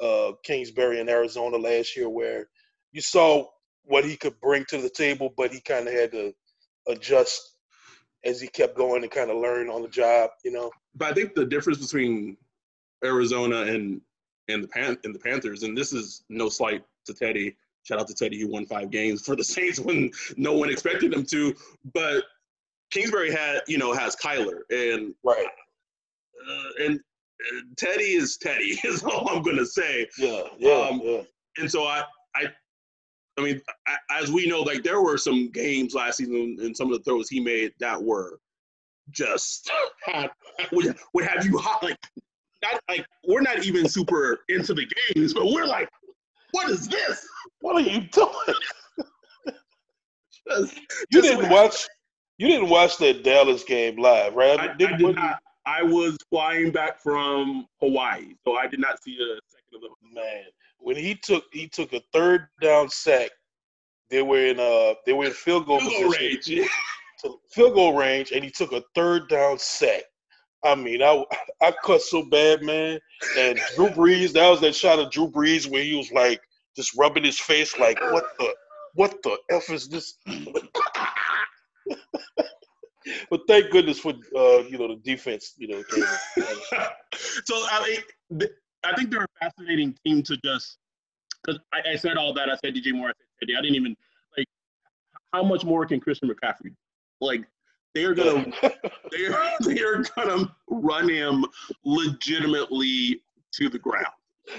uh, 0.01 0.33
Kingsbury 0.44 1.01
in 1.01 1.09
Arizona 1.09 1.57
last 1.57 1.96
year, 1.96 2.09
where 2.09 2.48
you 2.92 3.01
saw 3.01 3.46
what 3.85 4.05
he 4.05 4.16
could 4.16 4.38
bring 4.40 4.64
to 4.68 4.79
the 4.81 4.90
table, 4.90 5.33
but 5.37 5.53
he 5.53 5.61
kind 5.61 5.88
of 5.88 5.94
had 5.94 6.12
to 6.12 6.33
adjust 6.87 7.40
as 8.24 8.40
he 8.40 8.48
kept 8.48 8.76
going 8.76 9.02
and 9.02 9.11
kind 9.11 9.31
of 9.31 9.37
learn 9.37 9.68
on 9.68 9.83
the 9.83 9.88
job, 9.88 10.31
you 10.44 10.52
know. 10.52 10.70
But 10.94 11.09
I 11.09 11.14
think 11.14 11.35
the 11.35 11.44
difference 11.44 11.78
between 11.78 12.37
Arizona 13.04 13.62
and 13.62 14.00
and 14.48 14.64
the 14.64 14.68
Pan 14.68 14.98
and 15.04 15.14
the 15.14 15.18
Panthers, 15.18 15.62
and 15.62 15.76
this 15.76 15.92
is 15.92 16.24
no 16.28 16.48
slight 16.48 16.83
to 17.04 17.14
Teddy, 17.14 17.54
Shout 17.88 18.00
out 18.00 18.09
to 18.09 18.14
Teddy, 18.14 18.37
he 18.37 18.44
won 18.44 18.66
five 18.66 18.90
games 18.90 19.24
for 19.24 19.35
the 19.35 19.44
Saints 19.57 19.81
when 19.81 20.11
no 20.37 20.52
one 20.52 20.68
expected 20.68 21.14
him 21.14 21.24
to. 21.24 21.54
But 21.94 22.24
Kingsbury 22.90 23.33
had, 23.33 23.62
you 23.66 23.78
know, 23.78 23.94
has 23.94 24.14
Kyler, 24.14 24.61
and 24.70 25.14
right, 25.24 25.46
uh, 26.50 26.85
and 26.85 27.00
uh, 27.00 27.61
Teddy 27.76 28.12
is 28.12 28.37
Teddy 28.37 28.78
is 28.85 29.02
all 29.02 29.28
I'm 29.31 29.42
gonna 29.42 29.64
say. 29.64 30.07
Yeah, 30.18 30.42
yeah, 30.59 30.88
um, 30.90 31.00
yeah. 31.02 31.22
And 31.57 31.70
so 31.70 31.85
I, 31.85 32.04
I, 32.37 32.48
I 33.38 33.42
mean, 33.42 33.62
as 34.11 34.33
we 34.33 34.46
know, 34.46 34.61
like 34.61 34.83
there 34.83 35.01
were 35.01 35.16
some 35.16 35.48
games 35.51 35.94
last 35.94 36.16
season 36.16 36.57
and 36.61 36.77
some 36.77 36.92
of 36.92 36.98
the 36.98 37.05
throws 37.05 37.29
he 37.29 37.40
made 37.40 37.72
that 37.79 38.03
were 38.03 38.40
just 39.11 39.70
had, 40.05 40.31
would, 40.72 40.96
would 41.14 41.24
have 41.24 41.44
you 41.46 41.57
hot 41.59 41.83
like 41.83 41.96
not 42.62 42.81
like 42.88 43.07
we're 43.24 43.40
not 43.40 43.64
even 43.64 43.88
super 43.88 44.40
into 44.48 44.74
the 44.74 44.87
games, 45.14 45.33
but 45.35 45.46
we're 45.46 45.66
like, 45.66 45.88
what 46.51 46.68
is 46.70 46.88
this? 46.88 47.24
What 47.61 47.77
are 47.77 47.88
you 47.88 48.01
doing? 48.09 48.33
just, 50.48 50.77
you 50.77 50.83
just 51.12 51.29
didn't 51.29 51.51
watch. 51.51 51.87
You 52.38 52.46
didn't 52.48 52.68
watch 52.68 52.98
that 52.98 53.24
Dallas 53.24 53.64
game 53.64 53.96
live, 53.96 54.35
right? 54.35 54.59
I, 54.59 54.72
I 54.72 54.74
did 54.74 55.01
not. 55.01 55.40
I 55.66 55.83
was 55.83 56.16
flying 56.31 56.70
back 56.70 57.01
from 57.03 57.66
Hawaii, 57.81 58.35
so 58.44 58.57
I 58.57 58.66
did 58.66 58.81
not 58.81 59.03
see 59.03 59.14
a 59.16 59.38
second 59.48 59.74
of 59.74 59.81
the 59.83 60.14
man. 60.14 60.44
When 60.79 60.97
he 60.97 61.14
took 61.14 61.45
he 61.53 61.69
took 61.69 61.93
a 61.93 62.03
third 62.12 62.49
down 62.61 62.88
sack, 62.88 63.31
they 64.11 64.23
were 64.23 64.47
in 64.47 64.59
uh 64.61 64.95
they 65.07 65.12
were 65.12 65.27
in 65.27 65.33
field 65.33 65.67
goal 65.67 65.81
field 65.81 66.14
range, 66.19 66.47
yeah. 66.49 66.67
field 67.51 67.75
goal 67.75 67.95
range, 67.97 68.33
and 68.33 68.45
he 68.45 68.51
took 68.51 68.73
a 68.73 68.83
third 68.95 69.29
down 69.29 69.59
sack. 69.59 70.03
I 70.64 70.75
mean, 70.75 71.03
I 71.03 71.25
I 71.62 71.73
cut 71.85 72.03
so 72.03 72.25
bad, 72.25 72.62
man. 72.62 72.99
And 73.38 73.59
Drew 73.75 73.88
Brees, 73.88 74.33
that 74.33 74.49
was 74.49 74.61
that 74.61 74.75
shot 74.75 74.99
of 74.99 75.11
Drew 75.11 75.31
Brees 75.31 75.69
where 75.69 75.83
he 75.83 75.95
was 75.97 76.11
like 76.12 76.41
just 76.77 76.97
rubbing 76.97 77.25
his 77.25 77.41
face, 77.41 77.77
like, 77.79 78.01
what 78.12 78.25
the 78.38 78.55
what 78.95 79.23
the 79.23 79.37
f 79.51 79.71
is 79.71 79.88
this? 79.88 80.14
but 83.31 83.41
thank 83.49 83.71
goodness 83.71 83.99
for 83.99 84.12
uh, 84.37 84.59
you 84.69 84.79
know 84.79 84.88
the 84.88 85.01
defense. 85.05 85.55
You 85.57 85.69
know. 85.69 85.83
so 87.45 87.55
I 87.55 88.01
mean, 88.31 88.49
I 88.85 88.95
think 88.95 89.11
they're 89.11 89.25
a 89.25 89.29
fascinating 89.41 89.97
team 90.05 90.23
to 90.25 90.37
just 90.45 90.79
because 91.45 91.61
I, 91.73 91.93
I, 91.93 91.97
said 91.97 92.17
all 92.17 92.33
that. 92.35 92.49
I 92.49 92.57
said 92.57 92.75
DJ 92.75 92.93
Moore. 92.93 93.09
I 93.09 93.12
said 93.12 93.27
Teddy. 93.41 93.57
I 93.57 93.61
didn't 93.61 93.77
even 93.77 93.97
like 94.37 94.47
how 95.33 95.43
much 95.43 95.64
more 95.64 95.85
can 95.87 96.01
Christian 96.01 96.29
McCaffrey 96.29 96.75
like 97.21 97.45
they're 97.95 98.14
gonna 98.14 98.47
they're 99.11 99.38
they're 99.61 100.03
gonna 100.17 100.55
run 100.69 101.09
him 101.09 101.45
legitimately 101.85 103.23
to 103.53 103.69
the 103.69 103.79
ground. 103.79 104.07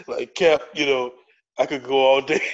Like 0.07 0.35
Cap, 0.35 0.61
you 0.73 0.85
know, 0.85 1.13
I 1.57 1.65
could 1.65 1.83
go 1.83 1.97
all 1.97 2.21
day. 2.21 2.41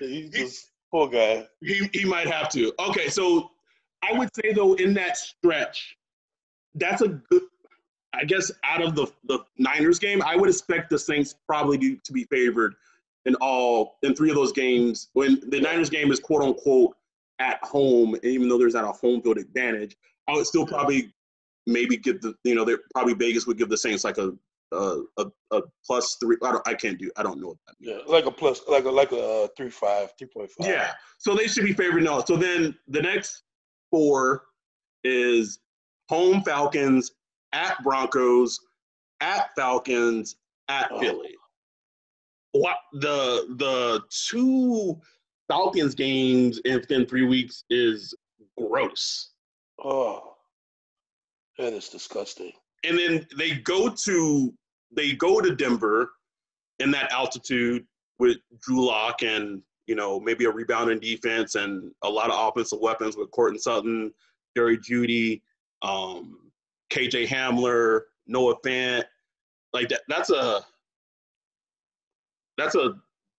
He's 0.00 0.30
just 0.30 0.70
poor 0.90 1.08
guy. 1.08 1.46
He 1.60 1.88
he 1.92 2.04
might 2.04 2.26
have 2.28 2.48
to. 2.50 2.72
Okay, 2.88 3.08
so 3.08 3.50
I 4.02 4.16
would 4.16 4.30
say 4.34 4.52
though 4.52 4.74
in 4.74 4.94
that 4.94 5.16
stretch, 5.16 5.96
that's 6.74 7.02
a 7.02 7.08
good. 7.08 7.42
I 8.14 8.24
guess 8.24 8.50
out 8.64 8.82
of 8.82 8.94
the 8.94 9.06
the 9.24 9.40
Niners 9.58 9.98
game, 9.98 10.22
I 10.22 10.36
would 10.36 10.48
expect 10.48 10.90
the 10.90 10.98
Saints 10.98 11.34
probably 11.46 11.78
to, 11.78 11.96
to 11.96 12.12
be 12.12 12.24
favored 12.24 12.74
in 13.26 13.34
all 13.36 13.98
in 14.02 14.14
three 14.14 14.30
of 14.30 14.36
those 14.36 14.52
games. 14.52 15.08
When 15.12 15.40
the 15.50 15.60
Niners 15.60 15.90
game 15.90 16.10
is 16.10 16.18
quote 16.20 16.42
unquote 16.42 16.96
at 17.38 17.62
home, 17.62 18.16
even 18.22 18.48
though 18.48 18.58
there's 18.58 18.74
not 18.74 18.84
a 18.84 18.92
home 18.92 19.22
field 19.22 19.38
advantage, 19.38 19.96
I 20.28 20.32
would 20.32 20.46
still 20.46 20.66
probably 20.66 21.12
maybe 21.66 21.96
give 21.96 22.20
the 22.20 22.34
you 22.44 22.54
know 22.54 22.64
they 22.64 22.76
probably 22.94 23.14
Vegas 23.14 23.46
would 23.46 23.58
give 23.58 23.68
the 23.68 23.76
Saints 23.76 24.04
like 24.04 24.18
a 24.18 24.32
a, 24.72 25.02
a, 25.18 25.26
a 25.52 25.62
plus 25.86 26.16
three. 26.20 26.36
I 26.42 26.52
don't. 26.52 26.68
I 26.68 26.74
can't 26.74 26.98
do. 26.98 27.10
I 27.16 27.22
don't 27.22 27.40
know 27.40 27.48
what 27.48 27.56
that 27.66 27.74
means. 27.80 28.00
Yeah, 28.06 28.12
like 28.12 28.26
a 28.26 28.30
plus, 28.30 28.62
like 28.68 28.84
a 28.84 28.90
like 28.90 29.12
a 29.12 29.44
uh, 29.44 29.48
three 29.56 29.70
five, 29.70 30.12
three 30.18 30.28
point 30.28 30.50
five. 30.50 30.68
Yeah. 30.68 30.92
So 31.18 31.34
they 31.34 31.46
should 31.46 31.64
be 31.64 31.72
favored 31.72 32.02
now. 32.02 32.22
So 32.22 32.36
then 32.36 32.74
the 32.88 33.02
next 33.02 33.42
four 33.90 34.44
is 35.04 35.60
home 36.08 36.42
Falcons 36.42 37.12
at 37.52 37.82
Broncos 37.82 38.60
at 39.20 39.50
Falcons 39.56 40.36
at 40.68 40.90
oh. 40.92 41.00
Philly. 41.00 41.34
What 42.52 42.78
the 42.94 43.54
the 43.58 44.02
two 44.10 45.00
Falcons 45.48 45.94
games 45.94 46.60
within 46.64 47.06
three 47.06 47.26
weeks 47.26 47.64
is 47.70 48.14
gross. 48.58 49.30
Oh, 49.82 50.34
that 51.58 51.72
is 51.72 51.88
disgusting. 51.88 52.52
And 52.84 52.98
then 52.98 53.26
they 53.36 53.52
go 53.52 53.88
to 53.88 54.54
they 54.94 55.12
go 55.12 55.40
to 55.40 55.54
Denver 55.54 56.10
in 56.78 56.90
that 56.92 57.12
altitude 57.12 57.84
with 58.18 58.38
Drew 58.60 58.86
Lock 58.86 59.22
and 59.22 59.62
you 59.86 59.94
know 59.94 60.18
maybe 60.18 60.44
a 60.46 60.50
rebounding 60.50 61.00
defense 61.00 61.54
and 61.54 61.92
a 62.02 62.08
lot 62.08 62.30
of 62.30 62.48
offensive 62.48 62.80
weapons 62.80 63.16
with 63.16 63.30
Courtland 63.30 63.60
Sutton, 63.60 64.12
Jerry 64.56 64.78
Jeudy, 64.78 65.42
um, 65.82 66.47
KJ 66.90 67.26
Hamler, 67.26 68.02
Noah 68.26 68.56
Fant. 68.64 69.04
Like 69.72 69.88
that. 69.90 70.00
That's 70.08 70.30
a 70.30 70.64
that's 72.56 72.74
a 72.74 72.94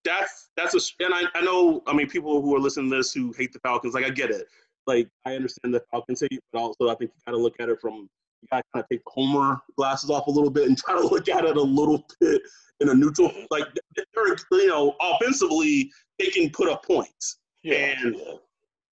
that's 0.05 0.49
that's 0.55 0.73
a 0.73 1.03
and 1.03 1.13
I, 1.13 1.23
I 1.35 1.41
know 1.41 1.83
I 1.85 1.93
mean 1.93 2.07
people 2.07 2.41
who 2.41 2.55
are 2.55 2.59
listening 2.59 2.89
to 2.91 2.97
this 2.97 3.13
who 3.13 3.33
hate 3.37 3.53
the 3.53 3.59
Falcons 3.59 3.93
like 3.93 4.05
I 4.05 4.09
get 4.09 4.31
it 4.31 4.47
like 4.87 5.09
I 5.25 5.35
understand 5.35 5.73
the 5.73 5.83
Falcons 5.91 6.21
hate 6.21 6.39
but 6.51 6.59
also 6.59 6.89
I 6.89 6.95
think 6.95 7.11
you 7.11 7.21
got 7.27 7.37
to 7.37 7.41
look 7.41 7.55
at 7.59 7.69
it 7.69 7.79
from 7.81 8.09
you 8.41 8.47
got 8.49 8.59
to 8.59 8.63
kind 8.73 8.83
of 8.83 8.89
take 8.89 9.03
the 9.03 9.11
homer 9.11 9.59
glasses 9.77 10.09
off 10.09 10.27
a 10.27 10.31
little 10.31 10.49
bit 10.49 10.67
and 10.67 10.77
try 10.77 10.95
to 10.95 11.05
look 11.05 11.27
at 11.27 11.43
it 11.43 11.57
a 11.57 11.61
little 11.61 12.05
bit 12.21 12.41
in 12.79 12.89
a 12.89 12.93
neutral 12.93 13.31
like 13.51 13.65
they're 13.95 14.35
you 14.51 14.67
know 14.67 14.95
offensively 15.01 15.91
they 16.17 16.27
can 16.27 16.49
put 16.49 16.69
up 16.69 16.85
points 16.85 17.39
yeah, 17.63 17.93
and 17.99 18.15
yeah. 18.15 18.33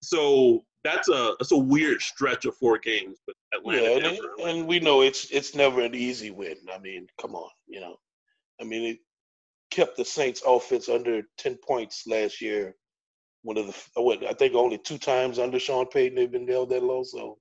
so 0.02 0.64
that's 0.88 1.10
a 1.10 1.34
that's 1.40 1.52
a 1.52 1.58
weird 1.58 2.02
stretch 2.02 2.46
of 2.46 2.56
four 2.56 2.78
games 2.78 3.18
with 3.28 3.36
Atlanta. 3.54 3.82
Yeah, 3.82 4.10
and, 4.10 4.50
and, 4.50 4.68
we 4.68 4.80
know 4.80 5.02
it's 5.02 5.30
it's 5.32 5.56
never 5.56 5.82
an 5.82 5.96
easy 5.96 6.32
win. 6.32 6.58
I 6.74 6.80
mean, 6.80 7.08
come 7.20 7.36
on, 7.36 7.50
you 7.68 7.80
know, 7.80 7.98
I 8.62 8.64
mean 8.64 8.84
it 8.84 9.00
kept 9.72 9.98
the 9.98 10.06
Saints 10.06 10.42
offense 10.46 10.90
under 10.90 11.22
ten 11.38 11.58
points 11.58 12.06
last 12.08 12.42
year. 12.42 12.76
One 13.44 13.58
of 13.58 13.68
the 13.68 14.02
what 14.02 14.26
I 14.26 14.34
think 14.34 14.56
only 14.56 14.78
two 14.78 14.98
times 14.98 15.40
under 15.40 15.60
Sean 15.60 15.86
Payton 15.88 16.16
they've 16.16 16.32
been 16.32 16.48
held 16.48 16.70
that 16.70 16.84
low. 16.84 17.04
So 17.04 17.38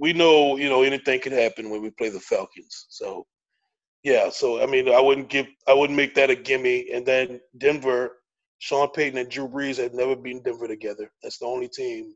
we 0.00 0.12
know 0.12 0.56
you 0.56 0.68
know 0.68 0.82
anything 0.82 1.20
can 1.20 1.32
happen 1.32 1.70
when 1.70 1.82
we 1.82 1.90
play 1.90 2.08
the 2.08 2.20
Falcons. 2.20 2.86
So 2.88 3.26
yeah, 4.02 4.30
so 4.30 4.62
I 4.62 4.66
mean 4.66 4.88
I 4.88 5.00
wouldn't 5.00 5.28
give 5.28 5.46
I 5.68 5.74
wouldn't 5.74 5.96
make 5.96 6.14
that 6.14 6.30
a 6.30 6.34
gimme. 6.34 6.90
And 6.92 7.06
then 7.06 7.40
Denver, 7.58 8.18
Sean 8.58 8.88
Payton 8.90 9.18
and 9.18 9.30
Drew 9.30 9.48
Brees 9.48 9.78
have 9.78 9.94
never 9.94 10.16
beaten 10.16 10.42
Denver 10.42 10.68
together. 10.68 11.10
That's 11.22 11.38
the 11.38 11.46
only 11.46 11.68
team 11.68 12.14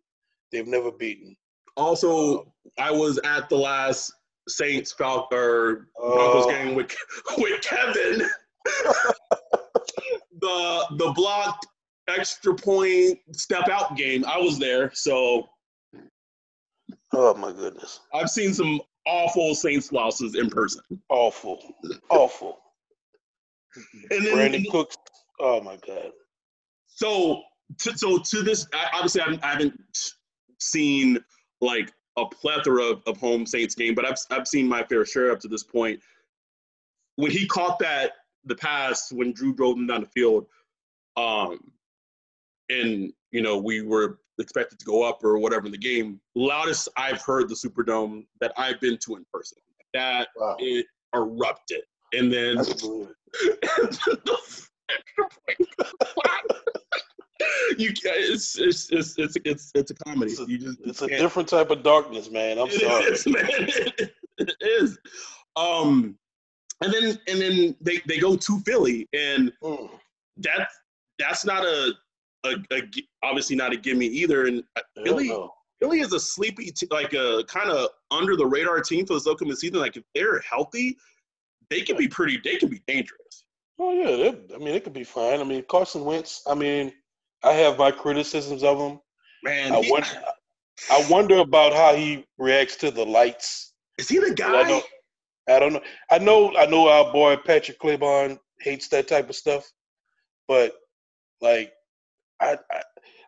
they've 0.57 0.66
never 0.66 0.90
beaten. 0.90 1.36
Also, 1.76 2.50
I 2.78 2.90
was 2.90 3.18
at 3.24 3.48
the 3.50 3.57
last 3.57 4.11
Saints 4.48 4.92
Falcons 4.92 5.32
or 5.38 5.88
Broncos 5.98 6.44
Oh. 6.46 6.48
game 6.50 6.74
with 6.74 6.94
with 7.38 7.61
Kevin. 7.62 8.26
the 10.40 10.86
the 10.98 11.12
blocked 11.14 11.66
extra 12.09 12.54
point 12.54 13.18
step 13.32 13.68
out 13.68 13.96
game. 13.96 14.24
I 14.26 14.38
was 14.38 14.59
there, 14.59 14.90
so 14.94 15.46
Oh 17.12 17.34
my 17.34 17.52
goodness, 17.52 18.00
I've 18.14 18.30
seen 18.30 18.52
some 18.54 18.80
awful 19.07 19.54
Saints 19.54 19.92
losses 19.92 20.34
in 20.34 20.48
person. 20.50 20.82
awful, 21.09 21.62
awful. 22.11 22.59
And 24.11 24.24
then 24.26 24.34
Brandin 24.36 24.70
Cooks. 24.70 24.96
Oh 25.40 25.61
my 25.61 25.76
god. 25.86 26.11
so 26.86 27.42
to, 27.80 27.98
so 27.98 28.18
to 28.18 28.42
this, 28.42 28.66
I, 28.72 28.86
obviously 28.94 29.20
I 29.20 29.24
haven't, 29.24 29.44
I 29.44 29.48
haven't 29.52 29.80
seen 30.59 31.18
like 31.61 31.92
a 32.16 32.26
plethora 32.26 32.82
of, 32.84 33.02
of 33.07 33.18
home 33.18 33.46
Saints 33.46 33.74
game, 33.74 33.94
but 33.94 34.04
I've 34.04 34.18
I've 34.30 34.48
seen 34.48 34.68
my 34.68 34.82
fair 34.84 35.04
share 35.04 35.30
up 35.30 35.40
to 35.40 35.48
this 35.48 35.62
point. 35.62 36.00
When 37.16 37.30
he 37.30 37.46
caught 37.46 37.78
that 37.80 38.12
the 38.44 38.54
pass 38.54 39.12
when 39.12 39.32
Drew 39.32 39.54
drove 39.54 39.76
him 39.76 39.86
down 39.86 40.02
the 40.02 40.07
field, 40.09 40.46
um, 41.16 41.59
and 42.68 43.12
you 43.32 43.42
know 43.42 43.59
we 43.59 43.82
were 43.82 44.18
expected 44.38 44.78
to 44.78 44.84
go 44.84 45.02
up 45.02 45.24
or 45.24 45.38
whatever 45.38 45.66
in 45.66 45.72
the 45.72 45.78
game, 45.78 46.20
loudest 46.34 46.88
I've 46.96 47.22
heard 47.22 47.48
the 47.48 47.54
Superdome 47.54 48.26
that 48.40 48.52
I've 48.57 48.80
been 48.80 48.98
to 48.98 49.16
in 49.16 49.24
person. 49.32 49.59
That 49.94 50.28
Wow. 50.36 50.57
it 50.59 50.86
erupted, 51.14 51.82
and 52.12 52.32
then 52.32 52.59
you 57.78 57.91
it's 58.05 58.59
it's 58.59 58.91
it's 58.91 59.18
it's 59.18 59.37
it's, 59.45 59.72
it's 59.74 59.91
a 59.91 59.95
comedy. 59.95 60.32
It's 60.32 60.41
a, 60.41 60.47
just 60.47 60.78
it's 60.84 61.03
a 61.03 61.09
different 61.09 61.49
type 61.49 61.70
of 61.70 61.82
darkness, 61.82 62.30
man. 62.30 62.59
I'm 62.59 62.68
it 62.68 62.80
sorry. 62.80 63.05
is, 63.05 63.26
man. 63.26 63.47
It, 63.49 64.14
it 64.39 64.55
is. 64.61 64.99
Um, 65.57 66.16
and 66.82 66.93
then 66.93 67.18
and 67.28 67.41
then 67.41 67.76
they 67.80 68.01
they 68.07 68.18
go 68.18 68.37
to 68.37 68.61
Philly, 68.61 69.09
and 69.12 69.53
Mm. 69.62 69.91
that 70.39 70.68
that's 71.18 71.45
not 71.45 71.64
a, 71.64 71.93
a, 72.45 72.55
a 72.72 72.82
obviously 73.22 73.57
not 73.57 73.72
a 73.72 73.76
gimme 73.76 74.07
either. 74.07 74.47
And 74.47 74.62
uh, 74.76 74.82
Philly. 75.05 75.30
Philly 75.78 76.01
is 76.01 76.14
a 76.14 76.20
sleepy, 76.20 76.70
t- 76.70 76.89
like 76.91 77.12
a 77.12 77.45
kind 77.49 77.68
of 77.68 77.91
under 78.11 78.34
the 78.34 78.47
radar 78.47 78.80
team 78.80 79.05
for 79.05 79.12
this 79.12 79.26
upcoming 79.26 79.57
season. 79.57 79.78
Like 79.78 79.99
if 79.99 80.05
they're 80.14 80.41
healthy, 80.41 80.97
they 81.68 81.82
can 81.82 81.99
be 81.99 82.09
pretty. 82.09 82.41
They 82.43 82.57
can 82.57 82.70
be 82.70 82.80
dangerous. 82.87 83.45
Oh 83.78 83.93
yeah, 83.93 84.32
I 84.55 84.59
mean 84.59 84.68
it 84.74 84.84
could 84.84 84.95
be 84.95 85.05
fine. 85.05 85.39
I 85.41 85.45
mean 85.45 85.62
Carson 85.68 86.03
Wentz. 86.05 86.43
I 86.47 86.55
mean, 86.55 86.93
I 87.47 87.53
have 87.53 87.78
my 87.78 87.90
criticisms 87.90 88.62
of 88.64 88.78
him. 88.78 89.01
Man, 89.44 89.72
I 89.72 89.80
he- 89.80 89.90
wonder, 89.90 90.09
I 90.90 91.07
wonder 91.09 91.36
about 91.38 91.72
how 91.72 91.94
he 91.94 92.26
reacts 92.38 92.76
to 92.76 92.90
the 92.90 93.05
lights. 93.05 93.72
is 93.99 94.09
he 94.09 94.18
the 94.18 94.30
I 94.30 94.34
guy? 94.34 94.68
don't, 94.68 94.84
I 95.49 95.59
don't 95.61 95.72
know. 95.74 95.82
I 96.11 96.18
know, 96.18 96.55
I 96.57 96.66
know 96.66 96.88
our 96.88 97.12
boy 97.12 97.36
Patrick 97.36 97.78
Claiborne 97.78 98.38
hates 98.61 98.88
that 98.88 99.07
type 99.09 99.30
of 99.30 99.36
stuff, 99.36 99.70
but 100.49 100.74
like, 101.40 101.72
I, 102.40 102.59
I, 102.72 102.82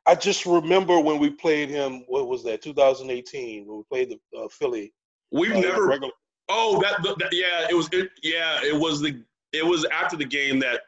I 0.06 0.14
just 0.14 0.46
remember 0.46 0.98
when 1.00 1.18
we 1.18 1.30
played 1.30 1.68
him. 1.70 2.04
What 2.08 2.28
was 2.28 2.42
that? 2.44 2.62
2018 2.62 3.66
when 3.66 3.76
we 3.78 3.84
played 3.84 4.10
the 4.10 4.38
uh, 4.38 4.48
Philly. 4.48 4.92
We've 5.30 5.52
uh, 5.54 5.60
never 5.60 5.86
regular- 5.86 6.12
Oh, 6.50 6.80
that, 6.80 7.02
that 7.02 7.28
yeah, 7.30 7.66
it 7.70 7.74
was 7.74 7.88
it, 7.92 8.08
yeah, 8.22 8.58
it 8.64 8.74
was 8.74 9.00
the 9.02 9.22
it 9.52 9.64
was 9.64 9.84
after 9.92 10.16
the 10.16 10.24
game 10.24 10.58
that 10.60 10.80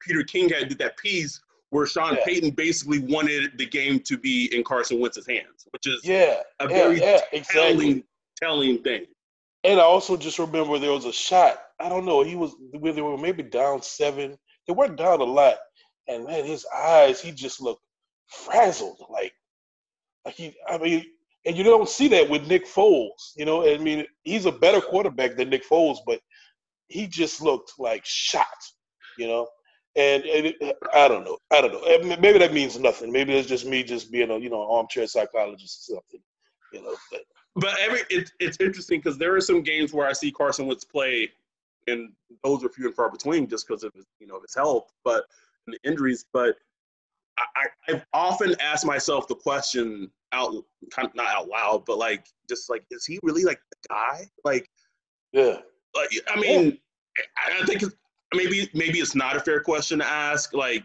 Peter 0.00 0.22
King 0.24 0.48
had 0.48 0.68
did 0.70 0.78
that 0.78 0.96
piece 0.96 1.38
where 1.72 1.86
Sean 1.86 2.14
Yeah. 2.14 2.24
Payton 2.26 2.50
basically 2.50 2.98
wanted 2.98 3.56
the 3.56 3.64
game 3.64 3.98
to 4.00 4.18
be 4.18 4.54
in 4.54 4.62
Carson 4.62 5.00
Wentz's 5.00 5.26
hands, 5.26 5.66
which 5.70 5.86
is 5.86 6.04
Yeah, 6.04 6.42
a 6.60 6.68
very 6.68 7.00
yeah, 7.00 7.20
exactly. 7.32 7.40
telling 7.62 8.04
telling 8.36 8.82
thing. 8.82 9.06
And 9.64 9.80
I 9.80 9.82
also 9.82 10.18
just 10.18 10.38
remember 10.38 10.78
there 10.78 10.92
was 10.92 11.06
a 11.06 11.12
shot. 11.12 11.62
I 11.80 11.88
don't 11.88 12.04
know. 12.04 12.22
He 12.22 12.36
was 12.36 12.54
they 12.74 13.00
were 13.00 13.16
maybe 13.16 13.42
down 13.42 13.80
seven. 13.80 14.36
They 14.68 14.74
weren't 14.74 14.96
down 14.96 15.22
a 15.22 15.24
lot, 15.24 15.56
and 16.08 16.26
man, 16.26 16.44
his 16.44 16.66
eyes. 16.76 17.22
He 17.22 17.32
just 17.32 17.62
looked 17.62 17.82
frazzled. 18.28 19.02
Like, 19.08 19.32
like 20.26 20.34
he. 20.34 20.54
I 20.68 20.76
mean, 20.76 21.06
and 21.46 21.56
you 21.56 21.64
don't 21.64 21.88
see 21.88 22.08
that 22.08 22.28
with 22.28 22.46
Nick 22.48 22.66
Foles. 22.66 23.32
You 23.34 23.46
know, 23.46 23.66
I 23.66 23.78
mean, 23.78 24.04
he's 24.24 24.44
a 24.44 24.52
better 24.52 24.82
quarterback 24.82 25.36
than 25.36 25.48
Nick 25.48 25.66
Foles, 25.66 25.98
but 26.06 26.20
he 26.88 27.06
just 27.06 27.40
looked 27.40 27.72
like 27.78 28.04
shot. 28.04 28.46
You 29.16 29.26
know, 29.28 29.48
and, 29.96 30.24
and 30.24 30.46
it, 30.46 30.78
I 30.94 31.08
don't 31.08 31.24
know. 31.24 31.38
I 31.50 31.60
don't 31.60 31.72
know. 31.72 32.16
Maybe 32.16 32.38
that 32.38 32.52
means 32.52 32.78
nothing. 32.78 33.12
Maybe 33.12 33.34
it's 33.34 33.48
just 33.48 33.66
me 33.66 33.82
just 33.82 34.10
being 34.10 34.30
a 34.30 34.38
you 34.38 34.50
know 34.50 34.70
armchair 34.70 35.06
psychologist 35.06 35.90
or 35.90 35.94
something. 35.96 36.20
You 36.72 36.82
know, 36.82 36.96
but 37.10 37.20
But 37.54 37.78
every 37.80 38.00
it, 38.10 38.30
it's 38.40 38.56
interesting 38.60 39.00
because 39.00 39.18
there 39.18 39.34
are 39.36 39.40
some 39.40 39.62
games 39.62 39.92
where 39.92 40.06
I 40.06 40.12
see 40.12 40.32
Carson 40.32 40.66
Wentz 40.66 40.84
play, 40.84 41.30
and 41.86 42.12
those 42.42 42.64
are 42.64 42.68
few 42.70 42.86
and 42.86 42.94
far 42.94 43.10
between 43.10 43.46
just 43.46 43.68
because 43.68 43.84
of 43.84 43.92
his, 43.94 44.06
you 44.20 44.26
know 44.26 44.40
his 44.40 44.54
health, 44.54 44.90
but 45.04 45.24
and 45.66 45.74
the 45.74 45.88
injuries. 45.88 46.24
But 46.32 46.56
I, 47.38 47.66
I've 47.88 48.06
often 48.12 48.54
asked 48.60 48.86
myself 48.86 49.28
the 49.28 49.34
question 49.34 50.10
out, 50.32 50.54
kind 50.90 51.06
of 51.06 51.14
not 51.14 51.26
out 51.34 51.48
loud, 51.48 51.84
but 51.86 51.98
like 51.98 52.26
just 52.48 52.70
like, 52.70 52.84
is 52.90 53.04
he 53.04 53.18
really 53.22 53.44
like 53.44 53.60
the 53.70 53.88
guy? 53.90 54.26
Like, 54.44 54.70
yeah. 55.32 55.58
like 55.94 56.08
I 56.28 56.40
mean, 56.40 56.78
I, 57.36 57.60
I 57.62 57.66
think 57.66 57.82
it's- 57.82 57.98
maybe 58.34 58.68
maybe 58.74 58.98
it's 58.98 59.14
not 59.14 59.36
a 59.36 59.40
fair 59.40 59.60
question 59.60 59.98
to 59.98 60.06
ask. 60.06 60.54
Like, 60.54 60.84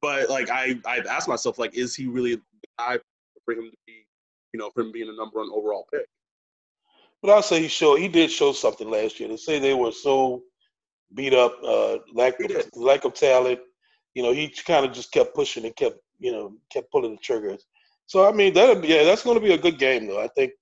but 0.00 0.28
like 0.30 0.50
I 0.50 0.78
I've 0.86 1.06
asked 1.06 1.28
myself 1.28 1.58
like, 1.58 1.74
is 1.74 1.94
he 1.94 2.06
really 2.06 2.36
the 2.36 2.42
guy 2.78 2.98
for 3.44 3.54
him 3.54 3.70
to 3.70 3.76
be, 3.86 4.06
you 4.52 4.60
know, 4.60 4.70
for 4.70 4.82
him 4.82 4.92
being 4.92 5.08
a 5.08 5.16
number 5.16 5.38
one 5.38 5.50
overall 5.52 5.86
pick? 5.92 6.06
But 7.22 7.30
I'll 7.30 7.42
say 7.42 7.62
he 7.62 7.68
showed 7.68 7.96
he 7.96 8.08
did 8.08 8.30
show 8.30 8.52
something 8.52 8.90
last 8.90 9.18
year. 9.18 9.28
They 9.28 9.36
say 9.36 9.58
they 9.58 9.74
were 9.74 9.92
so 9.92 10.42
beat 11.14 11.32
up, 11.32 11.56
uh, 11.64 11.98
lack 12.12 12.38
of 12.40 12.50
lack 12.74 13.04
of 13.04 13.14
talent. 13.14 13.60
You 14.14 14.22
know, 14.22 14.32
he 14.32 14.48
kind 14.48 14.84
of 14.84 14.92
just 14.92 15.12
kept 15.12 15.34
pushing 15.34 15.64
and 15.64 15.74
kept 15.74 15.98
you 16.18 16.32
know 16.32 16.54
kept 16.70 16.90
pulling 16.90 17.12
the 17.12 17.20
triggers. 17.20 17.64
So 18.06 18.28
I 18.28 18.32
mean, 18.32 18.54
that 18.54 18.84
yeah, 18.84 19.04
that's 19.04 19.22
going 19.22 19.36
to 19.36 19.44
be 19.44 19.54
a 19.54 19.58
good 19.58 19.78
game 19.78 20.06
though. 20.06 20.22
I 20.22 20.28
think 20.28 20.52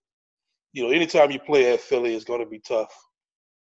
you 0.72 0.84
know 0.84 0.90
anytime 0.90 1.30
you 1.30 1.40
play 1.40 1.72
at 1.72 1.80
Philly 1.80 2.14
is 2.14 2.24
going 2.24 2.40
to 2.40 2.46
be 2.48 2.60
tough. 2.60 2.92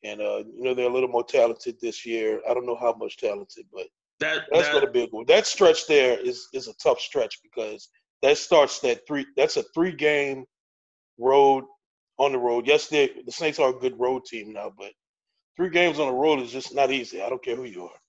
And 0.06 0.20
uh, 0.20 0.44
you 0.54 0.62
know 0.62 0.74
they're 0.74 0.88
a 0.88 0.92
little 0.92 1.08
more 1.08 1.24
talented 1.24 1.76
this 1.80 2.06
year. 2.06 2.40
I 2.48 2.54
don't 2.54 2.66
know 2.66 2.76
how 2.76 2.94
much 2.98 3.16
talented, 3.16 3.66
but 3.72 3.86
That 4.20 4.42
that's 4.52 4.68
that, 4.68 4.72
going 4.72 4.86
to 4.86 4.90
be 4.90 5.02
a 5.02 5.08
good. 5.08 5.26
That 5.26 5.46
stretch 5.46 5.86
there 5.86 6.18
is 6.18 6.48
is 6.52 6.68
a 6.68 6.74
tough 6.74 7.00
stretch 7.00 7.40
because 7.42 7.88
that 8.22 8.38
starts 8.38 8.78
that 8.80 9.06
three. 9.06 9.26
That's 9.36 9.56
a 9.56 9.64
three 9.74 9.92
game 9.92 10.44
road 11.18 11.64
on 12.18 12.32
the 12.32 12.38
road. 12.38 12.66
Yes, 12.66 12.88
they 12.88 13.10
the 13.24 13.32
Saints 13.32 13.58
are 13.58 13.70
a 13.70 13.78
good 13.78 13.98
road 13.98 14.24
team 14.24 14.52
now, 14.52 14.72
but 14.78 14.92
three 15.56 15.70
games 15.70 15.98
on 15.98 16.06
the 16.08 16.14
road 16.14 16.40
is 16.40 16.52
just 16.52 16.74
not 16.74 16.92
easy. 16.92 17.20
I 17.22 17.28
don't 17.28 17.42
care 17.42 17.56
who 17.56 17.64
you 17.64 17.84
are. 17.84 18.00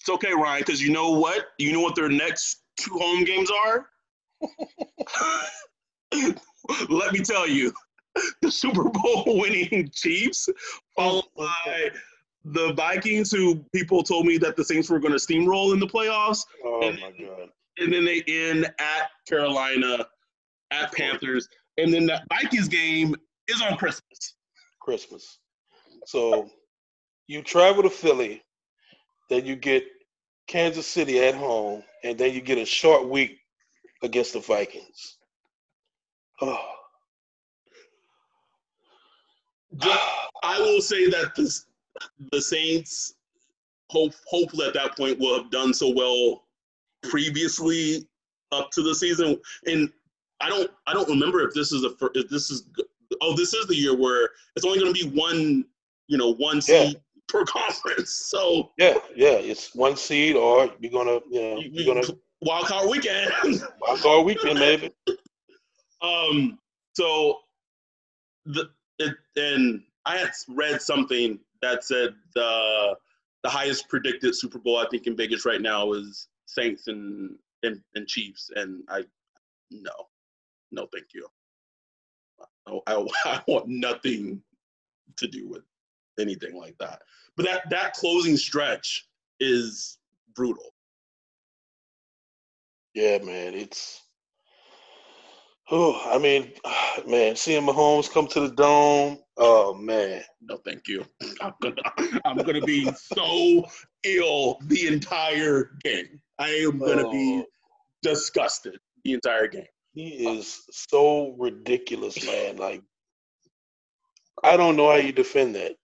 It's 0.00 0.08
okay, 0.08 0.32
Ryan, 0.32 0.60
because 0.60 0.82
you 0.82 0.92
know 0.92 1.10
what? 1.10 1.46
You 1.58 1.72
know 1.72 1.80
what 1.80 1.94
their 1.94 2.08
next 2.08 2.62
two 2.78 2.98
home 2.98 3.24
games 3.24 3.50
are? 3.66 3.88
Let 6.88 7.12
me 7.12 7.20
tell 7.20 7.48
you. 7.48 7.72
The 8.42 8.50
Super 8.50 8.84
Bowl 8.90 9.24
winning 9.26 9.90
Chiefs, 9.92 10.48
followed 10.96 11.24
oh, 11.36 11.46
by 11.66 11.90
the 12.44 12.72
Vikings, 12.74 13.30
who 13.32 13.56
people 13.74 14.02
told 14.02 14.26
me 14.26 14.38
that 14.38 14.54
the 14.56 14.64
Saints 14.64 14.88
were 14.90 14.98
going 15.00 15.16
to 15.16 15.18
steamroll 15.18 15.72
in 15.72 15.80
the 15.80 15.86
playoffs. 15.86 16.44
Oh 16.64 16.86
And- 16.88 17.00
my 17.00 17.10
god. 17.12 17.48
And 17.78 17.92
then 17.92 18.04
they 18.04 18.22
end 18.28 18.66
at 18.66 19.10
Carolina, 19.26 20.06
at 20.70 20.92
Panthers. 20.92 21.48
And 21.76 21.92
then 21.92 22.06
that 22.06 22.22
Vikings 22.28 22.68
game 22.68 23.16
is 23.48 23.60
on 23.60 23.76
Christmas. 23.76 24.36
Christmas. 24.80 25.40
So 26.06 26.48
you 27.26 27.42
travel 27.42 27.82
to 27.82 27.90
Philly, 27.90 28.42
then 29.28 29.44
you 29.44 29.56
get 29.56 29.84
Kansas 30.46 30.86
City 30.86 31.18
at 31.20 31.34
home, 31.34 31.82
and 32.04 32.16
then 32.16 32.32
you 32.32 32.40
get 32.40 32.58
a 32.58 32.64
short 32.64 33.08
week 33.08 33.38
against 34.02 34.34
the 34.34 34.40
Vikings. 34.40 35.16
Oh. 36.42 36.73
I 39.82 40.58
will 40.60 40.80
say 40.80 41.08
that 41.10 41.34
this, 41.36 41.66
the 42.32 42.40
Saints, 42.40 43.14
hope 43.90 44.12
hopefully 44.26 44.66
at 44.66 44.74
that 44.74 44.96
point 44.96 45.18
will 45.18 45.36
have 45.40 45.50
done 45.50 45.72
so 45.74 45.90
well 45.94 46.44
previously 47.02 48.06
up 48.52 48.70
to 48.72 48.82
the 48.82 48.94
season. 48.94 49.40
And 49.66 49.90
I 50.40 50.48
don't 50.48 50.70
I 50.86 50.92
don't 50.92 51.08
remember 51.08 51.40
if 51.46 51.54
this 51.54 51.72
is 51.72 51.84
a 51.84 51.90
fir- 51.96 52.10
if 52.14 52.28
this 52.28 52.50
is 52.50 52.68
oh 53.20 53.36
this 53.36 53.54
is 53.54 53.66
the 53.66 53.76
year 53.76 53.96
where 53.96 54.30
it's 54.56 54.64
only 54.66 54.78
going 54.80 54.92
to 54.92 55.08
be 55.10 55.16
one 55.16 55.64
you 56.08 56.18
know 56.18 56.34
one 56.34 56.60
Yeah. 56.66 56.90
per 57.28 57.44
conference. 57.46 58.10
So 58.10 58.72
Yeah, 58.78 58.94
yeah, 59.14 59.32
it's 59.32 59.74
one 59.74 59.96
seed, 59.96 60.36
or 60.36 60.70
you're 60.80 60.92
gonna, 60.92 61.20
you 61.30 61.40
know, 61.40 61.58
you're 61.60 61.94
gonna 61.94 62.06
wild 62.42 62.66
card 62.66 62.88
weekend. 62.88 63.30
wild 63.80 64.00
card 64.00 64.26
weekend, 64.26 64.58
maybe. 64.58 64.90
Um, 66.02 66.58
so 66.92 67.38
the 68.44 68.68
it, 68.98 69.14
and 69.36 69.82
I 70.06 70.18
had 70.18 70.30
read 70.48 70.82
something 70.82 71.38
that 71.62 71.84
said 71.84 72.14
the 72.34 72.96
the 73.42 73.50
highest 73.50 73.88
predicted 73.88 74.34
Super 74.34 74.58
Bowl 74.58 74.78
I 74.78 74.86
think 74.90 75.06
in 75.06 75.16
Vegas 75.16 75.44
right 75.44 75.60
now 75.60 75.92
is 75.92 76.28
Saints 76.46 76.88
and 76.88 77.36
and, 77.62 77.80
and 77.94 78.06
Chiefs, 78.06 78.50
and 78.54 78.82
I 78.88 79.04
no, 79.70 79.92
no, 80.70 80.86
thank 80.92 81.06
you. 81.14 81.26
I, 82.66 82.80
I, 82.86 83.06
I 83.26 83.42
want 83.46 83.68
nothing 83.68 84.42
to 85.16 85.26
do 85.26 85.48
with 85.48 85.62
anything 86.18 86.56
like 86.56 86.76
that. 86.78 87.02
But 87.36 87.46
that 87.46 87.70
that 87.70 87.94
closing 87.94 88.36
stretch 88.36 89.06
is 89.40 89.98
brutal. 90.34 90.74
Yeah, 92.94 93.18
man, 93.18 93.54
it's. 93.54 94.02
Oh, 95.70 96.00
I 96.06 96.18
mean, 96.18 96.52
man, 97.06 97.36
seeing 97.36 97.66
Mahomes 97.66 98.10
come 98.10 98.26
to 98.28 98.40
the 98.40 98.54
dome. 98.54 99.18
Oh 99.36 99.74
man, 99.74 100.22
no, 100.42 100.58
thank 100.58 100.86
you. 100.86 101.04
I'm 101.40 101.54
gonna, 101.60 101.82
I'm 102.24 102.36
gonna 102.38 102.60
be 102.60 102.90
so 102.92 103.64
ill 104.04 104.58
the 104.64 104.86
entire 104.86 105.70
game. 105.82 106.20
I 106.38 106.48
am 106.48 106.78
gonna 106.78 107.10
be 107.10 107.42
oh. 107.42 107.46
disgusted 108.02 108.78
the 109.04 109.14
entire 109.14 109.48
game. 109.48 109.66
He 109.92 110.08
is 110.38 110.64
so 110.70 111.34
ridiculous, 111.38 112.24
man. 112.24 112.56
Like, 112.64 112.82
I 114.42 114.56
don't 114.56 114.76
know 114.76 114.90
how 114.90 114.96
you 114.96 115.12
defend 115.12 115.54
that. 115.54 115.76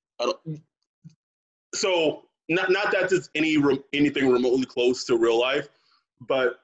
So, 1.74 2.22
not 2.48 2.70
not 2.70 2.92
that 2.92 3.12
it's 3.12 3.30
any 3.34 3.56
anything 3.92 4.30
remotely 4.30 4.66
close 4.66 5.04
to 5.04 5.16
real 5.16 5.40
life, 5.40 5.68
but 6.28 6.60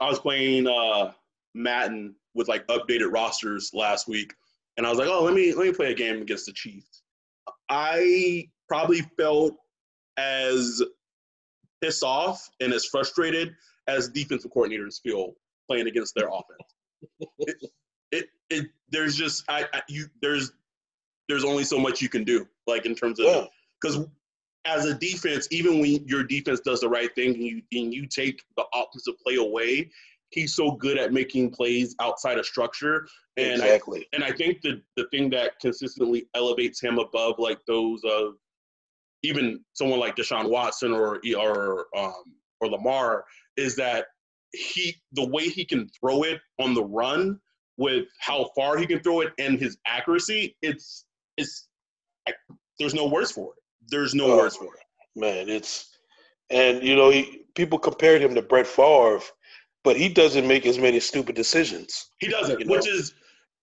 I 0.00 0.08
was 0.08 0.18
playing 0.18 0.66
uh, 0.66 1.12
Madden 1.54 2.14
with 2.36 2.48
like 2.48 2.66
updated 2.68 3.12
rosters 3.12 3.70
last 3.74 4.06
week, 4.06 4.34
and 4.76 4.86
I 4.86 4.90
was 4.90 4.98
like, 4.98 5.08
oh, 5.08 5.24
let 5.24 5.34
me 5.34 5.52
let 5.54 5.66
me 5.66 5.72
play 5.72 5.90
a 5.90 5.94
game 5.94 6.22
against 6.22 6.46
the 6.46 6.52
Chiefs. 6.52 7.02
I 7.68 8.48
probably 8.68 9.02
felt 9.18 9.56
as 10.16 10.82
pissed 11.82 12.02
off 12.02 12.48
and 12.60 12.72
as 12.72 12.84
frustrated 12.84 13.54
as 13.88 14.08
defensive 14.08 14.50
coordinators 14.50 15.00
feel 15.00 15.34
playing 15.68 15.86
against 15.86 16.14
their 16.14 16.28
offense. 16.28 17.30
it, 17.40 17.56
it, 18.12 18.26
it, 18.50 18.66
there's 18.90 19.16
just 19.16 19.44
I, 19.48 19.66
I, 19.72 19.82
you 19.88 20.06
there's 20.22 20.52
there's 21.28 21.44
only 21.44 21.64
so 21.64 21.78
much 21.78 22.00
you 22.00 22.08
can 22.08 22.24
do 22.24 22.46
like 22.66 22.86
in 22.86 22.94
terms 22.94 23.20
of 23.20 23.48
because 23.80 23.96
yeah. 23.96 24.04
as 24.74 24.86
a 24.86 24.94
defense 24.94 25.48
even 25.50 25.80
when 25.80 26.06
your 26.06 26.22
defense 26.22 26.60
does 26.60 26.80
the 26.80 26.88
right 26.88 27.14
thing 27.14 27.34
and 27.34 27.42
you 27.42 27.62
and 27.72 27.92
you 27.92 28.06
take 28.06 28.40
the 28.56 28.64
offensive 28.74 29.14
play 29.24 29.36
away 29.36 29.90
he's 30.36 30.54
so 30.54 30.70
good 30.72 30.98
at 30.98 31.12
making 31.12 31.50
plays 31.50 31.96
outside 32.00 32.38
of 32.38 32.46
structure. 32.46 33.08
And 33.36 33.54
exactly. 33.54 34.06
I, 34.12 34.16
and 34.16 34.24
I 34.24 34.30
think 34.30 34.60
the 34.62 34.80
the 34.96 35.06
thing 35.10 35.28
that 35.30 35.58
consistently 35.60 36.28
elevates 36.36 36.80
him 36.80 36.98
above 36.98 37.34
like 37.38 37.58
those 37.66 38.00
of 38.04 38.34
even 39.24 39.64
someone 39.72 39.98
like 39.98 40.14
Deshaun 40.14 40.48
Watson 40.48 40.92
or 40.92 41.20
or 41.36 41.86
um, 41.96 42.22
or 42.60 42.68
Lamar 42.68 43.24
is 43.56 43.74
that 43.76 44.06
he 44.52 44.94
the 45.12 45.26
way 45.26 45.48
he 45.48 45.64
can 45.64 45.88
throw 46.00 46.22
it 46.22 46.40
on 46.60 46.74
the 46.74 46.84
run 46.84 47.40
with 47.78 48.06
how 48.20 48.50
far 48.56 48.78
he 48.78 48.86
can 48.86 49.00
throw 49.00 49.20
it 49.20 49.32
and 49.38 49.58
his 49.58 49.76
accuracy, 49.86 50.56
it's 50.62 51.06
it's 51.36 51.68
there's 52.78 52.94
no 52.94 53.06
words 53.06 53.32
for 53.32 53.52
it. 53.56 53.62
There's 53.88 54.14
no 54.14 54.32
oh, 54.32 54.36
words 54.36 54.56
for 54.56 54.74
it. 54.74 54.80
Man, 55.14 55.48
it's 55.48 55.90
and 56.50 56.82
you 56.82 56.94
know 56.94 57.10
he, 57.10 57.42
people 57.54 57.78
compared 57.78 58.22
him 58.22 58.34
to 58.34 58.42
Brett 58.42 58.66
Favre 58.66 59.20
but 59.86 59.96
he 59.96 60.08
doesn't 60.08 60.48
make 60.48 60.66
as 60.66 60.80
many 60.80 60.98
stupid 60.98 61.36
decisions. 61.36 62.10
He 62.18 62.26
doesn't, 62.26 62.58
you 62.58 62.66
know? 62.66 62.72
which 62.72 62.88
is, 62.88 63.14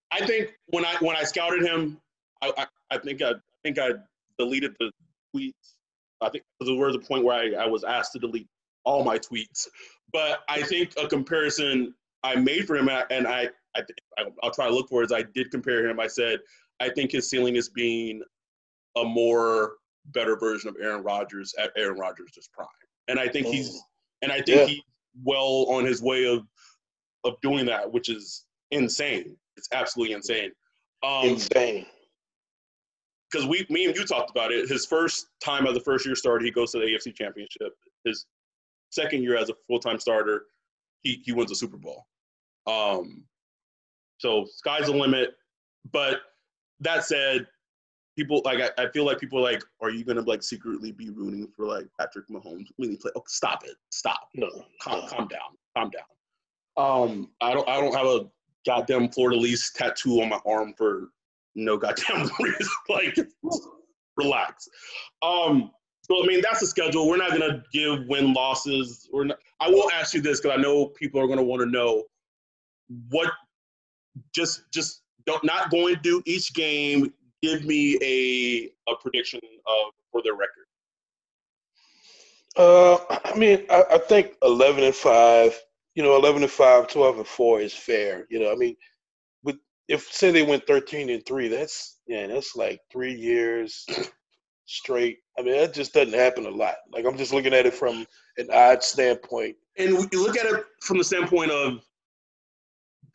I 0.10 0.26
think 0.26 0.54
when 0.68 0.86
I 0.86 0.96
when 1.02 1.18
I 1.18 1.24
scouted 1.24 1.64
him, 1.64 2.00
I, 2.42 2.54
I, 2.58 2.66
I 2.92 2.98
think 2.98 3.22
I, 3.22 3.32
I 3.32 3.34
think 3.62 3.78
I 3.78 3.90
deleted 4.40 4.74
the 4.80 4.90
tweets. 5.36 5.52
I 6.22 6.30
think 6.30 6.46
there 6.62 6.76
was 6.76 6.96
a 6.96 7.00
point 7.00 7.26
where 7.26 7.36
I, 7.36 7.66
I 7.66 7.68
was 7.68 7.84
asked 7.84 8.14
to 8.14 8.20
delete 8.20 8.48
all 8.86 9.04
my 9.04 9.20
tweets. 9.20 9.68
But 10.14 10.40
I 10.48 10.62
think 10.62 10.94
a 10.98 11.10
comparison 11.10 11.94
I 12.24 12.36
made 12.36 12.68
for 12.68 12.78
him, 12.78 12.88
and 12.88 13.28
I, 13.28 13.50
I 13.76 13.82
I'll 14.42 14.52
try 14.52 14.70
to 14.70 14.74
look 14.74 14.88
for 14.88 15.02
it, 15.02 15.08
is 15.08 15.12
I 15.12 15.24
did 15.36 15.52
compare 15.52 15.86
him. 15.86 16.00
I 16.00 16.08
said 16.08 16.40
I 16.80 16.88
think 16.88 17.12
his 17.12 17.30
ceiling 17.30 17.58
is 17.58 17.68
being 17.68 18.24
a 18.96 19.04
more 19.04 19.74
better 20.14 20.38
version 20.38 20.70
of 20.70 20.78
Aaron 20.82 21.04
Rodgers 21.04 21.54
at 21.62 21.74
Aaron 21.76 22.00
Rodgers' 22.00 22.48
prime, 22.54 22.68
and 23.10 23.20
I 23.20 23.28
think 23.28 23.48
he's 23.48 23.72
mm. 23.72 23.80
and 24.22 24.32
I 24.32 24.38
think 24.38 24.60
yeah. 24.60 24.66
he 24.68 24.84
well 25.24 25.66
on 25.70 25.86
his 25.86 26.02
way 26.02 26.26
of 26.26 26.44
of 27.24 27.36
doing 27.42 27.66
that, 27.66 27.92
which 27.92 28.10
is 28.10 28.46
insane. 28.72 29.36
It's 29.56 29.70
absolutely 29.74 30.14
insane. 30.14 30.52
Um, 31.04 31.26
insane. 31.30 31.86
Because 33.32 33.48
we, 33.48 33.66
me 33.70 33.86
and 33.86 33.96
you 33.96 34.06
talked 34.06 34.30
about 34.30 34.52
it. 34.52 34.70
His 34.70 34.86
first 34.86 35.28
time 35.44 35.66
as 35.66 35.76
a 35.76 35.80
first 35.82 36.06
year 36.06 36.16
starter, 36.16 36.44
he 36.44 36.52
goes 36.52 36.72
to 36.72 36.80
the 36.80 36.86
AFC 36.86 37.16
Championship. 37.16 37.74
His 38.06 38.26
second 38.92 39.24
year 39.24 39.38
as 39.38 39.50
a 39.50 39.54
full 39.68 39.80
time 39.80 40.00
starter, 40.00 40.46
he 41.02 41.22
he 41.26 41.32
wins 41.32 41.52
a 41.52 41.56
Super 41.56 41.78
Bowl. 41.78 42.06
Um, 42.68 43.24
so 44.20 44.46
sky's 44.56 44.86
the 44.86 44.94
limit. 44.94 45.32
But 45.92 46.22
that 46.80 47.06
said, 47.06 47.48
people 48.16 48.42
like 48.46 48.60
I, 48.60 48.84
I, 48.84 48.90
feel 48.90 49.06
like 49.06 49.20
people 49.20 49.42
like, 49.42 49.64
are 49.82 49.90
you 49.90 50.04
gonna 50.04 50.22
like 50.22 50.44
secretly 50.44 50.92
be 50.92 51.10
rooting 51.10 51.48
for 51.56 51.66
like 51.66 51.88
Patrick 52.00 52.28
Mahomes 52.30 52.68
when 52.78 52.92
he 52.92 52.98
play? 52.98 53.12
Oh, 53.16 53.24
stop 53.28 53.64
it! 53.66 53.76
Stop! 53.92 54.30
No, 54.36 54.50
calm, 54.82 55.02
no. 55.02 55.08
calm 55.08 55.28
down, 55.28 55.40
calm 55.76 55.90
down. 55.90 56.04
Um, 56.76 57.30
I 57.42 57.54
don't 57.54 57.68
I 57.68 57.80
don't 57.80 57.94
have 57.94 58.06
a 58.06 58.28
goddamn 58.66 59.10
fleur-de-lis 59.10 59.72
tattoo 59.74 60.22
on 60.22 60.30
my 60.30 60.40
arm 60.46 60.74
for 60.78 61.10
no 61.56 61.78
goddamn 61.78 62.30
reason. 62.40 62.68
like, 62.90 63.18
relax. 64.18 64.68
Um, 65.22 65.72
so 66.04 66.24
I 66.24 66.28
mean 66.28 66.42
that's 66.42 66.60
the 66.60 66.68
schedule. 66.68 67.08
We're 67.08 67.18
not 67.18 67.32
gonna 67.32 67.64
give 67.72 68.06
win 68.08 68.34
losses. 68.34 69.10
We're 69.12 69.26
not. 69.26 69.40
I 69.60 69.70
will 69.70 69.90
ask 69.92 70.14
you 70.14 70.22
this 70.22 70.42
because 70.42 70.58
I 70.58 70.62
know 70.62 70.88
people 70.88 71.22
are 71.22 71.28
gonna 71.28 71.44
want 71.44 71.62
to 71.62 71.70
know 71.70 72.04
what. 73.10 73.32
Just 74.36 74.72
just 74.72 75.02
don't 75.26 75.44
not 75.44 75.72
going 75.72 75.96
to 75.96 76.02
do 76.02 76.22
each 76.26 76.54
game 76.54 77.12
give 77.44 77.66
me 77.66 77.98
a 78.02 78.92
a 78.92 78.96
prediction 79.02 79.40
of 79.68 79.94
for 80.12 80.22
their 80.24 80.34
record. 80.34 80.66
Uh, 82.56 82.98
I 83.26 83.38
mean, 83.38 83.66
I, 83.70 83.84
I, 83.92 83.98
think 83.98 84.36
eleven 84.42 84.84
and 84.84 84.96
five. 84.96 85.60
You 85.96 86.02
know, 86.02 86.16
eleven 86.16 86.42
and 86.42 86.52
five, 86.52 86.88
12 86.88 87.18
and 87.18 87.28
four 87.28 87.62
is 87.62 87.74
fair. 87.74 88.26
You 88.32 88.40
know, 88.40 88.52
I 88.52 88.56
mean, 88.56 88.76
with 89.44 89.58
if 89.88 90.04
say 90.12 90.32
they 90.32 90.42
went 90.42 90.66
thirteen 90.66 91.10
and 91.10 91.24
three, 91.26 91.50
that's 91.50 92.00
yeah, 92.08 92.26
that's 92.26 92.56
like 92.56 92.80
three 92.92 93.14
years 93.14 93.86
straight. 94.66 95.20
I 95.38 95.44
mean, 95.44 95.58
that 95.58 95.74
just 95.74 95.94
doesn't 95.94 96.14
happen 96.14 96.46
a 96.46 96.50
lot. 96.50 96.76
Like 96.92 97.06
I'm 97.06 97.18
just 97.18 97.34
looking 97.34 97.54
at 97.54 97.66
it 97.66 97.74
from 97.74 98.06
an 98.38 98.48
odd 98.52 98.84
standpoint. 98.84 99.56
And 99.78 99.92
you 100.12 100.24
look 100.24 100.38
at 100.38 100.46
it 100.46 100.66
from 100.82 101.00
the 101.00 101.04
standpoint 101.04 101.52
of 101.52 101.84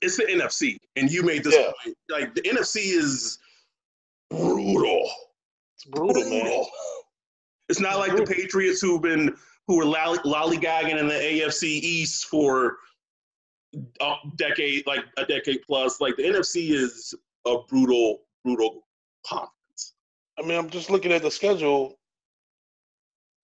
it's 0.01 0.16
the 0.16 0.24
NFC, 0.24 0.76
and 0.97 1.11
you 1.11 1.22
made 1.22 1.43
this 1.43 1.55
yeah. 1.55 1.70
point. 1.85 1.97
Like 2.11 2.35
the 2.35 2.43
NFC 2.43 2.97
is 2.97 3.39
brutal. 4.31 5.11
It's 5.76 5.85
brutal, 5.85 6.22
brutal. 6.22 6.45
man. 6.45 6.64
It's 7.68 7.81
not 7.81 7.99
like 7.99 8.16
the 8.16 8.24
Patriots 8.24 8.81
who've 8.81 9.03
been 9.03 9.35
who 9.66 9.76
were 9.76 9.85
lolly, 9.85 10.18
lollygagging 10.20 10.99
in 10.99 11.09
the 11.09 11.14
AFC 11.14 11.64
East 11.64 12.26
for 12.26 12.79
a 14.01 14.14
decade, 14.37 14.87
like 14.87 15.05
a 15.18 15.26
decade 15.26 15.61
plus. 15.66 16.01
Like 16.01 16.16
the 16.16 16.24
NFC 16.24 16.70
is 16.70 17.14
a 17.47 17.57
brutal, 17.68 18.20
brutal 18.45 18.87
conference. 19.26 19.95
I 20.39 20.43
mean, 20.43 20.59
I'm 20.59 20.70
just 20.70 20.91
looking 20.91 21.12
at 21.12 21.22
the 21.22 21.31
schedule. 21.31 21.99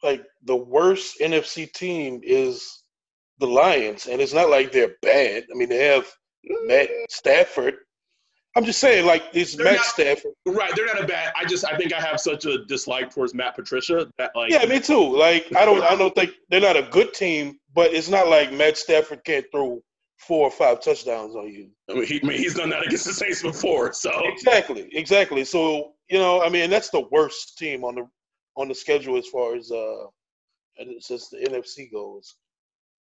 Like 0.02 0.24
the 0.44 0.56
worst 0.56 1.18
NFC 1.20 1.70
team 1.72 2.20
is 2.22 2.84
the 3.38 3.46
Lions, 3.46 4.06
and 4.06 4.20
it's 4.20 4.34
not 4.34 4.50
like 4.50 4.72
they're 4.72 4.96
bad. 5.02 5.44
I 5.52 5.56
mean, 5.56 5.68
they 5.68 5.84
have 5.84 6.06
Matt 6.66 6.88
Stafford, 7.10 7.74
I'm 8.56 8.64
just 8.64 8.78
saying, 8.78 9.04
like 9.04 9.34
Matt 9.34 9.58
not, 9.58 9.84
Stafford. 9.84 10.32
Right, 10.46 10.72
they're 10.76 10.86
not 10.86 11.02
a 11.02 11.06
bad. 11.06 11.32
I 11.36 11.44
just 11.44 11.64
I 11.64 11.76
think 11.76 11.92
I 11.92 12.00
have 12.00 12.20
such 12.20 12.44
a 12.44 12.64
dislike 12.66 13.12
towards 13.12 13.34
Matt 13.34 13.56
Patricia 13.56 14.06
that 14.18 14.30
like. 14.36 14.52
Yeah, 14.52 14.64
me 14.66 14.78
too. 14.78 15.16
Like 15.16 15.46
I 15.56 15.64
don't 15.64 15.82
I 15.82 15.96
don't 15.96 16.14
think 16.14 16.30
they're 16.50 16.60
not 16.60 16.76
a 16.76 16.82
good 16.82 17.14
team, 17.14 17.58
but 17.74 17.92
it's 17.92 18.08
not 18.08 18.28
like 18.28 18.52
Matt 18.52 18.78
Stafford 18.78 19.24
can't 19.24 19.44
throw 19.50 19.82
four 20.18 20.46
or 20.46 20.50
five 20.50 20.80
touchdowns 20.80 21.34
on 21.34 21.48
you. 21.48 21.68
I 21.90 21.94
mean, 21.94 22.06
he, 22.06 22.20
I 22.22 22.26
mean, 22.26 22.38
he's 22.38 22.54
done 22.54 22.70
that 22.70 22.86
against 22.86 23.06
the 23.06 23.12
Saints 23.12 23.42
before, 23.42 23.92
so 23.92 24.10
exactly, 24.24 24.88
exactly. 24.92 25.44
So 25.44 25.92
you 26.08 26.18
know, 26.18 26.42
I 26.42 26.48
mean, 26.48 26.70
that's 26.70 26.90
the 26.90 27.06
worst 27.10 27.58
team 27.58 27.84
on 27.84 27.96
the 27.96 28.08
on 28.56 28.68
the 28.68 28.74
schedule 28.74 29.16
as 29.16 29.26
far 29.26 29.56
as 29.56 29.72
uh, 29.72 30.04
since 31.00 31.28
the 31.28 31.38
NFC 31.38 31.90
goes. 31.90 32.36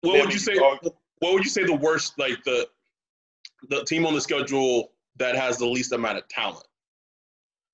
What 0.02 0.22
would 0.22 0.34
you 0.34 0.40
say? 0.40 0.58
What 0.58 1.34
would 1.34 1.44
you 1.44 1.50
say 1.50 1.66
the 1.66 1.76
worst 1.76 2.18
like 2.18 2.42
the 2.46 2.68
the 3.70 3.84
team 3.84 4.06
on 4.06 4.14
the 4.14 4.22
schedule 4.22 4.92
that 5.18 5.36
has 5.36 5.58
the 5.58 5.66
least 5.66 5.92
amount 5.92 6.18
of 6.18 6.28
talent 6.28 6.66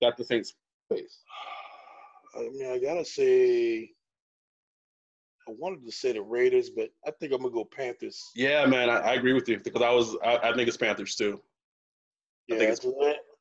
that 0.00 0.16
the 0.16 0.24
Saints 0.24 0.54
face? 0.90 1.18
I 2.36 2.40
mean, 2.40 2.70
I 2.70 2.78
gotta 2.78 3.04
say, 3.04 3.90
I 5.48 5.52
wanted 5.58 5.84
to 5.86 5.92
say 5.92 6.12
the 6.12 6.22
Raiders, 6.22 6.70
but 6.70 6.90
I 7.06 7.10
think 7.10 7.32
I'm 7.32 7.40
gonna 7.40 7.52
go 7.52 7.64
Panthers. 7.64 8.30
Yeah, 8.34 8.66
man, 8.66 8.90
I, 8.90 8.98
I 8.98 9.14
agree 9.14 9.32
with 9.32 9.48
you 9.48 9.58
because 9.58 9.82
I 9.82 9.90
was, 9.90 10.16
I, 10.24 10.36
I, 10.36 10.54
think 10.54 10.68
it's 10.68 10.76
Panthers 10.76 11.16
too. 11.16 11.40
Yeah, 12.48 12.58
it's, 12.58 12.86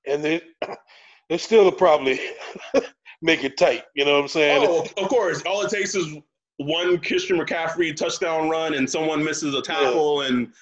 and 0.07 0.23
they 0.23 0.41
they 1.29 1.37
still 1.37 1.71
probably 1.71 2.19
make 3.21 3.43
it 3.43 3.57
tight. 3.57 3.83
You 3.95 4.05
know 4.05 4.13
what 4.13 4.21
I'm 4.23 4.27
saying? 4.27 4.65
Oh, 4.67 4.85
of 5.01 5.09
course. 5.09 5.41
All 5.43 5.61
it 5.63 5.69
takes 5.69 5.95
is 5.95 6.15
one 6.57 6.99
Christian 6.99 7.37
McCaffrey 7.37 7.95
touchdown 7.95 8.49
run, 8.49 8.73
and 8.73 8.89
someone 8.89 9.23
misses 9.23 9.53
a 9.53 9.61
tackle, 9.61 10.23
yeah. 10.23 10.29
and 10.29 10.53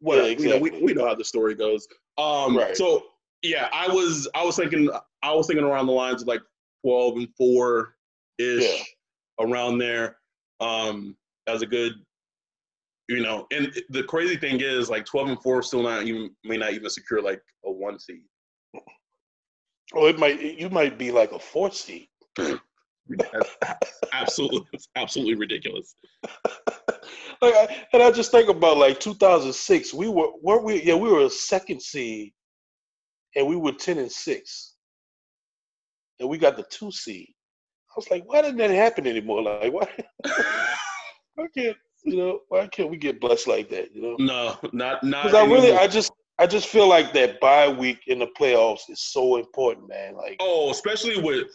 what 0.00 0.16
yeah, 0.16 0.22
exactly. 0.24 0.46
you 0.46 0.54
know, 0.54 0.60
we 0.60 0.82
we 0.82 0.94
know 0.94 1.06
how 1.06 1.14
the 1.14 1.24
story 1.24 1.54
goes. 1.54 1.86
Um, 2.16 2.56
right. 2.56 2.76
So 2.76 3.04
yeah, 3.42 3.68
I 3.72 3.88
was 3.88 4.28
I 4.34 4.44
was 4.44 4.56
thinking 4.56 4.90
I 5.22 5.32
was 5.32 5.46
thinking 5.46 5.64
around 5.64 5.86
the 5.86 5.92
lines 5.92 6.22
of 6.22 6.28
like 6.28 6.42
twelve 6.84 7.16
and 7.16 7.28
four 7.36 7.94
ish, 8.38 8.62
yeah. 8.62 9.44
around 9.44 9.78
there, 9.78 10.16
um, 10.60 11.16
as 11.46 11.62
a 11.62 11.66
good, 11.66 11.92
you 13.08 13.20
know. 13.20 13.46
And 13.52 13.72
the 13.90 14.02
crazy 14.04 14.36
thing 14.36 14.60
is, 14.60 14.90
like 14.90 15.04
twelve 15.04 15.28
and 15.28 15.40
four 15.42 15.62
still 15.62 15.82
not 15.82 16.04
even 16.04 16.30
may 16.44 16.56
not 16.56 16.72
even 16.72 16.90
secure 16.90 17.22
like 17.22 17.42
a 17.64 17.70
one 17.70 17.98
seed. 17.98 18.22
Oh, 19.94 20.06
it 20.06 20.18
might 20.18 20.40
you 20.40 20.68
might 20.70 20.98
be 20.98 21.10
like 21.10 21.32
a 21.32 21.38
four 21.38 21.70
seed. 21.70 22.08
absolutely, 24.12 24.78
absolutely 24.96 25.34
ridiculous. 25.34 25.94
Like, 27.42 27.54
I, 27.54 27.86
and 27.92 28.02
I 28.02 28.10
just 28.10 28.30
think 28.30 28.48
about 28.48 28.78
like 28.78 29.00
2006. 29.00 29.94
We 29.94 30.08
were 30.08 30.28
weren't 30.42 30.64
we? 30.64 30.82
Yeah, 30.82 30.94
we 30.94 31.10
were 31.10 31.24
a 31.24 31.30
second 31.30 31.82
seed, 31.82 32.32
and 33.36 33.46
we 33.46 33.56
were 33.56 33.72
10 33.72 33.98
and 33.98 34.10
six, 34.10 34.74
and 36.20 36.28
we 36.28 36.38
got 36.38 36.56
the 36.56 36.64
two 36.70 36.90
seed. 36.90 37.28
I 37.90 37.94
was 37.96 38.10
like, 38.10 38.24
why 38.26 38.42
didn't 38.42 38.58
that 38.58 38.70
happen 38.70 39.06
anymore? 39.06 39.42
Like, 39.42 39.72
why? 39.72 39.88
why 41.34 41.46
can't 41.56 41.76
you 42.04 42.16
know? 42.16 42.40
Why 42.48 42.66
can't 42.66 42.90
we 42.90 42.96
get 42.96 43.20
blessed 43.20 43.48
like 43.48 43.68
that? 43.70 43.94
You 43.94 44.02
know? 44.02 44.16
No, 44.18 44.56
not 44.72 45.02
not. 45.02 45.24
Because 45.24 45.34
I 45.34 45.44
really, 45.44 45.72
I 45.72 45.86
just, 45.86 46.12
I 46.38 46.46
just 46.46 46.68
feel 46.68 46.88
like 46.88 47.12
that 47.14 47.40
bye 47.40 47.68
week 47.68 48.00
in 48.06 48.18
the 48.18 48.28
playoffs 48.38 48.88
is 48.88 49.00
so 49.00 49.36
important, 49.36 49.88
man. 49.88 50.14
Like, 50.16 50.36
oh, 50.40 50.70
especially 50.70 51.20
with 51.20 51.48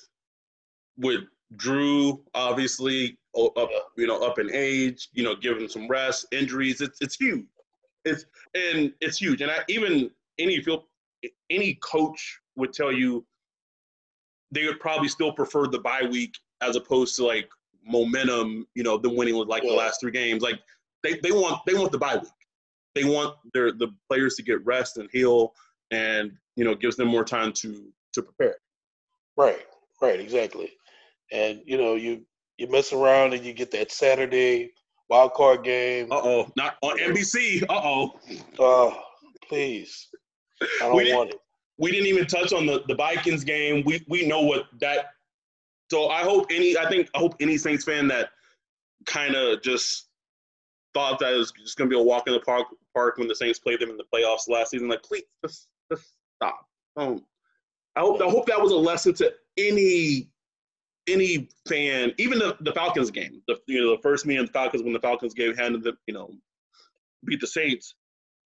with 0.98 1.22
Drew, 1.56 2.22
obviously 2.34 3.18
up, 3.36 3.70
you 3.97 4.08
know, 4.08 4.20
up 4.20 4.39
in 4.39 4.49
age, 4.54 5.10
you 5.14 5.24
know, 5.24 5.36
giving 5.36 5.68
some 5.68 5.88
rest, 5.88 6.28
injuries. 6.32 6.82
It's 6.82 6.99
it's 7.01 7.16
huge. 7.16 7.45
It's 8.06 8.26
and 8.54 8.93
it's 9.01 9.18
huge. 9.20 9.41
And 9.41 9.51
I 9.51 9.60
even 9.68 10.12
any 10.39 10.62
feel 10.62 10.86
any 11.49 11.76
coach 11.76 12.39
would 12.56 12.74
tell 12.74 12.91
you 12.91 13.26
they 14.51 14.66
would 14.66 14.80
probably 14.80 15.08
still 15.08 15.32
prefer 15.32 15.68
the 15.68 15.80
bye 15.80 16.08
week 16.10 16.36
as 16.62 16.76
opposed 16.76 17.16
to 17.16 17.26
like 17.26 17.49
momentum, 17.86 18.68
you 18.76 18.84
know, 18.84 18.97
them 18.97 19.16
winning 19.16 19.36
with 19.36 19.47
like 19.47 19.64
yeah. 19.64 19.72
the 19.72 19.76
last 19.76 19.99
three 19.99 20.12
games. 20.12 20.43
Like 20.43 20.60
they, 21.01 21.20
they 21.24 21.32
want 21.32 21.62
they 21.66 21.74
want 21.74 21.91
the 21.91 21.97
bye 21.97 22.18
week. 22.18 22.32
They 22.95 23.04
want 23.04 23.36
their 23.54 23.72
the 23.72 23.88
players 24.10 24.36
to 24.36 24.43
get 24.43 24.64
rest 24.66 24.97
and 24.97 25.10
heal 25.12 25.54
and 25.91 26.32
you 26.56 26.64
know 26.64 26.76
gives 26.76 26.95
them 26.95 27.08
more 27.08 27.26
time 27.26 27.51
to 27.54 27.91
to 28.14 28.22
prepare. 28.22 28.58
Right, 29.36 29.66
right, 30.01 30.20
exactly. 30.20 30.72
And 31.34 31.62
you 31.66 31.78
know, 31.78 31.96
you 31.96 32.26
you 32.58 32.70
mess 32.70 32.94
around 32.94 33.34
and 33.34 33.44
you 33.44 33.52
get 33.54 33.72
that 33.72 33.92
Saturday 33.92 34.72
wild 35.10 35.34
card 35.34 35.66
game. 35.66 36.12
Uh 36.12 36.22
oh, 36.24 36.52
not 36.56 36.78
on 36.82 36.98
NBC. 36.98 37.64
Uh 37.64 37.82
oh. 37.84 38.20
Oh, 38.60 39.02
please. 39.50 40.08
I 40.62 40.88
don't 40.88 40.94
want 40.94 41.32
it 41.32 41.40
we 41.78 41.92
didn't 41.92 42.08
even 42.08 42.26
touch 42.26 42.54
on 42.54 42.66
the, 42.66 42.84
the 42.88 42.96
Vikings 42.96 43.44
game. 43.44 43.84
We 43.86 44.04
we 44.08 44.26
know 44.28 44.42
what 44.42 44.66
that. 44.80 45.08
So 45.92 46.10
I 46.10 46.22
hope 46.22 46.48
any 46.50 46.78
I 46.78 46.88
think 46.88 47.10
I 47.16 47.20
hope 47.20 47.36
any 47.40 47.58
Saints 47.58 47.84
fan 47.84 48.08
that 48.10 48.30
kind 49.06 49.36
of 49.36 49.62
just 49.62 50.08
thought 50.94 51.20
that 51.20 51.34
it 51.34 51.38
was 51.38 51.52
just 51.52 51.78
going 51.78 51.90
to 51.90 51.96
be 51.96 52.00
a 52.00 52.04
walk 52.04 52.28
in 52.28 52.34
the 52.34 52.40
park 52.40 52.68
park 52.94 53.18
when 53.18 53.28
the 53.28 53.36
Saints 53.36 53.60
played 53.60 53.80
them 53.80 53.90
in 53.90 53.98
the 53.98 54.06
playoffs 54.14 54.48
last 54.48 54.72
season. 54.72 54.88
Like, 54.88 55.04
please 55.04 55.24
just 55.44 55.68
just 55.92 56.06
stop. 56.36 56.66
Um, 56.96 57.24
I 57.96 58.02
hope 58.02 58.22
I 58.22 58.30
hope 58.30 58.46
that 58.48 58.62
was 58.62 58.72
a 58.72 58.78
lesson 58.78 59.14
to 59.16 59.34
any 59.58 60.30
any 61.08 61.49
fan, 61.68 62.14
even 62.18 62.39
the, 62.39 62.56
the 62.62 62.72
Falcons 62.72 63.12
game. 63.12 63.41
The 63.47 63.58
you 63.68 63.82
know 63.82 63.95
the 63.95 64.01
first 64.01 64.26
meeting 64.26 64.41
of 64.41 64.47
the 64.47 64.54
Falcons 64.54 64.84
when 64.84 64.93
the 64.93 64.99
Falcons 64.99 65.34
game 65.34 65.56
handed 65.56 65.84
the 65.84 65.93
you 66.08 66.14
know 66.14 66.32
beat 67.26 67.41
the 67.41 67.47
Saints 67.47 67.95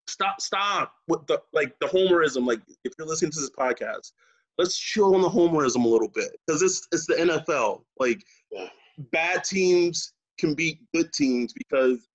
stop 0.10 0.42
stop 0.42 0.94
with 1.08 1.26
the 1.28 1.40
like 1.54 1.74
the 1.80 1.88
homerism 1.88 2.46
like 2.46 2.60
if 2.84 2.94
you're 2.98 3.08
listening 3.08 3.32
to 3.32 3.40
this 3.40 3.52
podcast 3.52 4.12
let's 4.58 4.78
chill 4.78 5.16
on 5.16 5.22
the 5.22 5.30
homerism 5.30 5.86
a 5.86 5.88
little 5.88 6.10
bit 6.10 6.32
because 6.46 6.62
it's 6.62 6.88
it's 6.92 7.06
the 7.06 7.14
nfl 7.14 7.82
like 8.00 8.22
yeah. 8.52 8.68
bad 9.12 9.44
teams 9.44 10.14
can 10.40 10.54
beat 10.54 10.80
good 10.94 11.12
teams 11.14 11.54
because 11.54 12.08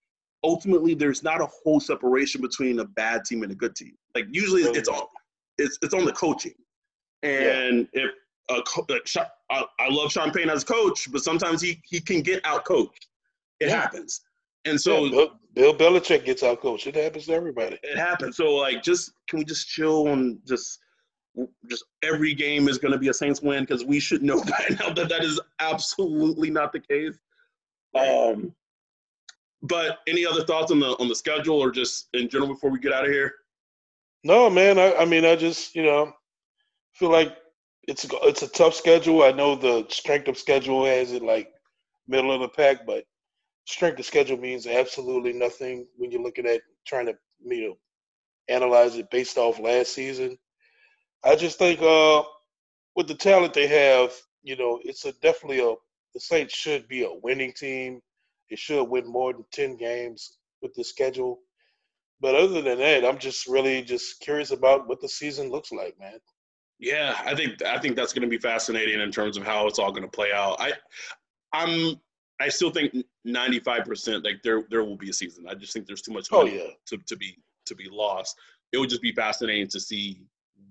ultimately 0.42 0.94
there's 0.94 1.22
not 1.22 1.40
a 1.40 1.46
whole 1.46 1.80
separation 1.80 2.40
between 2.40 2.80
a 2.80 2.84
bad 2.84 3.24
team 3.24 3.42
and 3.42 3.52
a 3.52 3.54
good 3.54 3.74
team 3.76 3.94
like 4.14 4.26
usually 4.30 4.62
it's 4.62 4.88
on 4.88 5.06
it's 5.58 5.78
it's 5.82 5.94
on 5.94 6.04
the 6.04 6.12
coaching 6.12 6.54
and 7.22 7.88
yeah. 7.94 8.02
if 8.02 8.10
a 8.50 8.62
like, 8.88 9.16
I, 9.50 9.64
I 9.80 9.88
love 9.88 10.12
Sean 10.12 10.30
Payton 10.30 10.50
as 10.50 10.64
coach, 10.64 11.10
but 11.10 11.22
sometimes 11.22 11.60
he 11.60 11.80
he 11.84 12.00
can 12.00 12.20
get 12.20 12.44
out 12.44 12.64
coached. 12.64 13.06
It 13.60 13.68
yeah. 13.68 13.80
happens. 13.80 14.20
And 14.64 14.80
so 14.80 15.04
yeah, 15.04 15.10
Bill, 15.10 15.74
Bill 15.74 15.74
Belichick 15.74 16.24
gets 16.24 16.42
out 16.42 16.60
coached. 16.60 16.86
It 16.86 16.96
happens 16.96 17.26
to 17.26 17.32
everybody. 17.32 17.78
It 17.82 17.96
happens. 17.96 18.36
So 18.36 18.54
like, 18.54 18.82
just 18.82 19.12
can 19.28 19.38
we 19.38 19.44
just 19.44 19.68
chill 19.68 20.08
and 20.08 20.38
just 20.46 20.80
just 21.68 21.84
every 22.02 22.34
game 22.34 22.68
is 22.68 22.78
going 22.78 22.92
to 22.92 22.98
be 22.98 23.08
a 23.08 23.14
Saints 23.14 23.42
win 23.42 23.64
because 23.64 23.84
we 23.84 23.98
should 23.98 24.22
know 24.22 24.42
by 24.44 24.76
now 24.78 24.92
that 24.92 25.08
that 25.08 25.24
is 25.24 25.40
absolutely 25.60 26.50
not 26.50 26.72
the 26.72 26.80
case. 26.80 27.18
Um, 27.94 28.54
but 29.62 29.98
any 30.06 30.26
other 30.26 30.44
thoughts 30.44 30.70
on 30.70 30.80
the 30.80 30.96
on 30.98 31.08
the 31.08 31.14
schedule 31.14 31.58
or 31.58 31.70
just 31.70 32.08
in 32.12 32.28
general 32.28 32.52
before 32.52 32.70
we 32.70 32.78
get 32.78 32.92
out 32.92 33.04
of 33.04 33.10
here? 33.10 33.32
No, 34.22 34.48
man. 34.48 34.78
I, 34.78 34.94
I 34.94 35.04
mean, 35.04 35.24
I 35.24 35.36
just 35.36 35.74
you 35.74 35.82
know 35.82 36.12
feel 36.92 37.10
like 37.10 37.36
it's 37.88 38.06
it's 38.10 38.42
a 38.42 38.48
tough 38.48 38.74
schedule. 38.74 39.22
I 39.22 39.32
know 39.32 39.54
the 39.56 39.86
strength 39.88 40.28
of 40.28 40.38
schedule 40.38 40.84
has 40.84 41.12
it 41.12 41.22
like 41.22 41.52
middle 42.08 42.32
of 42.32 42.40
the 42.40 42.48
pack, 42.48 42.86
but 42.86 43.04
strength 43.66 43.98
of 43.98 44.06
schedule 44.06 44.36
means 44.36 44.66
absolutely 44.66 45.32
nothing 45.32 45.86
when 45.96 46.10
you're 46.10 46.22
looking 46.22 46.46
at 46.46 46.60
trying 46.86 47.06
to 47.06 47.14
you 47.44 47.68
know 47.68 47.78
analyze 48.48 48.96
it 48.96 49.10
based 49.10 49.38
off 49.38 49.58
last 49.58 49.94
season. 49.94 50.36
I 51.24 51.36
just 51.36 51.58
think 51.58 51.80
uh, 51.80 52.22
with 52.94 53.08
the 53.08 53.14
talent 53.14 53.54
they 53.54 53.66
have, 53.66 54.12
you 54.42 54.56
know, 54.56 54.80
it's 54.84 55.04
a 55.04 55.12
definitely 55.14 55.60
a 55.60 55.74
the 56.14 56.20
Saints 56.20 56.54
should 56.54 56.86
be 56.86 57.04
a 57.04 57.12
winning 57.22 57.52
team. 57.52 58.00
It 58.50 58.58
should 58.58 58.84
win 58.84 59.06
more 59.06 59.32
than 59.32 59.44
ten 59.52 59.76
games 59.76 60.38
with 60.62 60.74
the 60.74 60.84
schedule. 60.84 61.40
But 62.20 62.36
other 62.36 62.62
than 62.62 62.78
that, 62.78 63.04
I'm 63.04 63.18
just 63.18 63.48
really 63.48 63.82
just 63.82 64.20
curious 64.20 64.50
about 64.50 64.86
what 64.86 65.00
the 65.00 65.08
season 65.08 65.50
looks 65.50 65.72
like, 65.72 65.98
man. 65.98 66.20
Yeah, 66.78 67.16
I 67.24 67.34
think 67.34 67.62
I 67.62 67.78
think 67.78 67.96
that's 67.96 68.12
going 68.12 68.22
to 68.22 68.28
be 68.28 68.38
fascinating 68.38 69.00
in 69.00 69.10
terms 69.10 69.36
of 69.36 69.44
how 69.44 69.66
it's 69.66 69.78
all 69.78 69.92
going 69.92 70.02
to 70.02 70.08
play 70.08 70.32
out. 70.32 70.56
I 70.58 70.72
I'm 71.52 72.00
I 72.40 72.48
still 72.48 72.70
think 72.70 72.94
95% 73.26 74.24
like 74.24 74.42
there 74.42 74.64
there 74.70 74.84
will 74.84 74.96
be 74.96 75.10
a 75.10 75.12
season. 75.12 75.46
I 75.48 75.54
just 75.54 75.72
think 75.72 75.86
there's 75.86 76.02
too 76.02 76.12
much 76.12 76.28
oh, 76.32 76.44
money 76.44 76.58
yeah. 76.58 76.70
to, 76.86 76.98
to 77.06 77.16
be 77.16 77.38
to 77.66 77.74
be 77.74 77.88
lost. 77.90 78.36
It 78.72 78.78
would 78.78 78.90
just 78.90 79.02
be 79.02 79.12
fascinating 79.12 79.68
to 79.68 79.80
see 79.80 80.22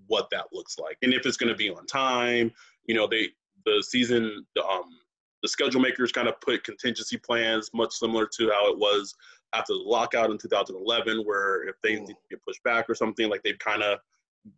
what 0.07 0.29
that 0.31 0.45
looks 0.51 0.77
like 0.77 0.97
and 1.01 1.13
if 1.13 1.25
it's 1.25 1.37
going 1.37 1.49
to 1.51 1.55
be 1.55 1.69
on 1.69 1.85
time. 1.85 2.51
You 2.85 2.95
know, 2.95 3.07
they 3.07 3.29
the 3.65 3.81
season 3.81 4.45
the 4.55 4.65
um 4.65 4.89
the 5.41 5.49
schedule 5.49 5.81
makers 5.81 6.11
kind 6.11 6.27
of 6.27 6.39
put 6.41 6.63
contingency 6.63 7.17
plans 7.17 7.69
much 7.73 7.93
similar 7.93 8.25
to 8.25 8.49
how 8.49 8.71
it 8.71 8.77
was 8.77 9.13
after 9.53 9.73
the 9.73 9.79
lockout 9.79 10.31
in 10.31 10.37
2011 10.37 11.19
where 11.25 11.67
if 11.67 11.75
they 11.83 11.95
mm. 11.95 12.07
get 12.29 12.43
pushed 12.45 12.63
back 12.63 12.89
or 12.89 12.95
something 12.95 13.29
like 13.29 13.43
they've 13.43 13.59
kind 13.59 13.83
of 13.83 13.99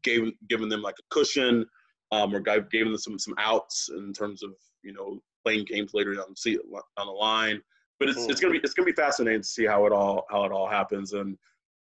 gave 0.03 0.31
given 0.49 0.69
them 0.69 0.81
like 0.81 0.95
a 0.99 1.13
cushion 1.13 1.65
um, 2.11 2.35
or 2.35 2.39
gave 2.39 2.69
them 2.71 2.97
some 2.97 3.19
some 3.19 3.35
outs 3.37 3.89
in 3.95 4.13
terms 4.13 4.43
of 4.43 4.51
you 4.83 4.93
know 4.93 5.19
playing 5.43 5.65
games 5.65 5.91
later 5.93 6.13
down 6.13 6.25
the 6.29 6.59
on 6.97 7.07
the 7.07 7.13
line. 7.13 7.61
But 7.99 8.09
it's, 8.09 8.19
mm. 8.19 8.29
it's 8.29 8.41
gonna 8.41 8.53
be 8.53 8.59
it's 8.59 8.73
gonna 8.73 8.85
be 8.85 8.93
fascinating 8.93 9.41
to 9.41 9.47
see 9.47 9.65
how 9.65 9.85
it 9.85 9.91
all 9.91 10.25
how 10.29 10.43
it 10.45 10.51
all 10.51 10.67
happens. 10.67 11.13
And 11.13 11.37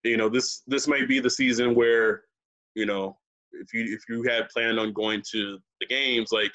you 0.04 0.16
know 0.16 0.28
this 0.28 0.62
this 0.66 0.88
might 0.88 1.08
be 1.08 1.20
the 1.20 1.30
season 1.30 1.74
where 1.74 2.22
you 2.74 2.86
know 2.86 3.16
if 3.52 3.72
you 3.74 3.94
if 3.94 4.02
you 4.08 4.22
had 4.22 4.48
planned 4.48 4.78
on 4.78 4.92
going 4.92 5.22
to 5.32 5.58
the 5.80 5.86
games 5.86 6.30
like 6.32 6.52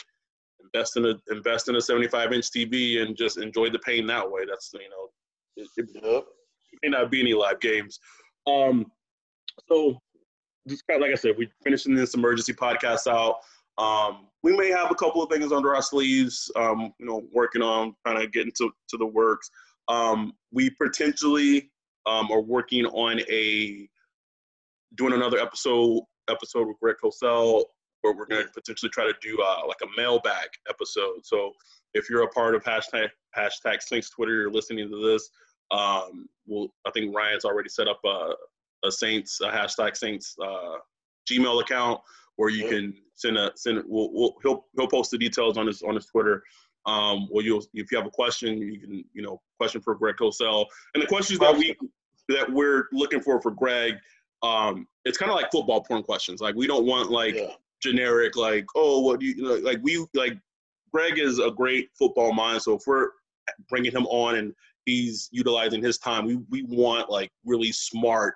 invest 0.63 0.97
in 0.97 1.05
a 1.05 1.15
invest 1.29 1.69
in 1.69 1.75
a 1.75 1.81
75 1.81 2.33
inch 2.33 2.45
TV 2.49 3.01
and 3.01 3.15
just 3.15 3.37
enjoy 3.37 3.69
the 3.69 3.79
pain 3.79 4.05
that 4.07 4.29
way. 4.29 4.41
That's 4.47 4.71
you 4.73 4.89
know 4.89 5.09
it, 5.57 5.69
it 5.77 6.25
may 6.83 6.89
not 6.89 7.11
be 7.11 7.21
any 7.21 7.33
live 7.33 7.59
games. 7.59 7.99
Um, 8.47 8.85
so 9.69 9.99
just 10.67 10.85
kind 10.87 11.01
of, 11.01 11.07
like 11.07 11.11
I 11.11 11.19
said, 11.19 11.35
we're 11.37 11.49
finishing 11.63 11.95
this 11.95 12.13
emergency 12.13 12.53
podcast 12.53 13.07
out. 13.07 13.37
Um, 13.77 14.27
we 14.43 14.55
may 14.55 14.69
have 14.69 14.91
a 14.91 14.95
couple 14.95 15.21
of 15.21 15.29
things 15.29 15.51
under 15.51 15.75
our 15.75 15.81
sleeves, 15.81 16.51
um, 16.55 16.93
you 16.99 17.05
know, 17.05 17.23
working 17.33 17.61
on 17.61 17.95
kind 18.05 18.21
of 18.21 18.31
getting 18.31 18.53
to, 18.57 18.71
to 18.89 18.97
the 18.97 19.05
works. 19.05 19.49
Um, 19.87 20.33
we 20.51 20.69
potentially 20.69 21.71
um, 22.05 22.31
are 22.31 22.41
working 22.41 22.85
on 22.85 23.19
a 23.29 23.87
doing 24.95 25.13
another 25.13 25.39
episode 25.39 26.03
episode 26.29 26.67
with 26.67 26.79
Greg 26.79 26.95
Cosell 27.03 27.65
where 28.01 28.13
we're 28.13 28.25
going 28.25 28.45
to 28.45 28.51
potentially 28.53 28.89
try 28.89 29.05
to 29.05 29.13
do 29.21 29.37
uh, 29.41 29.61
like 29.67 29.77
a 29.83 29.99
mailbag 29.99 30.47
episode. 30.69 31.23
So 31.23 31.51
if 31.93 32.09
you're 32.09 32.23
a 32.23 32.29
part 32.29 32.55
of 32.55 32.63
hashtag 32.63 33.09
hashtag 33.35 33.81
Saints 33.81 34.09
Twitter, 34.09 34.33
you're 34.33 34.51
listening 34.51 34.89
to 34.89 35.11
this. 35.11 35.29
Um, 35.71 36.27
well, 36.45 36.67
I 36.85 36.91
think 36.91 37.15
Ryan's 37.15 37.45
already 37.45 37.69
set 37.69 37.87
up 37.87 37.99
a, 38.05 38.33
a 38.85 38.91
Saints 38.91 39.39
a 39.41 39.49
hashtag 39.49 39.95
Saints 39.95 40.35
uh, 40.43 40.75
Gmail 41.29 41.61
account, 41.61 41.99
where 42.35 42.49
you 42.49 42.67
can 42.67 42.93
send 43.15 43.37
a 43.37 43.51
send. 43.55 43.83
We'll, 43.87 44.09
we'll, 44.11 44.35
he'll 44.43 44.65
he'll 44.77 44.87
post 44.87 45.11
the 45.11 45.17
details 45.17 45.57
on 45.57 45.67
his 45.67 45.81
on 45.81 45.95
his 45.95 46.05
Twitter. 46.05 46.43
Um, 46.85 47.27
or 47.31 47.41
you'll 47.41 47.63
if 47.73 47.91
you 47.91 47.97
have 47.97 48.05
a 48.05 48.11
question, 48.11 48.59
you 48.59 48.79
can 48.79 49.03
you 49.13 49.21
know 49.21 49.41
question 49.59 49.81
for 49.81 49.95
Greg 49.95 50.15
Cosell. 50.19 50.65
And 50.93 51.01
the 51.01 51.07
questions 51.07 51.39
that 51.39 51.55
we 51.55 51.75
that 52.29 52.51
we're 52.51 52.87
looking 52.91 53.21
for 53.21 53.41
for 53.41 53.51
Greg, 53.51 53.95
um, 54.43 54.87
it's 55.03 55.17
kind 55.17 55.31
of 55.31 55.35
like 55.35 55.51
football 55.51 55.81
porn 55.83 56.03
questions. 56.03 56.41
Like 56.41 56.55
we 56.55 56.67
don't 56.67 56.85
want 56.85 57.09
like 57.09 57.35
yeah. 57.35 57.53
generic 57.81 58.35
like 58.35 58.65
oh 58.75 58.99
what 59.01 59.19
do 59.19 59.25
you 59.25 59.63
like 59.63 59.79
we 59.81 60.05
like 60.13 60.37
Greg 60.93 61.17
is 61.19 61.39
a 61.39 61.51
great 61.51 61.89
football 61.97 62.33
mind. 62.33 62.61
So 62.61 62.75
if 62.75 62.83
we're 62.85 63.09
bringing 63.67 63.91
him 63.91 64.05
on 64.07 64.35
and 64.35 64.53
he's 64.85 65.27
utilizing 65.31 65.83
his 65.83 65.97
time, 65.97 66.25
we 66.25 66.37
we 66.49 66.63
want 66.69 67.09
like 67.09 67.31
really 67.43 67.71
smart 67.71 68.35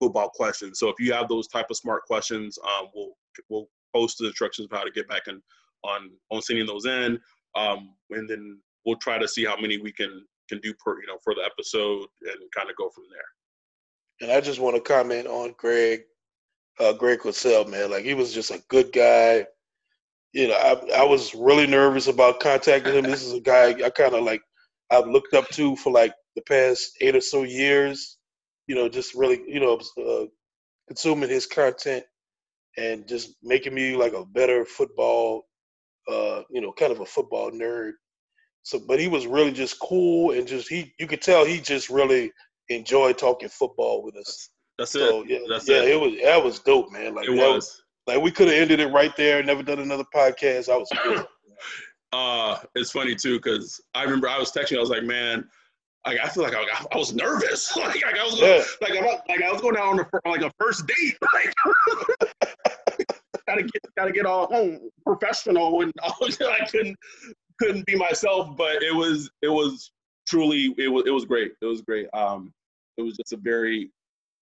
football 0.00 0.30
questions. 0.30 0.78
So 0.78 0.88
if 0.88 0.96
you 0.98 1.12
have 1.12 1.28
those 1.28 1.46
type 1.46 1.66
of 1.70 1.76
smart 1.76 2.04
questions, 2.04 2.58
um, 2.64 2.88
we'll 2.94 3.12
we'll 3.48 3.68
post 3.94 4.18
the 4.18 4.26
instructions 4.26 4.68
of 4.70 4.76
how 4.76 4.84
to 4.84 4.90
get 4.90 5.08
back 5.08 5.28
in 5.28 5.40
on 5.84 6.10
on 6.30 6.42
sending 6.42 6.66
those 6.66 6.86
in, 6.86 7.20
um, 7.54 7.94
and 8.10 8.28
then 8.28 8.58
we'll 8.84 8.96
try 8.96 9.18
to 9.18 9.28
see 9.28 9.44
how 9.44 9.56
many 9.56 9.78
we 9.78 9.92
can 9.92 10.24
can 10.48 10.58
do 10.60 10.74
per 10.74 11.00
you 11.00 11.06
know 11.06 11.18
for 11.22 11.34
the 11.34 11.42
episode 11.42 12.06
and 12.22 12.38
kind 12.56 12.70
of 12.70 12.76
go 12.76 12.90
from 12.90 13.04
there. 13.10 13.22
And 14.22 14.32
I 14.36 14.40
just 14.40 14.60
want 14.60 14.76
to 14.76 14.82
comment 14.82 15.26
on 15.26 15.54
Greg, 15.56 16.02
uh, 16.78 16.92
Greg 16.92 17.20
Cosell, 17.20 17.68
man. 17.68 17.90
Like 17.90 18.04
he 18.04 18.14
was 18.14 18.34
just 18.34 18.50
a 18.50 18.62
good 18.68 18.92
guy. 18.92 19.46
You 20.32 20.48
know, 20.48 20.54
I, 20.54 21.00
I 21.00 21.04
was 21.04 21.34
really 21.34 21.66
nervous 21.66 22.06
about 22.06 22.40
contacting 22.40 22.94
him. 22.94 23.04
this 23.04 23.24
is 23.24 23.32
a 23.32 23.40
guy 23.40 23.70
I 23.84 23.90
kind 23.90 24.14
of 24.14 24.22
like 24.22 24.42
I've 24.90 25.06
looked 25.06 25.34
up 25.34 25.48
to 25.50 25.74
for 25.76 25.92
like 25.92 26.14
the 26.36 26.42
past 26.42 26.96
eight 27.00 27.16
or 27.16 27.20
so 27.20 27.44
years. 27.44 28.18
You 28.70 28.76
know, 28.76 28.88
just 28.88 29.14
really, 29.14 29.42
you 29.48 29.58
know, 29.58 29.80
uh, 29.98 30.26
consuming 30.86 31.28
his 31.28 31.46
content 31.46 32.04
and 32.76 33.06
just 33.08 33.34
making 33.42 33.74
me 33.74 33.96
like 33.96 34.12
a 34.12 34.24
better 34.24 34.64
football, 34.64 35.46
uh, 36.08 36.42
you 36.50 36.60
know, 36.60 36.72
kind 36.72 36.92
of 36.92 37.00
a 37.00 37.06
football 37.06 37.50
nerd. 37.50 37.92
So, 38.62 38.80
but 38.86 39.00
he 39.00 39.08
was 39.08 39.26
really 39.26 39.52
just 39.52 39.80
cool 39.80 40.32
and 40.32 40.46
just 40.46 40.68
he, 40.68 40.92
you 41.00 41.06
could 41.06 41.22
tell 41.22 41.44
he 41.44 41.60
just 41.60 41.90
really 41.90 42.30
enjoyed 42.68 43.18
talking 43.18 43.48
football 43.48 44.04
with 44.04 44.16
us. 44.16 44.50
That's 44.78 44.92
so, 44.92 45.22
it. 45.22 45.30
Yeah, 45.30 45.38
That's 45.48 45.68
yeah, 45.68 45.82
it. 45.82 45.88
it 45.88 46.00
was 46.00 46.12
that 46.22 46.44
was 46.44 46.58
dope, 46.60 46.92
man. 46.92 47.14
Like 47.14 47.26
it 47.26 47.32
was. 47.32 47.40
was. 47.40 47.82
Like 48.06 48.22
we 48.22 48.30
could 48.30 48.48
have 48.48 48.56
ended 48.56 48.80
it 48.80 48.92
right 48.92 49.14
there, 49.16 49.42
never 49.42 49.62
done 49.62 49.78
another 49.78 50.06
podcast. 50.14 50.68
I 50.68 50.76
was 50.76 50.90
uh, 52.12 52.58
it's 52.74 52.90
funny 52.90 53.14
too 53.14 53.36
because 53.36 53.80
I 53.94 54.04
remember 54.04 54.28
I 54.28 54.38
was 54.38 54.50
texting. 54.50 54.78
I 54.78 54.80
was 54.80 54.90
like, 54.90 55.04
man, 55.04 55.44
like 56.06 56.18
I 56.22 56.28
feel 56.28 56.42
like 56.42 56.54
I, 56.54 56.64
I 56.92 56.96
was 56.96 57.14
nervous. 57.14 57.76
like, 57.76 58.02
like 58.04 58.18
I 58.18 58.24
was 58.24 58.40
yeah. 58.40 58.62
like, 58.80 58.92
I, 58.92 59.20
like 59.28 59.42
I 59.42 59.52
was 59.52 59.60
going 59.60 59.76
out 59.76 59.86
on, 59.86 60.00
a, 60.00 60.28
like 60.28 60.42
a 60.42 60.52
first 60.58 60.86
date. 60.86 61.16
Like 61.32 61.54
gotta 63.46 63.62
get 63.62 63.82
gotta 63.96 64.12
get 64.12 64.26
all 64.26 64.46
home 64.46 64.90
professional 65.04 65.80
and 65.82 65.92
I 66.02 66.66
couldn't 66.70 66.96
couldn't 67.58 67.86
be 67.86 67.96
myself. 67.96 68.56
But 68.56 68.82
it 68.82 68.94
was 68.94 69.30
it 69.42 69.48
was 69.48 69.92
truly 70.26 70.74
it 70.78 70.88
was 70.88 71.04
it 71.06 71.10
was 71.10 71.24
great. 71.24 71.52
It 71.60 71.66
was 71.66 71.82
great. 71.82 72.08
Um, 72.14 72.52
it 72.96 73.02
was 73.02 73.16
just 73.16 73.32
a 73.32 73.36
very 73.36 73.90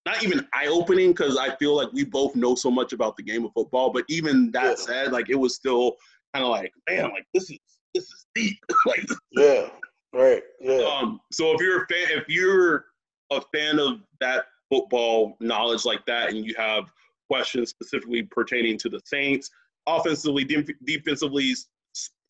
not 0.06 0.22
even 0.22 0.46
eye 0.54 0.68
opening 0.68 1.10
because 1.10 1.36
I 1.36 1.54
feel 1.56 1.76
like 1.76 1.92
we 1.92 2.04
both 2.04 2.34
know 2.34 2.54
so 2.54 2.70
much 2.70 2.92
about 2.92 3.16
the 3.16 3.22
game 3.22 3.44
of 3.44 3.52
football. 3.52 3.90
But 3.90 4.04
even 4.08 4.50
that 4.52 4.64
yeah. 4.64 4.74
said, 4.74 5.12
like 5.12 5.28
it 5.30 5.38
was 5.38 5.54
still 5.54 5.96
kind 6.34 6.44
of 6.44 6.50
like, 6.50 6.72
man, 6.88 7.04
like 7.10 7.26
this 7.34 7.50
is 7.50 7.58
this 7.94 8.04
is 8.04 8.26
deep. 8.34 8.58
like 8.86 9.06
yeah, 9.32 9.68
right, 10.14 10.42
yeah. 10.60 10.78
Um, 10.78 11.20
so 11.32 11.52
if 11.54 11.60
you're 11.60 11.82
a 11.82 11.86
fan, 11.86 12.18
if 12.18 12.28
you're 12.28 12.86
a 13.30 13.40
fan 13.52 13.78
of 13.78 14.00
that 14.20 14.46
football 14.70 15.36
knowledge 15.40 15.84
like 15.84 16.04
that, 16.06 16.30
and 16.30 16.44
you 16.44 16.54
have 16.56 16.84
questions 17.28 17.70
specifically 17.70 18.22
pertaining 18.22 18.78
to 18.78 18.88
the 18.88 19.00
Saints, 19.04 19.50
offensively, 19.86 20.44
de- 20.44 20.64
defensively, 20.84 21.54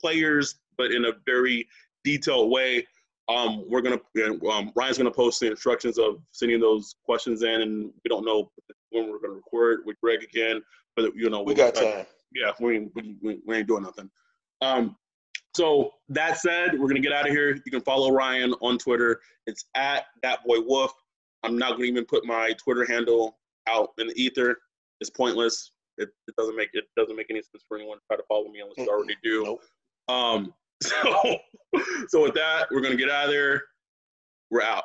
players, 0.00 0.56
but 0.76 0.92
in 0.92 1.06
a 1.06 1.12
very 1.26 1.66
detailed 2.04 2.50
way. 2.50 2.86
Um, 3.28 3.64
we're 3.68 3.82
gonna 3.82 4.00
um, 4.50 4.72
Ryan's 4.74 4.96
gonna 4.96 5.10
post 5.10 5.40
the 5.40 5.50
instructions 5.50 5.98
of 5.98 6.22
sending 6.32 6.60
those 6.60 6.94
questions 7.04 7.42
in, 7.42 7.60
and 7.60 7.92
we 8.02 8.08
don't 8.08 8.24
know 8.24 8.50
when 8.90 9.10
we're 9.10 9.18
gonna 9.18 9.34
record 9.34 9.80
with 9.84 10.00
Greg 10.00 10.22
again, 10.22 10.62
but 10.96 11.14
you 11.14 11.28
know 11.28 11.42
we 11.42 11.52
got 11.52 11.74
time 11.74 12.06
yeah, 12.34 12.52
we, 12.60 12.88
we, 12.94 13.40
we 13.46 13.56
ain't 13.56 13.66
doing 13.66 13.82
nothing. 13.82 14.10
Um, 14.60 14.96
so 15.54 15.92
that 16.10 16.38
said, 16.38 16.78
we're 16.78 16.88
gonna 16.88 17.00
get 17.00 17.12
out 17.12 17.26
of 17.26 17.32
here. 17.32 17.54
You 17.54 17.70
can 17.70 17.80
follow 17.80 18.12
Ryan 18.12 18.54
on 18.60 18.78
Twitter. 18.78 19.20
It's 19.46 19.64
at 19.74 20.04
that 20.22 20.44
boy 20.44 20.60
wolf. 20.60 20.92
I'm 21.42 21.58
not 21.58 21.72
gonna 21.72 21.84
even 21.84 22.04
put 22.04 22.24
my 22.24 22.52
Twitter 22.52 22.84
handle 22.84 23.38
out 23.68 23.90
in 23.98 24.08
the 24.08 24.14
ether. 24.20 24.56
It's 25.00 25.10
pointless. 25.10 25.72
It, 25.96 26.10
it 26.28 26.36
doesn't 26.36 26.56
make 26.56 26.70
it 26.74 26.84
doesn't 26.96 27.16
make 27.16 27.26
any 27.30 27.40
sense 27.40 27.64
for 27.66 27.76
anyone 27.76 27.98
to 27.98 28.02
try 28.06 28.16
to 28.16 28.22
follow 28.28 28.48
me 28.48 28.60
unless 28.60 28.78
you 28.78 28.88
already 28.88 29.16
do. 29.22 29.44
Nope. 29.44 29.60
Um, 30.08 30.54
so 30.82 31.38
so 32.08 32.22
with 32.22 32.34
that, 32.34 32.66
we're 32.70 32.80
gonna 32.80 32.96
get 32.96 33.10
out 33.10 33.26
of 33.26 33.30
there. 33.30 33.62
We're 34.50 34.62
out. 34.62 34.84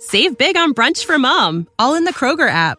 Save 0.00 0.38
big 0.38 0.56
on 0.56 0.74
brunch 0.74 1.04
for 1.04 1.18
mom, 1.18 1.66
all 1.78 1.94
in 1.94 2.04
the 2.04 2.12
Kroger 2.12 2.48
app. 2.48 2.78